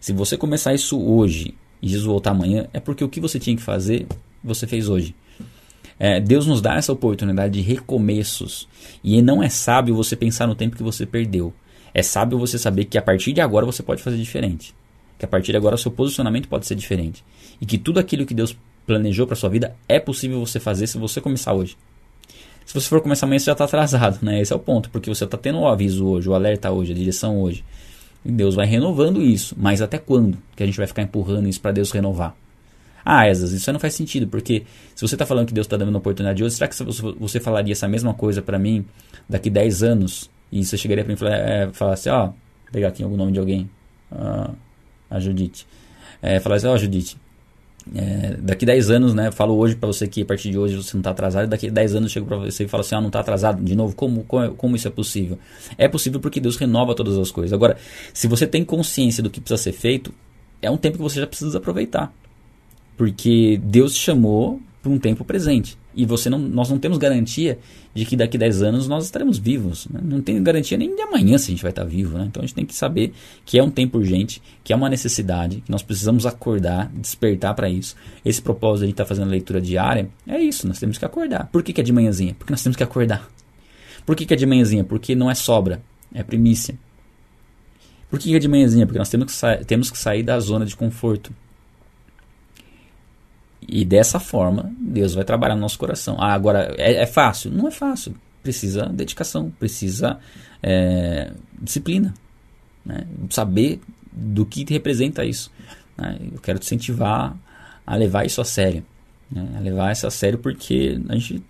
Se 0.00 0.12
você 0.12 0.36
começar 0.36 0.74
isso 0.74 1.00
hoje 1.00 1.54
e 1.80 1.88
Jesus 1.88 2.06
voltar 2.06 2.32
amanhã, 2.32 2.66
é 2.72 2.80
porque 2.80 3.04
o 3.04 3.08
que 3.08 3.20
você 3.20 3.38
tinha 3.38 3.54
que 3.54 3.62
fazer, 3.62 4.06
você 4.42 4.66
fez 4.66 4.88
hoje. 4.88 5.14
É, 6.02 6.18
Deus 6.18 6.46
nos 6.46 6.62
dá 6.62 6.76
essa 6.76 6.90
oportunidade 6.90 7.52
de 7.52 7.60
recomeços. 7.60 8.66
E 9.04 9.20
não 9.20 9.42
é 9.42 9.50
sábio 9.50 9.94
você 9.94 10.16
pensar 10.16 10.46
no 10.46 10.54
tempo 10.54 10.74
que 10.74 10.82
você 10.82 11.04
perdeu. 11.04 11.52
É 11.92 12.02
sábio 12.02 12.38
você 12.38 12.58
saber 12.58 12.86
que 12.86 12.96
a 12.96 13.02
partir 13.02 13.34
de 13.34 13.42
agora 13.42 13.66
você 13.66 13.82
pode 13.82 14.02
fazer 14.02 14.16
diferente. 14.16 14.74
Que 15.18 15.26
a 15.26 15.28
partir 15.28 15.52
de 15.52 15.58
agora 15.58 15.76
seu 15.76 15.90
posicionamento 15.90 16.48
pode 16.48 16.66
ser 16.66 16.74
diferente. 16.74 17.22
E 17.60 17.66
que 17.66 17.76
tudo 17.76 18.00
aquilo 18.00 18.24
que 18.24 18.32
Deus 18.32 18.56
planejou 18.86 19.26
para 19.26 19.36
sua 19.36 19.50
vida 19.50 19.76
é 19.86 20.00
possível 20.00 20.40
você 20.40 20.58
fazer 20.58 20.86
se 20.86 20.96
você 20.96 21.20
começar 21.20 21.52
hoje. 21.52 21.76
Se 22.64 22.72
você 22.72 22.88
for 22.88 23.02
começar 23.02 23.26
amanhã, 23.26 23.38
você 23.38 23.46
já 23.46 23.52
está 23.52 23.64
atrasado, 23.64 24.20
né? 24.22 24.40
Esse 24.40 24.54
é 24.54 24.56
o 24.56 24.58
ponto, 24.58 24.88
porque 24.88 25.10
você 25.10 25.24
está 25.24 25.36
tendo 25.36 25.58
o 25.58 25.68
aviso 25.68 26.06
hoje, 26.06 26.30
o 26.30 26.34
alerta 26.34 26.70
hoje, 26.70 26.92
a 26.92 26.94
direção 26.94 27.42
hoje. 27.42 27.62
E 28.24 28.32
Deus 28.32 28.54
vai 28.54 28.66
renovando 28.66 29.20
isso. 29.20 29.54
Mas 29.58 29.82
até 29.82 29.98
quando 29.98 30.38
que 30.56 30.62
a 30.62 30.66
gente 30.66 30.78
vai 30.78 30.86
ficar 30.86 31.02
empurrando 31.02 31.46
isso 31.46 31.60
para 31.60 31.72
Deus 31.72 31.90
renovar? 31.90 32.34
Ah, 33.04 33.26
Esas, 33.26 33.52
isso 33.52 33.72
não 33.72 33.80
faz 33.80 33.94
sentido, 33.94 34.26
porque 34.26 34.64
se 34.94 35.06
você 35.06 35.14
está 35.14 35.24
falando 35.26 35.46
que 35.46 35.54
Deus 35.54 35.66
está 35.66 35.76
dando 35.76 35.88
uma 35.88 35.98
oportunidade 35.98 36.42
hoje, 36.42 36.54
será 36.54 36.68
que 36.68 36.76
você 37.18 37.40
falaria 37.40 37.72
essa 37.72 37.88
mesma 37.88 38.12
coisa 38.14 38.42
para 38.42 38.58
mim 38.58 38.84
daqui 39.28 39.48
10 39.48 39.82
anos? 39.82 40.30
E 40.52 40.64
você 40.64 40.76
chegaria 40.76 41.04
para 41.04 41.14
mim 41.14 41.20
e 41.20 41.26
é, 41.26 41.70
falar 41.72 41.94
assim, 41.94 42.10
ó, 42.10 42.30
pegar 42.72 42.88
aqui 42.88 43.04
o 43.04 43.16
nome 43.16 43.32
de 43.32 43.38
alguém, 43.38 43.70
uh, 44.12 44.54
a 45.08 45.20
Judite. 45.20 45.66
É, 46.20 46.40
falar 46.40 46.56
assim, 46.56 46.66
ó, 46.66 46.76
Judite, 46.76 47.16
É, 47.94 48.36
daqui 48.38 48.66
10 48.66 48.90
anos, 48.90 49.14
né? 49.14 49.30
Falo 49.30 49.56
hoje 49.56 49.74
para 49.74 49.86
você 49.86 50.06
que 50.06 50.20
a 50.20 50.24
partir 50.24 50.50
de 50.50 50.58
hoje 50.58 50.76
você 50.76 50.94
não 50.94 51.00
está 51.00 51.10
atrasado, 51.10 51.48
daqui 51.48 51.70
10 51.70 51.94
anos 51.94 52.10
eu 52.10 52.14
chego 52.14 52.26
para 52.26 52.36
você 52.36 52.64
e 52.64 52.68
falo 52.68 52.82
assim: 52.82 52.94
ah, 52.94 53.00
não 53.00 53.08
está 53.08 53.20
atrasado. 53.20 53.62
De 53.64 53.74
novo, 53.74 53.96
como, 53.96 54.22
como, 54.24 54.54
como, 54.54 54.76
isso 54.76 54.86
é 54.86 54.90
possível? 54.90 55.38
É 55.78 55.88
possível 55.88 56.20
porque 56.20 56.40
Deus 56.40 56.56
renova 56.56 56.94
todas 56.94 57.16
as 57.16 57.30
coisas. 57.30 57.52
Agora, 57.54 57.78
se 58.12 58.28
você 58.28 58.46
tem 58.46 58.64
consciência 58.64 59.22
do 59.22 59.30
que 59.30 59.40
precisa 59.40 59.60
ser 59.60 59.72
feito, 59.72 60.12
é 60.60 60.70
um 60.70 60.76
tempo 60.76 60.98
que 60.98 61.02
você 61.02 61.20
já 61.20 61.26
precisa 61.26 61.56
aproveitar. 61.56 62.12
Porque 63.00 63.58
Deus 63.64 63.94
te 63.94 64.00
chamou 64.00 64.60
para 64.82 64.92
um 64.92 64.98
tempo 64.98 65.24
presente. 65.24 65.74
E 65.96 66.04
você 66.04 66.28
não, 66.28 66.38
nós 66.38 66.68
não 66.68 66.78
temos 66.78 66.98
garantia 66.98 67.58
de 67.94 68.04
que 68.04 68.14
daqui 68.14 68.36
a 68.36 68.40
10 68.40 68.62
anos 68.62 68.88
nós 68.88 69.06
estaremos 69.06 69.38
vivos. 69.38 69.88
Né? 69.88 70.00
Não 70.04 70.20
tem 70.20 70.42
garantia 70.42 70.76
nem 70.76 70.94
de 70.94 71.00
amanhã 71.00 71.38
se 71.38 71.46
a 71.46 71.50
gente 71.50 71.62
vai 71.62 71.70
estar 71.70 71.84
vivo. 71.84 72.18
Né? 72.18 72.26
Então 72.28 72.42
a 72.42 72.46
gente 72.46 72.54
tem 72.54 72.66
que 72.66 72.74
saber 72.74 73.14
que 73.46 73.58
é 73.58 73.62
um 73.62 73.70
tempo 73.70 73.96
urgente, 73.96 74.42
que 74.62 74.70
é 74.70 74.76
uma 74.76 74.90
necessidade, 74.90 75.62
que 75.62 75.70
nós 75.70 75.82
precisamos 75.82 76.26
acordar, 76.26 76.92
despertar 76.94 77.54
para 77.54 77.70
isso. 77.70 77.96
Esse 78.22 78.42
propósito 78.42 78.84
de 78.84 78.90
estar 78.90 79.04
tá 79.04 79.08
fazendo 79.08 79.30
leitura 79.30 79.62
diária 79.62 80.10
é 80.26 80.38
isso, 80.38 80.68
nós 80.68 80.78
temos 80.78 80.98
que 80.98 81.04
acordar. 81.06 81.48
Por 81.50 81.62
que, 81.62 81.72
que 81.72 81.80
é 81.80 81.84
de 81.84 81.94
manhãzinha? 81.94 82.34
Porque 82.38 82.52
nós 82.52 82.62
temos 82.62 82.76
que 82.76 82.82
acordar. 82.82 83.30
Por 84.04 84.14
que, 84.14 84.26
que 84.26 84.34
é 84.34 84.36
de 84.36 84.44
manhãzinha? 84.44 84.84
Porque 84.84 85.14
não 85.14 85.30
é 85.30 85.34
sobra, 85.34 85.80
é 86.14 86.22
primícia. 86.22 86.78
Por 88.10 88.18
que, 88.18 88.28
que 88.28 88.36
é 88.36 88.38
de 88.38 88.48
manhãzinha? 88.48 88.84
Porque 88.84 88.98
nós 88.98 89.08
temos 89.08 89.40
que, 89.40 89.64
temos 89.64 89.90
que 89.90 89.96
sair 89.96 90.22
da 90.22 90.38
zona 90.38 90.66
de 90.66 90.76
conforto. 90.76 91.32
E 93.72 93.84
dessa 93.84 94.18
forma, 94.18 94.72
Deus 94.76 95.14
vai 95.14 95.22
trabalhar 95.22 95.54
no 95.54 95.60
nosso 95.60 95.78
coração. 95.78 96.16
Ah, 96.18 96.34
agora, 96.34 96.74
é, 96.76 97.02
é 97.02 97.06
fácil? 97.06 97.52
Não 97.52 97.68
é 97.68 97.70
fácil. 97.70 98.16
Precisa 98.42 98.86
dedicação, 98.86 99.52
precisa 99.60 100.18
é, 100.60 101.30
disciplina. 101.62 102.12
Né? 102.84 103.06
Saber 103.30 103.80
do 104.10 104.44
que 104.44 104.64
representa 104.68 105.24
isso. 105.24 105.52
Né? 105.96 106.18
Eu 106.32 106.40
quero 106.40 106.58
te 106.58 106.66
incentivar 106.66 107.36
a 107.86 107.94
levar 107.94 108.26
isso 108.26 108.40
a 108.40 108.44
sério. 108.44 108.84
Né? 109.30 109.48
A 109.56 109.60
levar 109.60 109.92
isso 109.92 110.04
a 110.04 110.10
sério 110.10 110.40
porque 110.40 111.00
a 111.08 111.14
gente, 111.14 111.40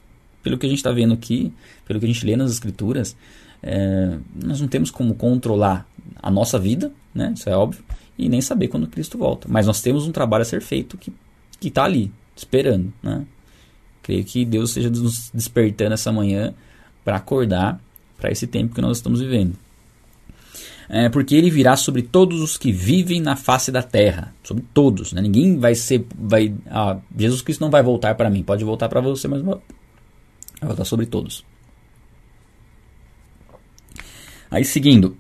pelo 0.43 0.59
que 0.59 0.67
a 0.67 0.69
gente 0.69 0.79
está 0.79 0.93
vendo 0.93 1.15
aqui, 1.15 1.51
pelo 1.87 1.99
que 1.99 2.05
a 2.05 2.09
gente 2.09 2.27
lê 2.27 2.37
nas 2.37 2.51
escrituras, 2.51 3.17
é, 3.63 4.19
nós 4.35 4.61
não 4.61 4.69
temos 4.69 4.91
como 4.91 5.15
controlar 5.15 5.89
a 6.21 6.31
nossa 6.31 6.59
vida, 6.59 6.93
né? 7.15 7.33
isso 7.35 7.49
é 7.49 7.57
óbvio, 7.57 7.83
e 8.19 8.29
nem 8.29 8.43
saber 8.43 8.69
quando 8.69 8.87
Cristo 8.89 9.17
volta. 9.17 9.49
Mas 9.51 9.67
nós 9.67 9.81
temos 9.81 10.07
um 10.07 10.13
trabalho 10.13 10.43
a 10.43 10.45
ser 10.45 10.61
feito 10.61 10.99
que 10.99 11.11
que 11.61 11.69
está 11.69 11.85
ali, 11.85 12.11
esperando. 12.35 12.93
Né? 13.03 13.27
Creio 14.03 14.25
que 14.25 14.45
Deus 14.45 14.71
esteja 14.71 14.91
nos 14.91 15.31
despertando 15.33 15.95
essa 15.95 16.11
manhã 16.11 16.55
para 17.05 17.17
acordar 17.17 17.81
para 18.19 18.31
esse 18.31 18.47
tempo 18.47 18.75
que 18.75 18.81
nós 18.81 18.97
estamos 18.97 19.21
vivendo. 19.21 19.57
É, 20.89 21.09
porque 21.09 21.37
ele 21.37 21.51
virá 21.51 21.77
sobre 21.77 22.03
todos 22.03 22.41
os 22.41 22.59
que 22.59 22.73
vivem 22.73 23.21
na 23.21 23.37
face 23.37 23.71
da 23.71 23.83
terra, 23.83 24.35
sobre 24.43 24.65
todos. 24.75 25.13
Né? 25.13 25.23
Ninguém 25.23 25.57
vai 25.57 25.75
ser, 25.75 26.05
vai, 26.19 26.53
ah, 26.69 26.99
Jesus 27.17 27.43
Cristo 27.43 27.61
não 27.61 27.71
vai 27.71 27.83
voltar 27.83 28.17
para 28.17 28.29
mim, 28.29 28.43
pode 28.43 28.65
voltar 28.65 28.89
para 28.89 29.01
você, 29.01 29.29
mas 29.29 29.41
vai 29.41 29.59
voltar 30.61 30.85
sobre 30.85 31.07
todos. 31.07 31.45
Aí 34.51 34.65
seguindo, 34.65 35.17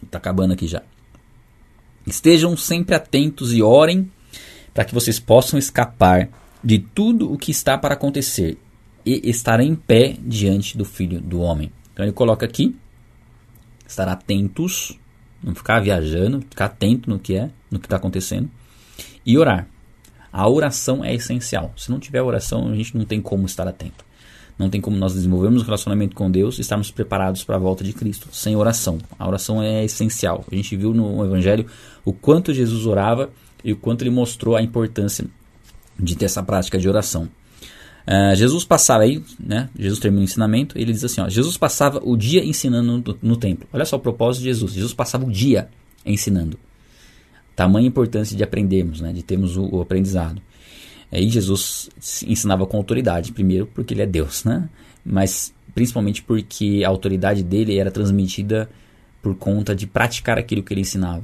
está 0.00 0.18
acabando 0.18 0.52
aqui 0.52 0.68
já. 0.68 0.82
Estejam 2.06 2.56
sempre 2.56 2.94
atentos 2.94 3.52
e 3.52 3.60
orem 3.62 4.08
para 4.74 4.84
que 4.84 4.94
vocês 4.94 5.18
possam 5.18 5.58
escapar 5.58 6.28
de 6.62 6.78
tudo 6.78 7.32
o 7.32 7.38
que 7.38 7.50
está 7.50 7.76
para 7.76 7.94
acontecer 7.94 8.58
e 9.04 9.28
estar 9.28 9.60
em 9.60 9.74
pé 9.74 10.16
diante 10.20 10.76
do 10.76 10.84
Filho 10.84 11.20
do 11.20 11.40
Homem. 11.40 11.72
Então 11.92 12.04
ele 12.04 12.12
coloca 12.12 12.44
aqui: 12.44 12.76
estar 13.86 14.08
atentos, 14.08 14.98
não 15.42 15.54
ficar 15.54 15.80
viajando, 15.80 16.40
ficar 16.42 16.66
atento 16.66 17.08
no 17.08 17.18
que 17.18 17.34
é, 17.34 17.50
no 17.70 17.78
que 17.78 17.86
está 17.86 17.96
acontecendo 17.96 18.50
e 19.24 19.36
orar. 19.36 19.66
A 20.32 20.48
oração 20.48 21.04
é 21.04 21.12
essencial. 21.12 21.72
Se 21.76 21.90
não 21.90 21.98
tiver 21.98 22.22
oração, 22.22 22.68
a 22.68 22.74
gente 22.74 22.96
não 22.96 23.04
tem 23.04 23.20
como 23.20 23.46
estar 23.46 23.66
atento. 23.66 24.04
Não 24.56 24.68
tem 24.68 24.80
como 24.80 24.96
nós 24.96 25.14
desenvolvermos 25.14 25.62
um 25.62 25.64
relacionamento 25.64 26.14
com 26.14 26.30
Deus 26.30 26.58
e 26.58 26.60
estarmos 26.60 26.90
preparados 26.90 27.42
para 27.42 27.56
a 27.56 27.58
volta 27.58 27.82
de 27.82 27.92
Cristo 27.92 28.28
sem 28.30 28.54
oração. 28.54 28.98
A 29.18 29.26
oração 29.26 29.62
é 29.62 29.84
essencial. 29.84 30.44
A 30.50 30.54
gente 30.54 30.76
viu 30.76 30.92
no 30.92 31.24
Evangelho 31.24 31.66
o 32.04 32.12
quanto 32.12 32.52
Jesus 32.52 32.86
orava 32.86 33.30
e 33.64 33.72
o 33.72 33.76
quanto 33.76 34.02
ele 34.02 34.10
mostrou 34.10 34.56
a 34.56 34.62
importância 34.62 35.26
de 35.98 36.16
ter 36.16 36.26
essa 36.26 36.42
prática 36.42 36.78
de 36.78 36.88
oração. 36.88 37.28
Uh, 38.06 38.34
Jesus 38.34 38.64
passava 38.64 39.04
aí, 39.04 39.22
né? 39.38 39.68
Jesus 39.78 40.00
termina 40.00 40.22
o 40.22 40.24
ensinamento, 40.24 40.76
ele 40.78 40.92
diz 40.92 41.04
assim: 41.04 41.20
ó, 41.20 41.28
Jesus 41.28 41.56
passava 41.56 42.00
o 42.02 42.16
dia 42.16 42.44
ensinando 42.44 42.98
no, 42.98 43.18
no, 43.22 43.36
templo. 43.36 43.68
Olha 43.72 43.84
só 43.84 43.96
o 43.96 44.00
propósito 44.00 44.42
de 44.42 44.48
Jesus. 44.48 44.72
Jesus 44.72 44.94
passava 44.94 45.26
o 45.26 45.30
dia 45.30 45.68
ensinando. 46.04 46.58
Tamanha 47.54 47.86
importância 47.86 48.36
de 48.36 48.42
aprendermos, 48.42 49.00
né? 49.00 49.12
De 49.12 49.22
termos 49.22 49.56
o, 49.56 49.68
o 49.76 49.80
aprendizado. 49.80 50.40
Aí 51.12 51.28
Jesus 51.28 51.90
ensinava 52.26 52.66
com 52.66 52.76
autoridade, 52.76 53.32
primeiro 53.32 53.66
porque 53.66 53.92
ele 53.92 54.02
é 54.02 54.06
Deus, 54.06 54.44
né? 54.44 54.68
Mas 55.04 55.52
principalmente 55.74 56.22
porque 56.22 56.82
a 56.84 56.88
autoridade 56.88 57.42
dele 57.42 57.78
era 57.78 57.90
transmitida 57.90 58.68
por 59.22 59.34
conta 59.34 59.74
de 59.74 59.86
praticar 59.86 60.38
aquilo 60.38 60.62
que 60.62 60.72
ele 60.72 60.80
ensinava. 60.80 61.22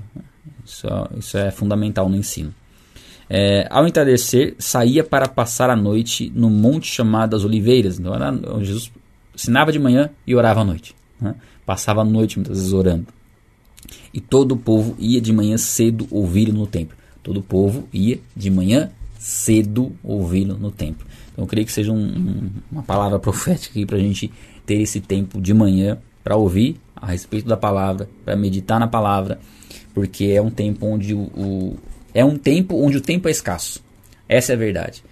Isso, 0.66 0.86
isso 1.16 1.38
é 1.38 1.50
fundamental 1.50 2.08
no 2.08 2.16
ensino. 2.16 2.52
É, 3.28 3.66
ao 3.70 3.86
entardecer, 3.86 4.54
saía 4.58 5.02
para 5.02 5.28
passar 5.28 5.70
a 5.70 5.76
noite 5.76 6.30
no 6.34 6.50
monte 6.50 6.88
chamado 6.88 7.30
das 7.30 7.44
Oliveiras. 7.44 7.98
Então, 7.98 8.62
Jesus 8.62 8.90
ensinava 9.34 9.72
de 9.72 9.78
manhã 9.78 10.10
e 10.26 10.34
orava 10.34 10.60
à 10.60 10.64
noite. 10.64 10.94
Né? 11.20 11.34
Passava 11.64 12.02
a 12.02 12.04
noite 12.04 12.38
muitas 12.38 12.58
vezes 12.58 12.72
orando. 12.72 13.06
E 14.12 14.20
todo 14.20 14.52
o 14.52 14.56
povo 14.56 14.96
ia 14.98 15.20
de 15.20 15.32
manhã 15.32 15.56
cedo 15.56 16.06
ouvi-lo 16.10 16.52
no 16.52 16.66
templo. 16.66 16.96
Todo 17.22 17.38
o 17.38 17.42
povo 17.42 17.88
ia 17.92 18.18
de 18.34 18.50
manhã 18.50 18.90
cedo 19.18 19.92
ouvi-lo 20.02 20.56
no 20.56 20.70
templo. 20.70 21.06
Então 21.32 21.44
eu 21.44 21.48
creio 21.48 21.66
que 21.66 21.72
seja 21.72 21.92
um, 21.92 21.96
um, 21.96 22.50
uma 22.70 22.82
palavra 22.82 23.18
profética 23.18 23.84
para 23.86 23.96
a 23.96 24.00
gente 24.00 24.32
ter 24.64 24.80
esse 24.80 25.00
tempo 25.00 25.40
de 25.40 25.52
manhã 25.52 25.98
para 26.24 26.36
ouvir 26.36 26.80
a 26.94 27.06
respeito 27.06 27.46
da 27.46 27.56
palavra, 27.56 28.08
para 28.24 28.34
meditar 28.36 28.80
na 28.80 28.88
palavra 28.88 29.38
porque 29.96 30.26
é 30.26 30.42
um 30.42 30.50
tempo 30.50 30.84
onde 30.84 31.14
o, 31.14 31.20
o, 31.20 31.76
é 32.12 32.22
um 32.22 32.36
tempo 32.36 32.76
onde 32.76 32.98
o 32.98 33.00
tempo 33.00 33.28
é 33.28 33.30
escasso. 33.30 33.82
Essa 34.28 34.52
é 34.52 34.54
a 34.54 34.58
verdade. 34.58 35.02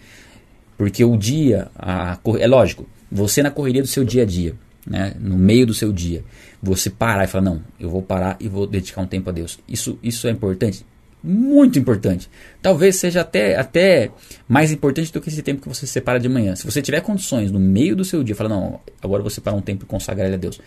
Porque 0.76 1.02
o 1.02 1.16
dia, 1.16 1.68
a, 1.74 2.18
é 2.38 2.46
lógico, 2.46 2.86
você 3.10 3.42
na 3.42 3.50
correria 3.50 3.80
do 3.80 3.88
seu 3.88 4.04
dia 4.04 4.24
a 4.24 4.26
dia, 4.26 4.54
né, 4.86 5.14
no 5.18 5.38
meio 5.38 5.64
do 5.64 5.72
seu 5.72 5.90
dia, 5.90 6.22
você 6.62 6.90
parar 6.90 7.24
e 7.24 7.26
falar, 7.26 7.44
não, 7.44 7.62
eu 7.80 7.88
vou 7.88 8.02
parar 8.02 8.36
e 8.38 8.46
vou 8.46 8.66
dedicar 8.66 9.00
um 9.00 9.06
tempo 9.06 9.30
a 9.30 9.32
Deus. 9.32 9.58
Isso, 9.66 9.98
isso 10.02 10.28
é 10.28 10.30
importante? 10.30 10.84
Muito 11.22 11.78
importante. 11.78 12.28
Talvez 12.60 12.96
seja 12.96 13.22
até, 13.22 13.56
até 13.56 14.10
mais 14.46 14.70
importante 14.70 15.10
do 15.10 15.18
que 15.18 15.30
esse 15.30 15.40
tempo 15.42 15.62
que 15.62 15.68
você 15.68 15.86
separa 15.86 16.20
de 16.20 16.28
manhã. 16.28 16.54
Se 16.54 16.66
você 16.66 16.82
tiver 16.82 17.00
condições 17.00 17.50
no 17.50 17.58
meio 17.58 17.96
do 17.96 18.04
seu 18.04 18.22
dia, 18.22 18.36
falar, 18.36 18.50
não, 18.50 18.78
agora 19.00 19.22
você 19.22 19.40
para 19.40 19.54
um 19.54 19.62
tempo 19.62 19.84
e 19.84 19.86
consagrar 19.86 20.26
ele 20.26 20.36
a 20.36 20.38
Deus. 20.38 20.60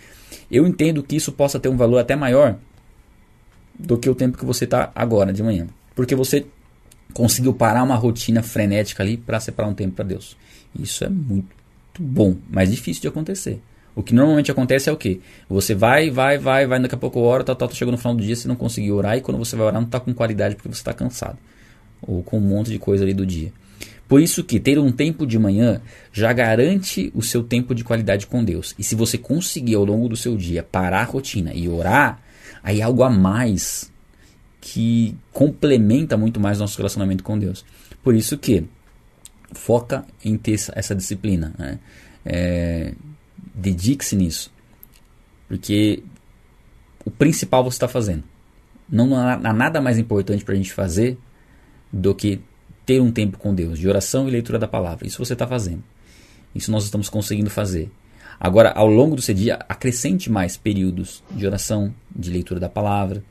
Eu 0.49 0.65
entendo 0.65 1.03
que 1.03 1.15
isso 1.15 1.32
possa 1.32 1.59
ter 1.59 1.70
um 1.70 1.78
valor 1.78 1.99
até 1.99 2.15
maior 2.15 2.57
do 3.78 3.97
que 3.97 4.09
o 4.09 4.15
tempo 4.15 4.38
que 4.38 4.45
você 4.45 4.63
está 4.63 4.91
agora 4.95 5.32
de 5.32 5.43
manhã. 5.43 5.67
Porque 5.95 6.15
você 6.15 6.45
conseguiu 7.13 7.53
parar 7.53 7.84
uma 7.84 7.95
rotina 7.95 8.43
frenética 8.43 9.03
ali 9.03 9.17
para 9.17 9.39
separar 9.39 9.69
um 9.69 9.73
tempo 9.73 9.95
para 9.95 10.05
Deus. 10.05 10.38
Isso 10.78 11.03
é 11.03 11.09
muito 11.09 11.47
bom, 11.99 12.36
mas 12.49 12.69
difícil 12.69 13.01
de 13.01 13.07
acontecer. 13.07 13.61
O 13.95 14.03
que 14.03 14.13
normalmente 14.13 14.51
acontece 14.51 14.89
é 14.89 14.93
o 14.93 14.97
que? 14.97 15.21
Você 15.49 15.73
vai, 15.73 16.11
vai, 16.11 16.38
vai, 16.38 16.67
vai, 16.67 16.80
daqui 16.80 16.93
a 16.93 16.97
pouco 16.97 17.19
hora, 17.19 17.43
tal, 17.43 17.55
tal, 17.55 17.73
chegou 17.73 17.91
no 17.91 17.97
final 17.97 18.13
do 18.13 18.21
dia, 18.21 18.36
você 18.36 18.47
não 18.47 18.55
conseguiu 18.55 18.95
orar, 18.95 19.17
e 19.17 19.21
quando 19.21 19.39
você 19.39 19.55
vai 19.55 19.65
orar 19.65 19.82
não 19.82 19.88
está 19.88 19.99
com 19.99 20.13
qualidade 20.13 20.55
porque 20.55 20.69
você 20.69 20.82
está 20.82 20.93
cansado. 20.93 21.38
Ou 22.01 22.21
com 22.21 22.38
um 22.38 22.41
monte 22.41 22.69
de 22.69 22.78
coisa 22.78 23.03
ali 23.03 23.13
do 23.13 23.25
dia. 23.25 23.51
Por 24.07 24.21
isso 24.21 24.43
que 24.43 24.59
ter 24.59 24.78
um 24.78 24.91
tempo 24.91 25.25
de 25.25 25.39
manhã 25.39 25.82
já 26.13 26.32
garante 26.32 27.11
o 27.15 27.21
seu 27.21 27.43
tempo 27.43 27.73
de 27.73 27.84
qualidade 27.84 28.28
com 28.28 28.43
Deus. 28.43 28.75
E 28.78 28.84
se 28.84 28.95
você 28.95 29.17
conseguir 29.17 29.75
ao 29.75 29.84
longo 29.84 30.07
do 30.07 30.15
seu 30.15 30.38
dia 30.38 30.61
parar 30.61 31.01
a 31.01 31.05
rotina 31.05 31.51
e 31.53 31.67
orar, 31.67 32.21
aí 32.68 32.82
algo 32.82 33.01
a 33.01 33.09
mais 33.09 33.89
que 34.59 35.15
complementa 35.32 36.18
muito 36.18 36.38
mais 36.38 36.59
nosso 36.59 36.76
relacionamento 36.76 37.24
com 37.24 37.39
Deus. 37.39 37.63
Por 38.03 38.13
isso 38.13 38.38
que 38.38 38.65
foca 39.53 40.03
em 40.24 40.38
ter 40.38 40.59
essa 40.74 40.93
disciplina, 40.93 41.53
né? 41.57 41.80
é, 42.26 42.93
dedique-se 43.55 44.18
nisso, 44.18 44.51
porque 45.47 46.03
o 47.05 47.09
principal 47.09 47.63
você 47.63 47.76
está 47.76 47.88
fazendo. 47.88 48.26
Não 48.89 49.15
há, 49.15 49.38
nada 49.38 49.80
mais 49.80 49.97
importante 49.97 50.43
para 50.43 50.53
a 50.53 50.57
gente 50.57 50.74
fazer 50.74 51.18
do 51.91 52.13
que 52.13 52.41
ter 52.86 53.01
um 53.01 53.13
tempo 53.13 53.38
com 53.38 53.55
Deus, 53.55 53.80
de 53.80 53.88
oração 53.88 54.28
e 54.28 54.32
leitura 54.32 54.59
da 54.59 54.68
palavra. 54.68 55.07
Isso 55.07 55.24
você 55.24 55.32
está 55.32 55.47
fazendo. 55.47 55.84
Isso 56.53 56.70
nós 56.70 56.84
estamos 56.84 57.07
conseguindo 57.07 57.49
fazer. 57.49 57.89
Agora, 58.39 58.71
ao 58.71 58.88
longo 58.88 59.15
do 59.15 59.21
seu 59.21 59.33
dia, 59.33 59.55
acrescente 59.67 60.31
mais 60.31 60.55
períodos 60.55 61.23
de 61.31 61.45
oração, 61.45 61.93
de 62.15 62.29
leitura 62.29 62.59
da 62.59 62.69
palavra, 62.69 63.23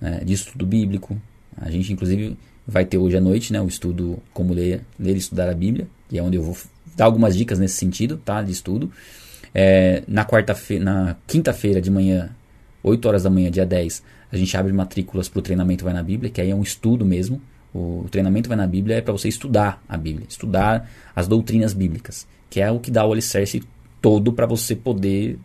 né, 0.00 0.22
de 0.24 0.34
estudo 0.34 0.66
bíblico. 0.66 1.20
A 1.56 1.70
gente, 1.70 1.92
inclusive, 1.92 2.36
vai 2.66 2.84
ter 2.84 2.98
hoje 2.98 3.16
à 3.16 3.20
noite 3.20 3.52
né, 3.52 3.60
o 3.60 3.66
estudo 3.66 4.18
Como 4.32 4.52
Ler, 4.52 4.82
ler 4.98 5.14
e 5.14 5.18
Estudar 5.18 5.48
a 5.48 5.54
Bíblia, 5.54 5.86
que 6.08 6.18
é 6.18 6.22
onde 6.22 6.36
eu 6.36 6.42
vou 6.42 6.56
dar 6.96 7.06
algumas 7.06 7.36
dicas 7.36 7.58
nesse 7.58 7.76
sentido, 7.76 8.18
tá, 8.18 8.42
de 8.42 8.52
estudo. 8.52 8.90
É, 9.54 10.02
na 10.06 10.24
quarta-feira, 10.24 10.84
na 10.84 11.16
quinta-feira 11.26 11.80
de 11.80 11.90
manhã, 11.90 12.30
8 12.82 13.08
horas 13.08 13.22
da 13.22 13.30
manhã, 13.30 13.50
dia 13.50 13.64
10, 13.64 14.02
a 14.30 14.36
gente 14.36 14.54
abre 14.56 14.72
matrículas 14.72 15.28
para 15.28 15.38
o 15.38 15.42
treinamento 15.42 15.84
Vai 15.84 15.94
na 15.94 16.02
Bíblia, 16.02 16.30
que 16.30 16.40
aí 16.40 16.50
é 16.50 16.54
um 16.54 16.62
estudo 16.62 17.04
mesmo, 17.04 17.40
O 17.72 18.06
treinamento 18.10 18.48
vai 18.48 18.58
na 18.58 18.66
Bíblia 18.66 18.96
é 18.96 19.00
para 19.00 19.12
você 19.12 19.28
estudar 19.28 19.82
a 19.88 19.96
Bíblia, 19.96 20.26
estudar 20.28 20.88
as 21.14 21.26
doutrinas 21.26 21.72
bíblicas, 21.72 22.26
que 22.50 22.60
é 22.60 22.70
o 22.70 22.78
que 22.78 22.90
dá 22.90 23.04
o 23.06 23.12
alicerce 23.12 23.62
todo 24.04 24.34
para 24.34 24.44
você 24.44 24.76
poder 24.76 25.38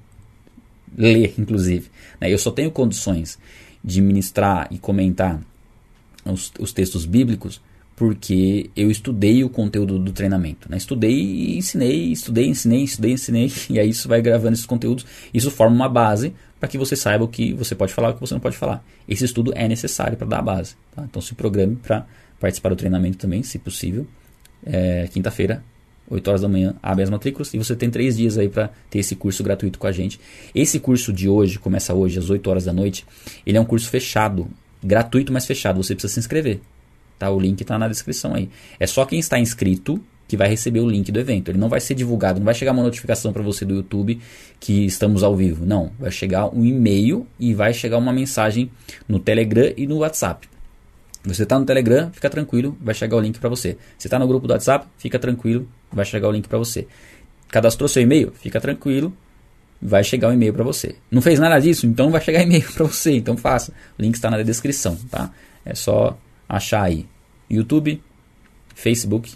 ler, 0.98 1.34
inclusive. 1.40 1.90
Né? 2.20 2.30
Eu 2.30 2.38
só 2.38 2.52
tenho 2.52 2.70
condições 2.70 3.40
de 3.82 4.02
ministrar 4.02 4.68
e 4.70 4.78
comentar 4.78 5.40
os, 6.26 6.52
os 6.60 6.74
textos 6.74 7.06
bíblicos 7.06 7.62
porque 7.96 8.70
eu 8.76 8.92
estudei 8.92 9.46
o 9.46 9.50
conteúdo 9.50 9.98
do 9.98 10.12
treinamento. 10.12 10.70
Né? 10.70 10.76
Estudei 10.76 11.16
e 11.22 11.58
ensinei, 11.58 12.12
estudei, 12.12 12.48
ensinei, 12.48 12.84
estudei, 12.84 13.14
ensinei, 13.14 13.52
e 13.70 13.80
aí 13.80 13.90
isso 13.90 14.10
vai 14.10 14.22
gravando 14.22 14.56
esses 14.56 14.66
conteúdos. 14.66 15.06
Isso 15.34 15.50
forma 15.50 15.74
uma 15.74 15.88
base 15.88 16.34
para 16.60 16.68
que 16.68 16.78
você 16.78 16.98
saiba 16.98 17.24
o 17.24 17.30
que 17.30 17.54
você 17.54 17.74
pode 17.74 17.94
falar 17.94 18.10
e 18.10 18.12
o 18.12 18.16
que 18.16 18.20
você 18.20 18.34
não 18.34 18.42
pode 18.42 18.58
falar. 18.58 18.84
Esse 19.08 19.24
estudo 19.24 19.54
é 19.56 19.70
necessário 19.70 20.18
para 20.18 20.28
dar 20.28 20.40
a 20.40 20.42
base. 20.42 20.76
Tá? 20.94 21.06
Então 21.10 21.22
se 21.22 21.34
programe 21.34 21.78
para 21.78 22.06
participar 22.42 22.68
do 22.68 22.76
treinamento 22.76 23.18
também, 23.18 23.42
se 23.42 23.58
possível. 23.58 24.06
É, 24.66 25.08
Quinta-feira, 25.08 25.64
8 26.10 26.28
horas 26.28 26.42
da 26.42 26.48
manhã, 26.48 26.76
abre 26.82 27.04
as 27.04 27.10
matrículas 27.10 27.54
e 27.54 27.58
você 27.58 27.76
tem 27.76 27.90
três 27.90 28.18
dias 28.18 28.38
aí 28.38 28.50
para 28.50 28.70
ter 28.90 29.00
esse 29.00 29.16
curso 29.16 29.44
gratuito 29.44 29.78
com 29.78 29.88
a 29.88 29.92
gente. 29.92 30.20
Esse 30.54 30.80
curso 30.80 31.14
de 31.14 31.30
hoje, 31.30 31.60
começa 31.60 31.94
hoje 31.94 32.18
às 32.18 32.30
8 32.30 32.50
horas 32.50 32.66
da 32.66 32.74
noite, 32.74 33.06
ele 33.46 33.58
é 33.58 33.62
um 33.62 33.66
curso 33.66 33.90
fechado, 33.90 34.48
gratuito, 34.84 35.32
mas 35.32 35.46
fechado. 35.46 35.82
Você 35.82 35.94
precisa 35.94 36.14
se 36.14 36.20
inscrever. 36.20 36.60
Tá? 37.18 37.30
O 37.30 37.40
link 37.40 37.62
está 37.62 37.78
na 37.78 37.88
descrição 37.88 38.34
aí. 38.34 38.50
É 38.80 38.88
só 38.88 39.06
quem 39.06 39.20
está 39.20 39.38
inscrito 39.40 40.02
que 40.28 40.38
vai 40.38 40.48
receber 40.48 40.80
o 40.80 40.88
link 40.88 41.12
do 41.12 41.20
evento. 41.20 41.50
Ele 41.50 41.58
não 41.58 41.70
vai 41.70 41.80
ser 41.80 41.96
divulgado, 41.96 42.40
não 42.40 42.46
vai 42.46 42.54
chegar 42.54 42.72
uma 42.72 42.84
notificação 42.84 43.34
para 43.34 43.42
você 43.42 43.66
do 43.66 43.74
YouTube 43.74 44.20
que 44.60 44.86
estamos 44.86 45.24
ao 45.24 45.36
vivo. 45.36 45.66
Não, 45.66 45.92
vai 46.00 46.12
chegar 46.12 46.56
um 46.56 46.64
e-mail 46.64 47.26
e 47.40 47.54
vai 47.54 47.74
chegar 47.74 47.98
uma 47.98 48.14
mensagem 48.14 48.70
no 49.08 49.20
Telegram 49.20 49.74
e 49.76 49.88
no 49.88 49.98
WhatsApp. 49.98 50.48
Você 51.24 51.44
está 51.44 51.60
no 51.60 51.66
Telegram, 51.66 52.10
fica 52.12 52.30
tranquilo, 52.30 52.78
vai 52.80 52.96
chegar 52.96 53.18
o 53.18 53.20
link 53.20 53.40
para 53.40 53.50
você. 53.50 53.78
Você 53.98 54.08
está 54.08 54.18
no 54.18 54.28
grupo 54.28 54.48
do 54.48 54.52
WhatsApp, 54.52 54.88
fica 54.98 55.20
tranquilo, 55.20 55.68
vai 55.92 56.06
chegar 56.06 56.30
o 56.30 56.32
link 56.32 56.48
para 56.48 56.58
você. 56.58 56.88
Cadastrou 57.50 57.90
seu 57.90 58.02
e-mail, 58.02 58.32
fica 58.32 58.62
tranquilo, 58.62 59.14
vai 59.82 60.04
chegar 60.04 60.30
o 60.30 60.34
e-mail 60.34 60.54
para 60.54 60.64
você. 60.64 60.96
Não 61.12 61.22
fez 61.22 61.38
nada 61.40 61.60
disso, 61.60 61.86
então 61.86 62.10
vai 62.10 62.22
chegar 62.22 62.42
e-mail 62.44 62.72
para 62.72 62.86
você, 62.86 63.12
então 63.12 63.36
faça. 63.36 63.74
O 63.98 64.02
link 64.02 64.16
está 64.16 64.30
na 64.30 64.42
descrição, 64.42 64.96
tá? 65.10 65.32
É 65.66 65.76
só 65.76 66.18
achar 66.48 66.84
aí. 66.84 67.06
YouTube, 67.50 68.02
Facebook 68.74 69.34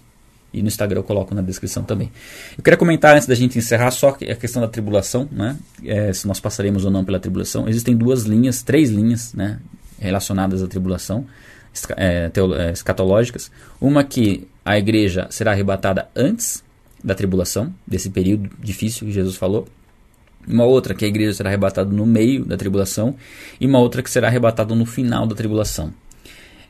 e 0.54 0.62
no 0.62 0.68
Instagram 0.68 1.00
eu 1.00 1.04
coloco 1.04 1.36
na 1.36 1.42
descrição 1.42 1.84
também. 1.84 2.12
Eu 2.58 2.64
queria 2.64 2.78
comentar 2.78 3.16
antes 3.16 3.28
da 3.28 3.36
gente 3.36 3.58
encerrar 3.58 3.92
só 3.92 4.10
a 4.10 4.36
questão 4.36 4.62
da 4.62 4.70
tribulação, 4.70 5.28
né? 5.30 5.58
É, 5.84 6.14
se 6.14 6.28
nós 6.28 6.40
passaremos 6.40 6.86
ou 6.86 6.92
não 6.92 7.04
pela 7.04 7.20
tribulação. 7.20 7.68
Existem 7.68 7.98
duas 7.98 8.24
linhas, 8.24 8.62
três 8.62 8.90
linhas, 8.90 9.34
né? 9.34 9.60
Relacionadas 10.00 10.64
à 10.64 10.68
tribulação 10.68 11.26
é, 11.98 12.32
é, 12.34 12.72
escatológicas. 12.72 13.52
Uma 13.80 14.04
que 14.04 14.48
a 14.64 14.78
igreja 14.78 15.28
será 15.30 15.52
arrebatada 15.52 16.08
antes 16.16 16.64
da 17.04 17.14
tribulação, 17.14 17.74
desse 17.86 18.10
período 18.10 18.50
difícil 18.60 19.08
que 19.08 19.14
Jesus 19.14 19.36
falou. 19.36 19.68
Uma 20.48 20.66
outra 20.66 20.94
que 20.94 21.06
a 21.06 21.08
igreja 21.08 21.34
será 21.34 21.50
arrebatada 21.50 21.90
no 21.90 22.06
meio 22.06 22.46
da 22.46 22.58
tribulação. 22.58 23.16
E 23.60 23.66
uma 23.66 23.80
outra 23.80 24.02
que 24.02 24.10
será 24.10 24.28
arrebatada 24.28 24.74
no 24.76 24.86
final 24.86 25.26
da 25.26 25.36
tribulação. 25.36 25.94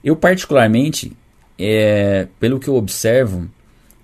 Eu, 0.03 0.15
particularmente, 0.15 1.11
é, 1.57 2.27
pelo 2.39 2.59
que 2.59 2.67
eu 2.67 2.75
observo, 2.75 3.49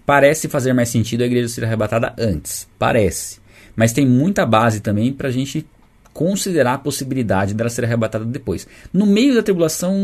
parece 0.06 0.48
fazer 0.48 0.74
mais 0.74 0.90
sentido 0.90 1.22
a 1.22 1.26
igreja 1.26 1.48
ser 1.48 1.66
arrebatada 1.66 2.14
antes. 2.18 2.68
Parece. 2.78 3.40
Mas 3.76 3.94
tem 3.94 4.06
muita 4.06 4.46
base 4.46 4.80
também 4.80 5.14
para 5.14 5.28
a 5.28 5.32
gente 5.32 5.66
considerar 6.14 6.74
a 6.74 6.78
possibilidade 6.78 7.54
dela 7.54 7.70
ser 7.70 7.86
arrebatada 7.86 8.26
depois. 8.26 8.68
No 8.92 9.06
meio 9.06 9.36
da 9.36 9.44
tribulação, 9.44 9.96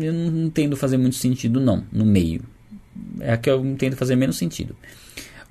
eu 0.00 0.12
não 0.12 0.44
entendo 0.46 0.76
fazer 0.76 0.96
muito 0.96 1.16
sentido, 1.16 1.60
não. 1.60 1.84
No 1.92 2.04
meio. 2.04 2.42
É 3.20 3.36
que 3.36 3.50
eu 3.50 3.64
entendo 3.64 3.96
fazer 3.96 4.16
menos 4.16 4.36
sentido. 4.36 4.76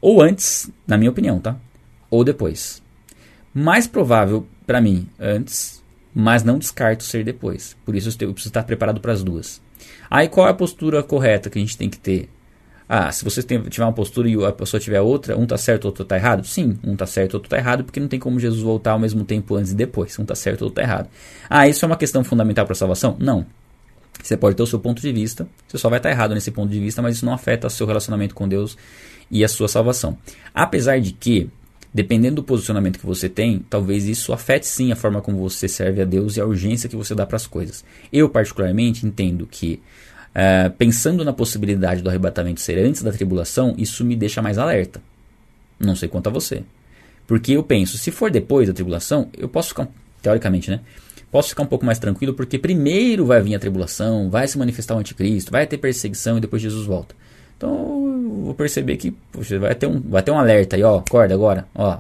Ou 0.02 0.22
antes, 0.22 0.70
na 0.86 0.98
minha 0.98 1.10
opinião, 1.10 1.40
tá? 1.40 1.56
Ou 2.10 2.24
depois. 2.24 2.82
Mais 3.54 3.88
provável 3.88 4.46
para 4.66 4.82
mim, 4.82 5.08
antes, 5.20 5.84
mas 6.14 6.44
não 6.44 6.60
descarto 6.60 7.04
ser 7.04 7.24
depois. 7.24 7.76
Por 7.86 7.96
isso 7.96 8.10
eu 8.22 8.34
preciso 8.34 8.50
estar 8.50 8.64
preparado 8.64 9.00
para 9.00 9.14
as 9.14 9.24
duas. 9.24 9.62
Aí 10.10 10.28
qual 10.28 10.48
é 10.48 10.52
a 10.52 10.54
postura 10.54 11.04
correta 11.04 11.50
que 11.50 11.58
a 11.58 11.62
gente 11.62 11.78
tem 11.78 11.90
que 11.90 11.98
ter? 11.98 12.30
Ah, 12.88 13.12
se 13.12 13.24
você 13.24 13.42
tem, 13.42 13.62
tiver 13.64 13.84
uma 13.84 13.94
postura 13.94 14.30
e 14.30 14.46
a 14.46 14.52
pessoa 14.52 14.80
tiver 14.80 15.02
outra, 15.02 15.36
um 15.36 15.44
está 15.44 15.58
certo, 15.58 15.86
outro 15.86 16.04
está 16.04 16.16
errado? 16.16 16.46
Sim, 16.46 16.78
um 16.84 16.94
está 16.94 17.06
certo, 17.06 17.34
outro 17.34 17.48
está 17.48 17.58
errado, 17.58 17.84
porque 17.84 18.00
não 18.00 18.08
tem 18.08 18.20
como 18.20 18.40
Jesus 18.40 18.62
voltar 18.62 18.92
ao 18.92 19.00
mesmo 19.00 19.26
tempo 19.26 19.56
antes 19.56 19.72
e 19.72 19.76
depois. 19.76 20.18
Um 20.20 20.22
está 20.22 20.36
certo, 20.36 20.64
outro 20.64 20.80
está 20.80 20.84
errado. 20.84 21.10
Ah, 21.50 21.68
isso 21.68 21.84
é 21.84 21.88
uma 21.88 21.98
questão 21.98 22.24
fundamental 22.24 22.66
para 22.66 22.74
a 22.74 22.76
salvação? 22.76 23.16
Não. 23.20 23.46
Você 24.22 24.38
pode 24.38 24.56
ter 24.56 24.64
o 24.64 24.68
seu 24.68 24.80
ponto 24.80 25.02
de 25.02 25.12
vista, 25.12 25.48
você 25.68 25.78
só 25.78 25.90
vai 25.90 26.00
estar 26.00 26.10
errado 26.10 26.34
nesse 26.34 26.52
ponto 26.52 26.72
de 26.72 26.80
vista, 26.80 27.02
mas 27.02 27.18
isso 27.18 27.26
não 27.26 27.34
afeta 27.34 27.68
o 27.68 27.70
seu 27.70 27.86
relacionamento 27.86 28.34
com 28.34 28.48
Deus 28.48 28.78
e 29.30 29.44
a 29.44 29.48
sua 29.48 29.68
salvação. 29.68 30.18
Apesar 30.54 31.00
de 31.00 31.12
que, 31.12 31.50
dependendo 31.94 32.38
do 32.38 32.44
posicionamento 32.44 33.00
que 33.00 33.06
você 33.06 33.28
tem, 33.28 33.64
talvez 33.70 34.08
isso 34.08 34.32
afete 34.32 34.66
sim 34.68 34.92
a 34.92 34.96
forma 34.96 35.22
como 35.22 35.38
você 35.38 35.68
serve 35.68 36.02
a 36.02 36.06
Deus 36.06 36.38
e 36.38 36.42
a 36.42 36.46
urgência 36.46 36.90
que 36.90 36.96
você 36.96 37.14
dá 37.14 37.26
para 37.26 37.36
as 37.36 37.46
coisas. 37.46 37.84
Eu, 38.12 38.30
particularmente, 38.30 39.06
entendo 39.06 39.48
que 39.50 39.82
Uh, 40.36 40.70
pensando 40.72 41.24
na 41.24 41.32
possibilidade 41.32 42.02
do 42.02 42.10
arrebatamento 42.10 42.60
ser 42.60 42.78
antes 42.78 43.02
da 43.02 43.12
tribulação, 43.12 43.74
isso 43.78 44.04
me 44.04 44.18
deixa 44.18 44.42
mais 44.42 44.58
alerta. 44.58 45.02
Não 45.80 45.96
sei 45.96 46.10
quanto 46.10 46.28
a 46.28 46.32
você. 46.32 46.64
Porque 47.26 47.54
eu 47.54 47.64
penso, 47.64 47.98
se 47.98 48.12
for 48.12 48.30
depois 48.30 48.68
da 48.68 48.74
tribulação, 48.74 49.30
eu 49.38 49.48
posso 49.48 49.70
ficar, 49.70 49.88
teoricamente, 50.22 50.70
né? 50.70 50.82
Posso 51.32 51.50
ficar 51.50 51.64
um 51.64 51.68
pouco 51.68 51.86
mais 51.86 52.00
tranquilo, 52.00 52.34
porque 52.34 52.60
primeiro 52.60 53.26
vai 53.26 53.42
vir 53.42 53.56
a 53.56 53.60
tribulação, 53.60 54.30
vai 54.30 54.48
se 54.48 54.58
manifestar 54.58 54.96
o 54.96 55.00
anticristo, 55.00 55.52
vai 55.52 55.66
ter 55.66 55.78
perseguição 55.78 56.38
e 56.38 56.42
depois 56.42 56.62
Jesus 56.62 56.86
volta. 56.86 57.16
Então 57.58 57.70
eu 58.36 58.42
vou 58.44 58.54
perceber 58.54 58.98
que 58.98 59.12
poxa, 59.32 59.58
vai, 59.58 59.74
ter 59.74 59.88
um, 59.88 60.02
vai 60.02 60.22
ter 60.22 60.32
um 60.32 60.38
alerta 60.38 60.76
aí, 60.76 60.84
ó, 60.84 61.00
acorda 61.00 61.34
agora, 61.34 61.68
ó. 61.74 62.00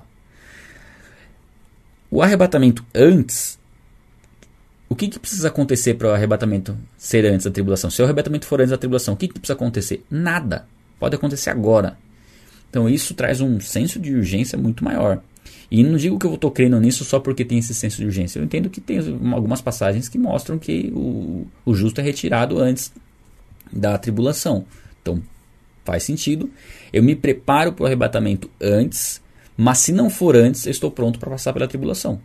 O 2.11 2.21
arrebatamento 2.21 2.85
antes 2.93 3.57
o 4.87 4.95
que, 4.95 5.07
que 5.07 5.19
precisa 5.19 5.47
acontecer 5.47 5.95
para 5.95 6.09
o 6.09 6.11
arrebatamento 6.11 6.77
ser 6.97 7.25
antes 7.25 7.45
da 7.45 7.51
tribulação? 7.51 7.89
Se 7.89 8.01
o 8.01 8.05
arrebatamento 8.05 8.45
for 8.45 8.59
antes 8.59 8.71
da 8.71 8.77
tribulação, 8.77 9.13
o 9.13 9.17
que, 9.17 9.27
que 9.27 9.33
precisa 9.33 9.53
acontecer? 9.53 10.03
Nada. 10.09 10.67
Pode 10.99 11.15
acontecer 11.15 11.49
agora. 11.49 11.97
Então 12.69 12.87
isso 12.87 13.13
traz 13.13 13.41
um 13.41 13.59
senso 13.59 13.99
de 13.99 14.13
urgência 14.13 14.57
muito 14.57 14.83
maior. 14.83 15.21
E 15.71 15.83
não 15.83 15.97
digo 15.97 16.19
que 16.19 16.25
eu 16.25 16.35
estou 16.35 16.51
crendo 16.51 16.79
nisso 16.79 17.03
só 17.03 17.19
porque 17.19 17.43
tem 17.43 17.57
esse 17.57 17.73
senso 17.73 17.97
de 17.97 18.05
urgência. 18.05 18.39
Eu 18.39 18.43
entendo 18.43 18.69
que 18.69 18.79
tem 18.79 18.99
algumas 19.33 19.61
passagens 19.61 20.07
que 20.07 20.17
mostram 20.17 20.59
que 20.59 20.91
o, 20.95 21.47
o 21.65 21.73
justo 21.73 21.99
é 21.99 22.03
retirado 22.03 22.59
antes 22.59 22.91
da 23.71 23.97
tribulação. 23.97 24.65
Então 25.01 25.21
faz 25.83 26.03
sentido. 26.03 26.49
Eu 26.93 27.01
me 27.01 27.15
preparo 27.15 27.73
para 27.73 27.83
o 27.83 27.85
arrebatamento 27.85 28.49
antes, 28.61 29.21
mas 29.57 29.79
se 29.79 29.91
não 29.91 30.09
for 30.09 30.35
antes, 30.35 30.65
eu 30.65 30.71
estou 30.71 30.91
pronto 30.91 31.17
para 31.17 31.31
passar 31.31 31.53
pela 31.53 31.67
tribulação. 31.67 32.19